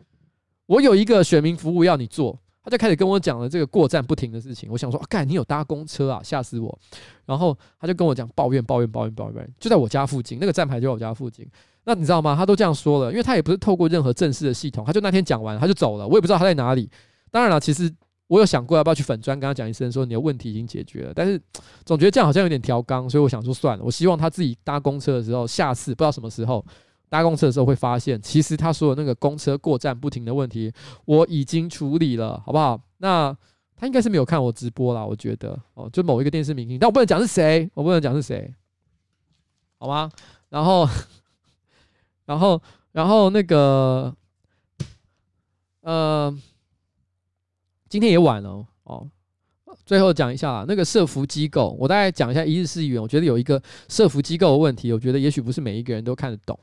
[0.67, 2.39] 我有一个选民服务要你做。”
[2.69, 4.69] 就开始跟我讲了这个过站不停的事情。
[4.71, 6.21] 我想说：“干，你有搭公车啊？
[6.23, 6.79] 吓死我！”
[7.25, 11.45] 然后他就跟我讲抱怨抱怨抱怨抱怨，就在我家附近，那个站牌就在我家附近。
[11.85, 12.35] 那你知道吗？
[12.35, 16.89] 他都这样说了，因为他也不是透过任何正式的系统，他就那天讲完他就走了，我也不知道他在哪里。
[17.31, 17.93] 当然了，其实。
[18.29, 21.41] 我有想过要不要去粉砖跟他讲一声，说你的问题已经解决了，但是
[21.83, 23.83] 总觉得这样好像有点调缸，所以我想说算了。
[23.83, 26.63] 我希望他自己搭公车的时候，下次不知道什么时候
[27.09, 30.71] 搭公车的时候会发现，其实他说的那个公车过站不停的问题，
[31.05, 32.79] 我已经处理了，好不好？
[32.99, 33.35] 那
[33.75, 38.53] 他应该是没有看我直播啦，我觉得哦，就某一个电视明星，但我不能讲是谁，我不能讲是谁，
[39.77, 40.09] 好吗？
[40.49, 40.87] 然后，
[42.25, 42.61] 然后，
[42.91, 44.15] 然后那个，
[45.81, 46.37] 呃。
[47.91, 49.09] 今天也晚了哦，
[49.83, 53.01] 最后讲一下那个社服机构，我大概讲一下一日市议员。
[53.01, 56.59] 我觉得有一个社服机构的问题，我觉得也许不是每一个人都看得懂。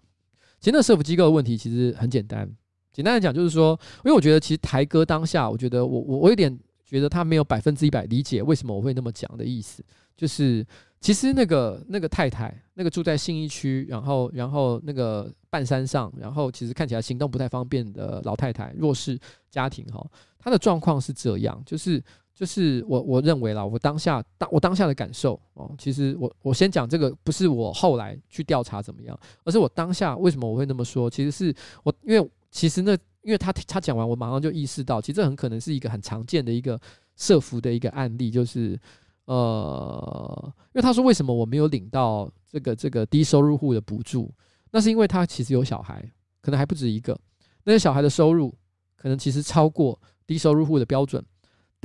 [0.67, 2.45] 其实那社福机构的问题其实很简单，
[2.93, 9.81] 简单的讲就是说，因为我觉得其实台哥当下，我觉得我我我有点觉得他没有百分之一百理解为什么我会那么讲的意思，
[10.17, 10.67] 就是
[11.01, 19.17] 其实那个那个太太，那个住在信义区，然后然后那个半山上，然后其实看起来行动不太方便的老太太，弱势
[19.49, 20.05] 家庭哈。
[20.37, 22.03] 她的状况是这样，就是
[22.37, 32.93] 就是我我认为啦，我当下当我当下的感受哦，其实我我先讲这个，不是我后来去调查怎么样，而是我当下为什么我会那么说，其实是我因为其实那
[33.23, 36.79] 因为他他讲完，我马上就意识到，其实这很可能是一个很常见的一个
[37.17, 38.79] 设伏的一个案例，就是
[39.25, 44.31] 呃，因为他说为什么我没有领到这个这个低收入户的补助，
[44.71, 46.07] 那是因为他其实有小孩，
[46.43, 47.19] 可能还不止一个，
[47.65, 48.55] 那些小孩的收入
[48.95, 49.99] 可能其实超过。
[50.29, 51.25] 低收入户的标准，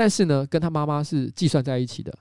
[0.01, 2.11] 但是呢，跟他妈妈是计算在一起的。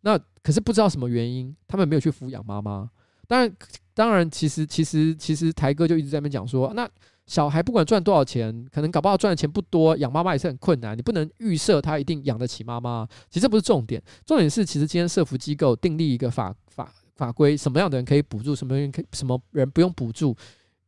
[0.00, 2.90] 那可是不知道什么原因，他们没有去抚养妈妈。
[3.28, 3.56] 当然，
[3.94, 6.90] 当然，其实，其实，其实台哥就一直在那边讲说，那
[7.26, 10.98] 小孩不管赚多少钱，可能搞不好赚的钱不多，养妈妈也是很困难。
[10.98, 13.06] 你不能预设他一定养得起妈妈。
[13.30, 20.36] 其实这不是重点，重点是其实今天社福机构订立一个法法法规，什么样的人可以补助，什么人可以什么人不用补助。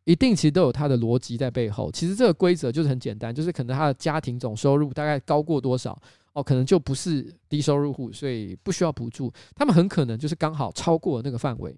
[0.04, 1.92] 一定其实都有它的逻辑在背后。
[1.92, 5.96] 其实这个规则就是很简单，就是可能他的家庭总收入大概高过多少
[6.32, 9.32] 哦，可能就不是低收入户，所以不需要补助。
[9.54, 11.76] 他们很可能就是刚好超过了那个范围，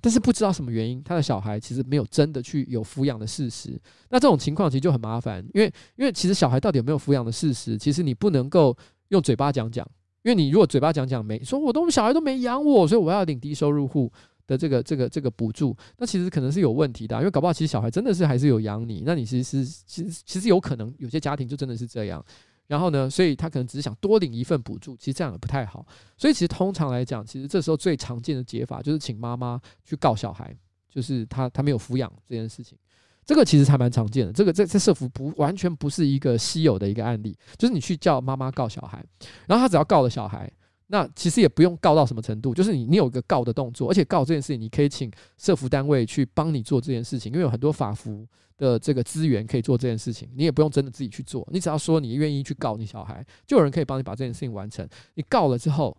[0.00, 3.80] 但是不知道什么原因，他的小孩其实没有真的去有抚养的事实。
[4.10, 8.76] 那这种情况其实就很麻烦，因为因为其实小孩到底有没有抚养的事实，其实你不能够
[9.08, 9.88] 用嘴巴讲讲，
[10.22, 14.12] 因为你如果嘴巴讲讲没说，我都小孩都没养我，所以我要领低收入户。
[14.46, 22.22] 的这个这个这个补助，那其实可能是有问题的，因为搞不好其实小孩真的是还是有养你，那你其实其实其实有可能有些家庭就真的是这样，
[22.66, 25.86] 然后呢，所以他可能只是想多领一份补助，其实这样也不太好，
[26.16, 30.56] 所以其实通常来讲，其实这时候最常见的解法就是请妈妈去告小孩，
[30.88, 32.76] 就是他他没有抚养这件事情，
[33.24, 39.04] 这个其实还蛮常见的，这个这这社福不完全不是一个稀有的一个案例，就是你去叫妈妈告小孩，
[39.46, 40.50] 然后他只要告了小孩。
[40.86, 48.26] 那其实也不用告到什么程度，就是你你有一个告的动作，而且告这件事情，你可以请社福单位去帮你做这件事情，因为有很多法服
[48.58, 54.86] 的这个资源可以做这件事情，你也不用真的自己去做，你只要说你愿意去告你小孩，就有人可以帮你把这件事情完成。
[55.14, 55.96] 你告了之后，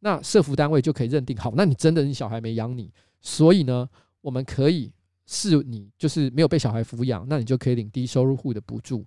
[0.00, 2.90] 那社福单位就可以认定好，那你真的你小孩没养你，
[3.20, 3.86] 所以呢，
[4.22, 4.90] 我们可以
[5.26, 9.04] 是你就是没有被小孩抚养，那你就可以领低收入户的补助。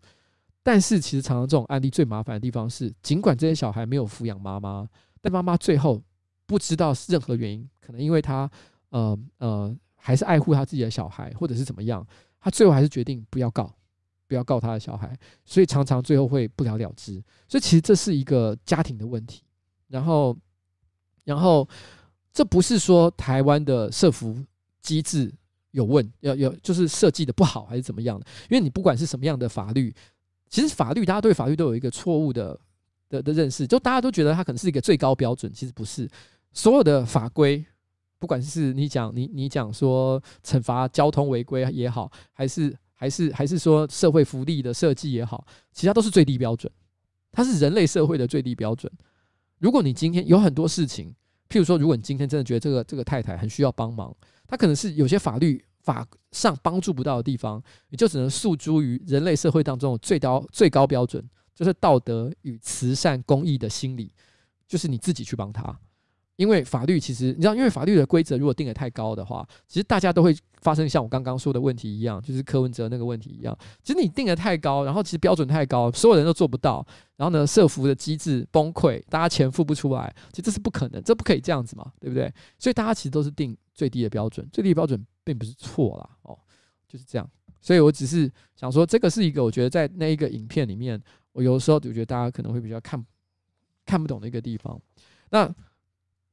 [0.61, 4.87] 但是其实常常这种案例最麻烦的地方是，尽管这些小孩没有抚养妈妈。
[5.25, 5.99] 但妈妈最后
[6.45, 8.47] 不知道是任何原因，可能因为她
[8.89, 12.05] 呃呃还是爱护她自己的小孩，或者是怎么样，
[12.39, 13.73] 她最后还是决定不要告，
[14.27, 17.13] 不要告她的小孩，所以常常最后会不了了之。
[17.47, 19.41] 所以其实这是一个家庭的问题。
[19.87, 20.37] 然后，
[21.23, 21.67] 然后
[22.31, 24.37] 这不是说台湾的社福
[24.83, 25.33] 机制
[25.71, 28.27] 有问，要有就是设计的不好还是怎么样的？
[28.51, 29.91] 因为你不管是什么样的法律，
[30.49, 32.59] 其实法律大家对法律都有一个错误的
[33.21, 36.09] 的认识，就大家都觉得它可能是一个最高标准，其实不是。
[36.51, 37.65] 所有的法规，
[38.17, 46.71] 不管是你讲你你讲说惩罚交通违规也好，还是还是还是说社会福利的设计也好，其他都是最低标准，
[47.31, 48.91] 它是人类社会的最低标准。
[49.59, 51.13] 如果你今天有很多事情，
[51.49, 54.15] 譬如说，如果你今天真的觉得这个这个太太很需要帮忙，
[54.47, 61.23] 她可能是有些法律法上帮助不到的地方，你就只能诉诸于人类社会当中最高最高标准，
[61.55, 64.11] 就是道德与慈善公益的心理，
[64.67, 65.79] 就是你自己去帮他。
[66.35, 73.57] 因为法律其实你知道，因为法律的规则如果定得太高的话，其实大家都会发生像我刚刚说的问题一样，就是柯文哲那个问题一样。
[73.81, 82.29] 其实你定得太高，然后其实标准太高，所有人都做不到，然后呢，社福的机制崩溃，大家钱付不出来，其实这是不可能，这不可以这样子嘛，对不对？
[82.59, 86.37] 所以大家其实都是定最低的标准，最低的标准并不是错啦，哦，
[86.85, 87.25] 就是这样。
[87.61, 91.01] 所以我只是想说，这个是一个我觉得在那一个影片里面，
[91.35, 93.05] 我有时候就觉得大家可能会比较看
[93.85, 94.81] 看不懂的一个地方。
[95.29, 95.53] 那。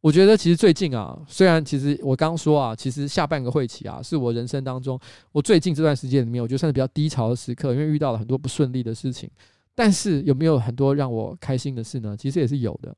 [0.03, 4.99] 我觉得其实最近啊，虽然其实我刚说啊，其实下半个会期啊，是我人生当中
[5.31, 9.31] 我最近这段时间里面，我觉得算是比较低潮的时刻，因为遇到了很多不顺利的事情。
[9.77, 12.17] 但是有没有很多让我开心的事呢？
[12.17, 12.91] 其实也是有的。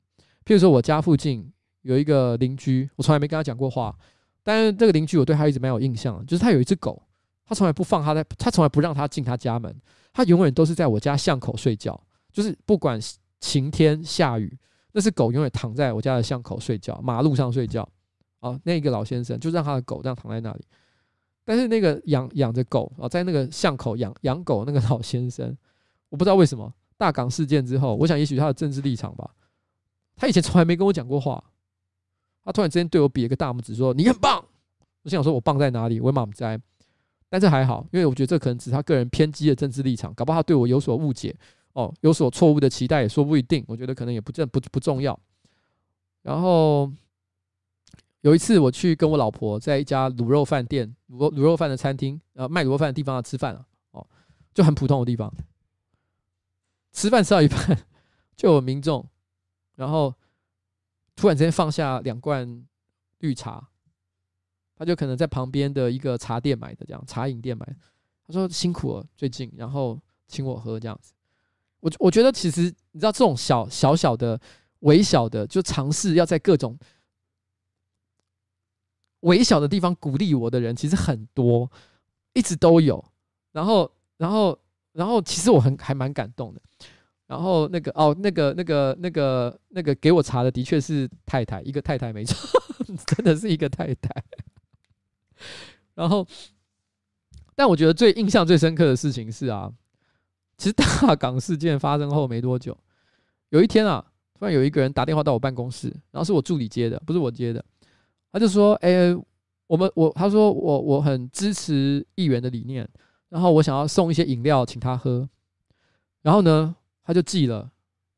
[0.47, 1.47] 譬如说我家附近
[1.83, 3.95] 有一个邻居，我从来没跟他讲过话，
[4.43, 7.03] 但是这个邻居我对他一直蛮有印象，就是他有一只狗，
[7.45, 9.77] 他从来不放他在，他从来不让他进他家门，
[10.15, 12.01] 他永远都是在我家巷口睡觉，
[12.33, 12.99] 就是不管
[13.41, 14.57] 晴天下雨。
[14.93, 17.87] 那是狗永远躺在我家的巷口睡觉，马路上睡觉。
[18.39, 20.65] 啊，那个老先生就让他的狗这样躺在那里。
[21.45, 25.57] 但是那个养养着狗啊，在那个巷口养养狗那个老先生，
[26.11, 29.29] 我不知道为什么大港事件之后，我想也许他的政治立场吧。
[30.15, 31.43] 他以前从来没跟我讲过话，
[32.45, 34.45] 他突然之间对我比了个大拇指，说你很棒。
[35.03, 35.99] 我想说我棒在哪里？
[36.01, 36.61] 我也蛮不在。
[37.35, 41.35] 但是还好，因为我觉得这可能只是他个人偏激的政治立场，搞不好他对我有所误解。
[41.73, 45.19] 哦，有所错误的期待也说不一定，我觉得可能也不正不不重要。
[46.23, 46.89] 然后
[48.21, 53.67] 有一次我去跟我老婆在一家卤肉饭店、卤卤肉饭的餐厅，呃，卖卤肉饭的地方吃饭了。
[53.91, 54.07] 哦，
[54.55, 55.35] 就很普通的地方，
[56.93, 57.59] 吃饭吃到一半，
[58.37, 59.05] 就有民众，
[59.75, 60.15] 然后
[61.17, 62.65] 突然之间放下两罐
[63.19, 63.71] 绿茶，
[64.77, 67.67] 他就可能在旁边的一个茶店买的，这样茶饮店买。
[68.27, 71.13] 他说辛苦了，最近，然后请我喝这样子。
[71.81, 74.41] 我我觉得其实你知道这种小小小的
[74.81, 76.79] 微小的就尝试要在各种
[79.21, 81.71] 微小的地方鼓励我的人其实很多，
[82.33, 83.05] 一直都有。
[83.53, 84.59] 然后然后
[84.93, 86.61] 然后其实我很还蛮感动的。
[87.27, 92.37] 然后那个哦那个那个那个那个给我茶的的确是太太，一个太太没错，
[93.07, 94.25] 真的是一个太太。
[95.95, 96.27] 然后
[97.55, 99.73] 但我觉得最印象最深刻的事情是啊。
[100.57, 102.79] 其实大港事件发生后没多久，
[103.49, 104.05] 有一天啊，
[104.39, 107.63] 突然有一个人打电话到我办公室，然后是我助理接的，不是我接的。
[108.31, 109.13] 他就说：“哎，
[109.67, 112.89] 我们我他说我我很支持议员的理念，
[113.29, 115.29] 然后我想要送一些饮料请他喝。
[116.23, 117.69] 然后呢，他就寄了，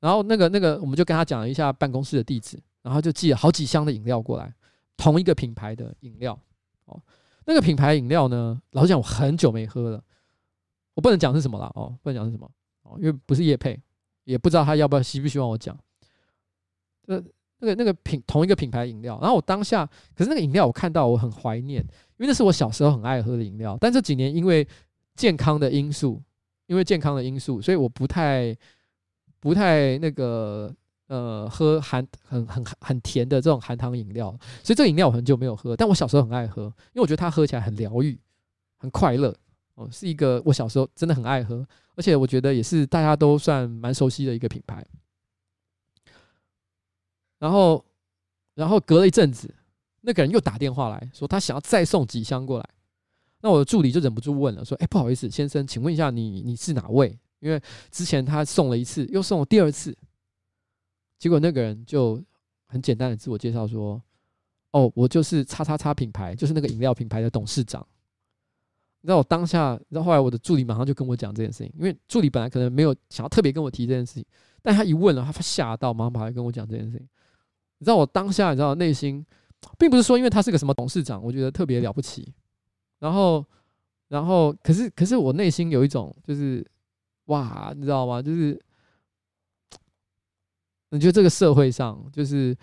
[0.01, 4.55] 然后那个那个我们就跟他讲了一下办公室的地址，然后就寄了好几箱的饮料过来，
[4.99, 6.39] 同一个品牌的饮料。
[6.87, 7.01] 哦，
[7.45, 10.03] 那个品牌饮料呢，老实讲我很久没喝了。”
[10.95, 12.51] 我不能讲是什么了哦，不能讲是什么
[12.83, 13.79] 哦，因为不是叶配，
[14.25, 15.79] 也不知道他要不要希不希望我讲。
[17.07, 17.23] 呃
[17.59, 23.77] 那个那个品同一个品牌饮料，然后我当下，可是那个饮料我看到我很怀念，因为那是我小时候很爱喝的饮料。
[23.81, 24.67] 但这几年因为
[25.15, 26.23] 健康的因素，
[26.67, 28.57] 因为健康的因素，所以我不太
[29.41, 30.75] 不太那个
[31.07, 34.31] 呃喝含很很很甜的这种含糖饮料，
[34.63, 38.19] 所以这个饮料我很久没有喝，但我小时候很爱喝，因为我觉得它喝起来很疗愈，
[38.79, 39.35] 很快乐。
[39.75, 41.63] 哦，是一个我小时候真的很爱喝，
[41.97, 44.83] 而且我觉得也是大家都算蛮熟悉的一个品牌。
[47.39, 47.85] 然后，
[48.55, 49.55] 然后隔了一阵子，
[50.01, 52.67] 那个人又打电话来说他想要再送几箱过来。
[53.43, 57.17] 那我的助理就忍不住问了，说：“哎，不好意思，先生，请问一下你你是哪位？
[57.41, 57.61] 因为
[57.91, 59.95] 之前他送了一次，又送了第二次。”
[61.19, 62.23] 结果那个人就
[62.67, 64.01] 很简单的自我介绍说
[64.73, 67.87] ：“哦，我就是叉叉叉品牌，就是那个饮料品牌的董事长。”
[69.03, 74.25] 你知道我当下，然后后来我的助理马上就跟我讲这件事情，因为助理本来可能没有想要特别跟我提这件事情，
[74.63, 77.09] 但他一问了，他吓到，马上跑来跟我讲这件事情。
[77.79, 79.25] 你知道我当下，你知道内心，
[79.79, 82.33] 并不是说因为他是个什么董事长，我觉得特别了不起。
[82.99, 83.45] 然后，
[84.09, 86.67] 然后，可是，可是我内心有一种就是，
[87.27, 88.21] 哇，你知道吗？
[88.21, 88.61] 就是，
[90.91, 92.57] 你觉得这个社会上，就是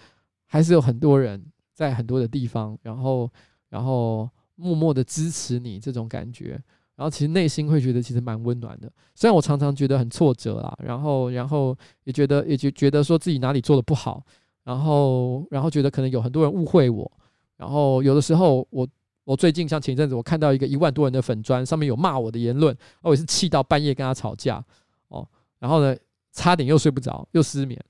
[0.46, 1.44] 还是有很多人
[1.74, 3.30] 在很多的地方，然后，
[3.70, 4.30] 然后。
[4.56, 6.52] 默默的支持你这种感觉，
[6.96, 8.90] 然后其实内心会觉得其实蛮温暖的。
[9.16, 14.24] 虽然我常常觉得很挫折啦，然后然后也觉得也觉觉得说自己哪里做的不好，
[14.64, 17.12] 然后然后觉得可能有很多人误会我，
[17.58, 18.88] 然后有的时候我
[19.24, 24.64] 我最近像前一阵子我看到一个一万多人的粉砖上面有骂我的言论，我也是气到半夜跟他吵架
[25.08, 25.28] 哦，
[25.58, 25.98] 然后呢
[26.32, 27.84] 差点又睡不着又失眠。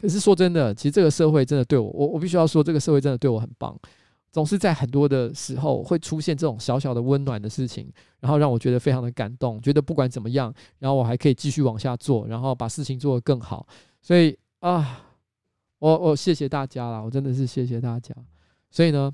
[0.00, 3.78] 可是说真的，其实这个社会真的对我，我我必须要说，这个社会真的对我很棒。
[4.32, 13.66] 总是在很多的时候会出现这种小小的温暖的事情，然后让我觉得非常的感动，觉得不管怎么样，然后我还可以继续往下做，然后把事情做得更好。
[14.00, 15.04] 所以啊，
[15.80, 18.14] 我我谢谢大家啦，我真的是谢谢大家。
[18.70, 19.12] 所以呢，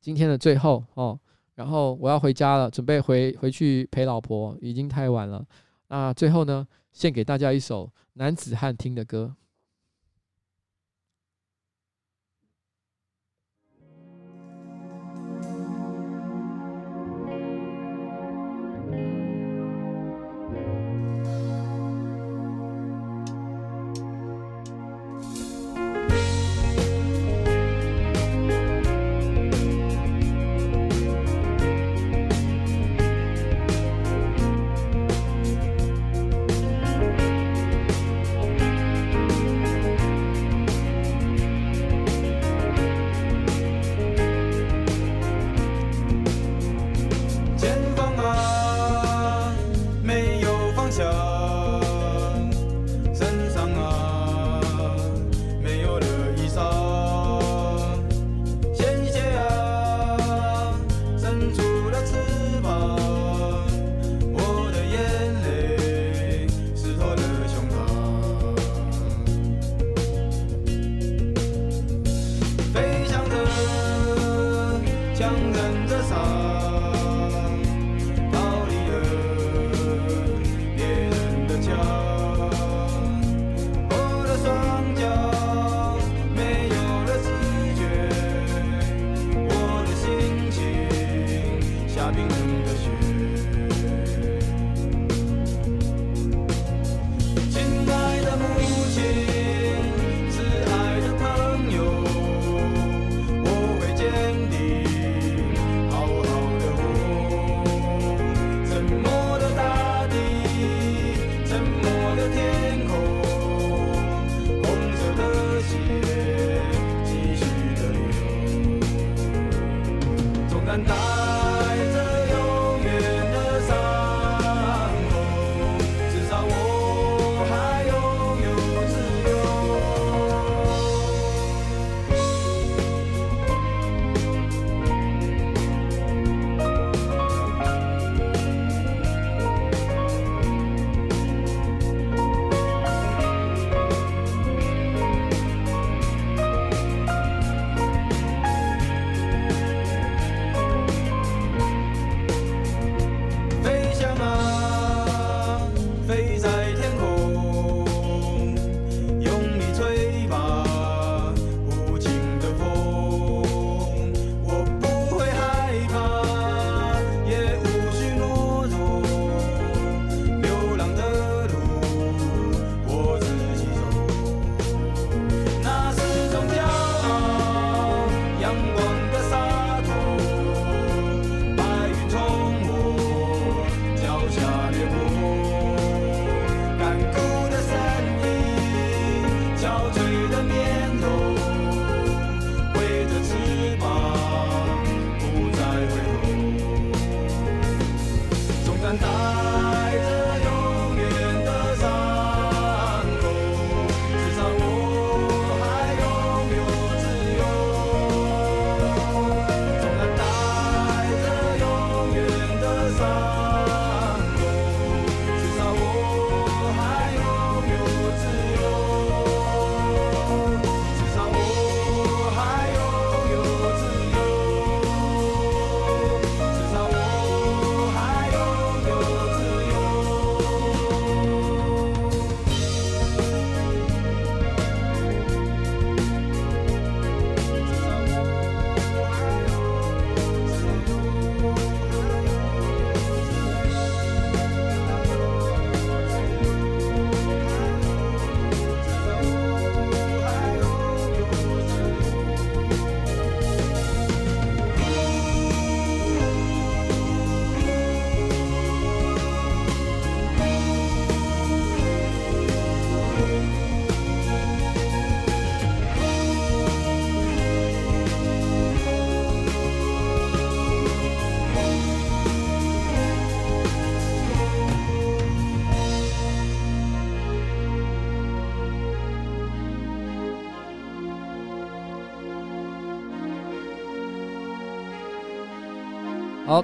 [0.00, 1.20] 今天的最后哦，
[1.54, 5.44] 然后我要回家了，准备回回去陪老婆，已经太晚了。
[5.88, 9.36] 那最后呢，献给大家一首男子汉听的歌。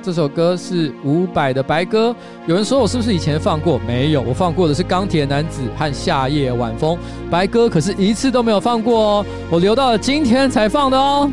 [0.02, 2.10] 这首歌是伍佰的《白鸽》。
[2.46, 3.78] 有人说我是不是以前放过？
[3.86, 6.94] 没有，我放过的是《钢铁男子》和《夏夜晚风》。
[7.30, 11.30] 《白鸽》可是一次都没有放过哦，我留到了今天才放的哦。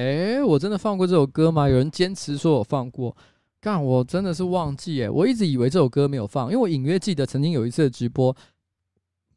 [0.00, 1.68] 哎，我真的放过这首歌吗？
[1.68, 3.14] 有人坚持说我放过，
[3.60, 8.34] 干，我真的是忘记哎，我一直以为这首歌没有放，因为我隐约记得曾经有一次的直播，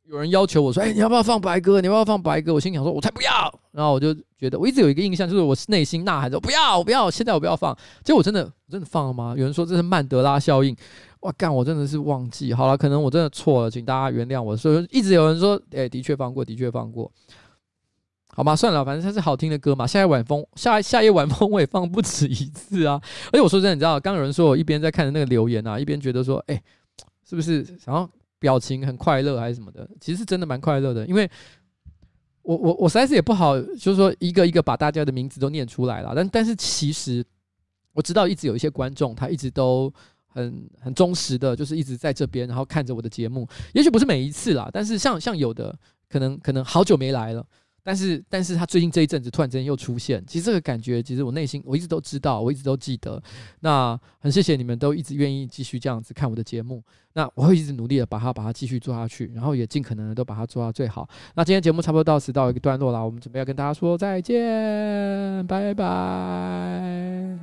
[0.05, 1.81] 有人要求我说，哎，你要不要放白鸽？
[1.81, 2.53] 你要不要放白鸽？
[2.53, 3.59] 我心想说，我才不要。
[3.71, 7.77] 然后我就觉得，我一直有一个印象，就是我内心呐喊着不要，我不要，现在我不要放。
[8.01, 9.33] 结果我真的真的放了吗？
[9.37, 10.73] 有人说这是曼德拉效应，
[11.21, 12.53] 哇，干，我真的是忘记。
[12.53, 14.55] 好了，可能我真的错了，请大家原谅我。
[14.55, 17.11] 所以一直有人说，哎，的确放过，的确放过。
[18.35, 19.85] 好吧，算了，反正它是好听的歌嘛。
[19.85, 22.99] 夏夜晚风，夏夏夜晚风，我也放不止一次啊。
[23.27, 26.59] 而且我说真的，你知道，刚有人说我一边在看着那个留言啊，一边觉得说，哎、
[27.23, 29.87] 是不是想要表情很快乐还是什么的？
[30.01, 31.29] 其实真的蛮快乐的，因为
[32.41, 36.13] 我我我实在是也不好，就是说一个一个把大家的名字都念出来了。
[36.15, 37.23] 但但是其实
[37.93, 39.93] 我知道，一直有一些观众他一直都
[40.25, 43.47] 很很忠实的，就是一直在这边，然后看着我的节目。
[43.73, 45.77] 也许不是每一次啦，但是像像有的
[46.09, 47.45] 可能可能好久没来了。
[47.85, 53.21] 但是，但是他最近这一阵子突然之间又出现，其实这个感觉，其实我内心我一直都知道，我一直都记得。
[53.59, 56.81] 那很谢谢你们都一直愿意继续这样子看我的节目，
[57.11, 61.05] 那我会一直努力的把它把它继续做下去，然后也尽可能的都把它做到最好。
[61.35, 67.37] 那今天节目差不多到此到一个段落了，我们准备要跟大家说再见，拜拜。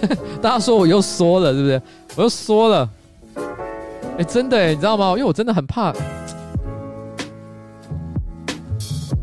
[0.40, 1.82] 大家说我又说了，是不是？
[2.14, 2.88] 我又说了。
[4.18, 5.10] 哎，真的哎，你知道吗？
[5.10, 5.92] 因为我真的很怕，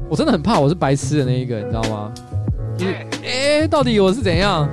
[0.10, 2.14] 我真的很怕我是白痴的那一个，你知道吗？
[3.26, 4.70] 哎，到底我是怎样？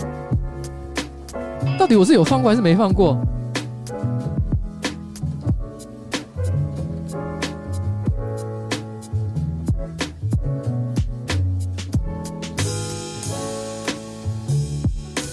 [1.77, 3.19] 到底我是有放过还是没放过？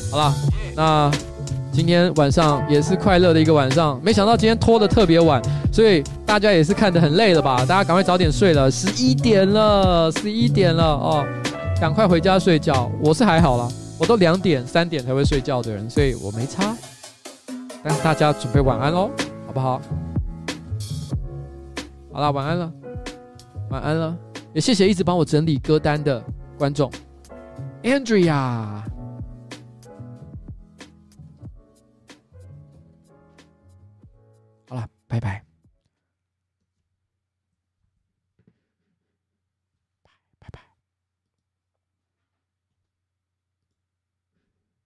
[0.10, 0.34] 好了，
[0.76, 1.12] 那。
[1.80, 5.42] 今天晚上也是快乐的一个晚上，没想到今天拖得特别晚，
[5.72, 7.60] 所以大家也是看得很累了吧？
[7.60, 11.26] 大家赶快早点睡了，十一点了，十一点了哦，
[11.80, 12.92] 赶快回家睡觉。
[13.02, 13.66] 我是还好啦，
[13.98, 16.76] 我都两点、三点才会睡觉的人，所以我没差。
[17.82, 19.10] 但是大家准备晚安喽，
[19.48, 19.82] 好不好？
[22.12, 22.70] 好了，晚安了，
[23.70, 24.14] 晚安了，
[24.54, 26.22] 也谢谢一直帮我整理歌单的
[26.58, 26.92] 观众
[27.84, 28.99] ，Andrea。
[35.10, 35.49] 拜拜。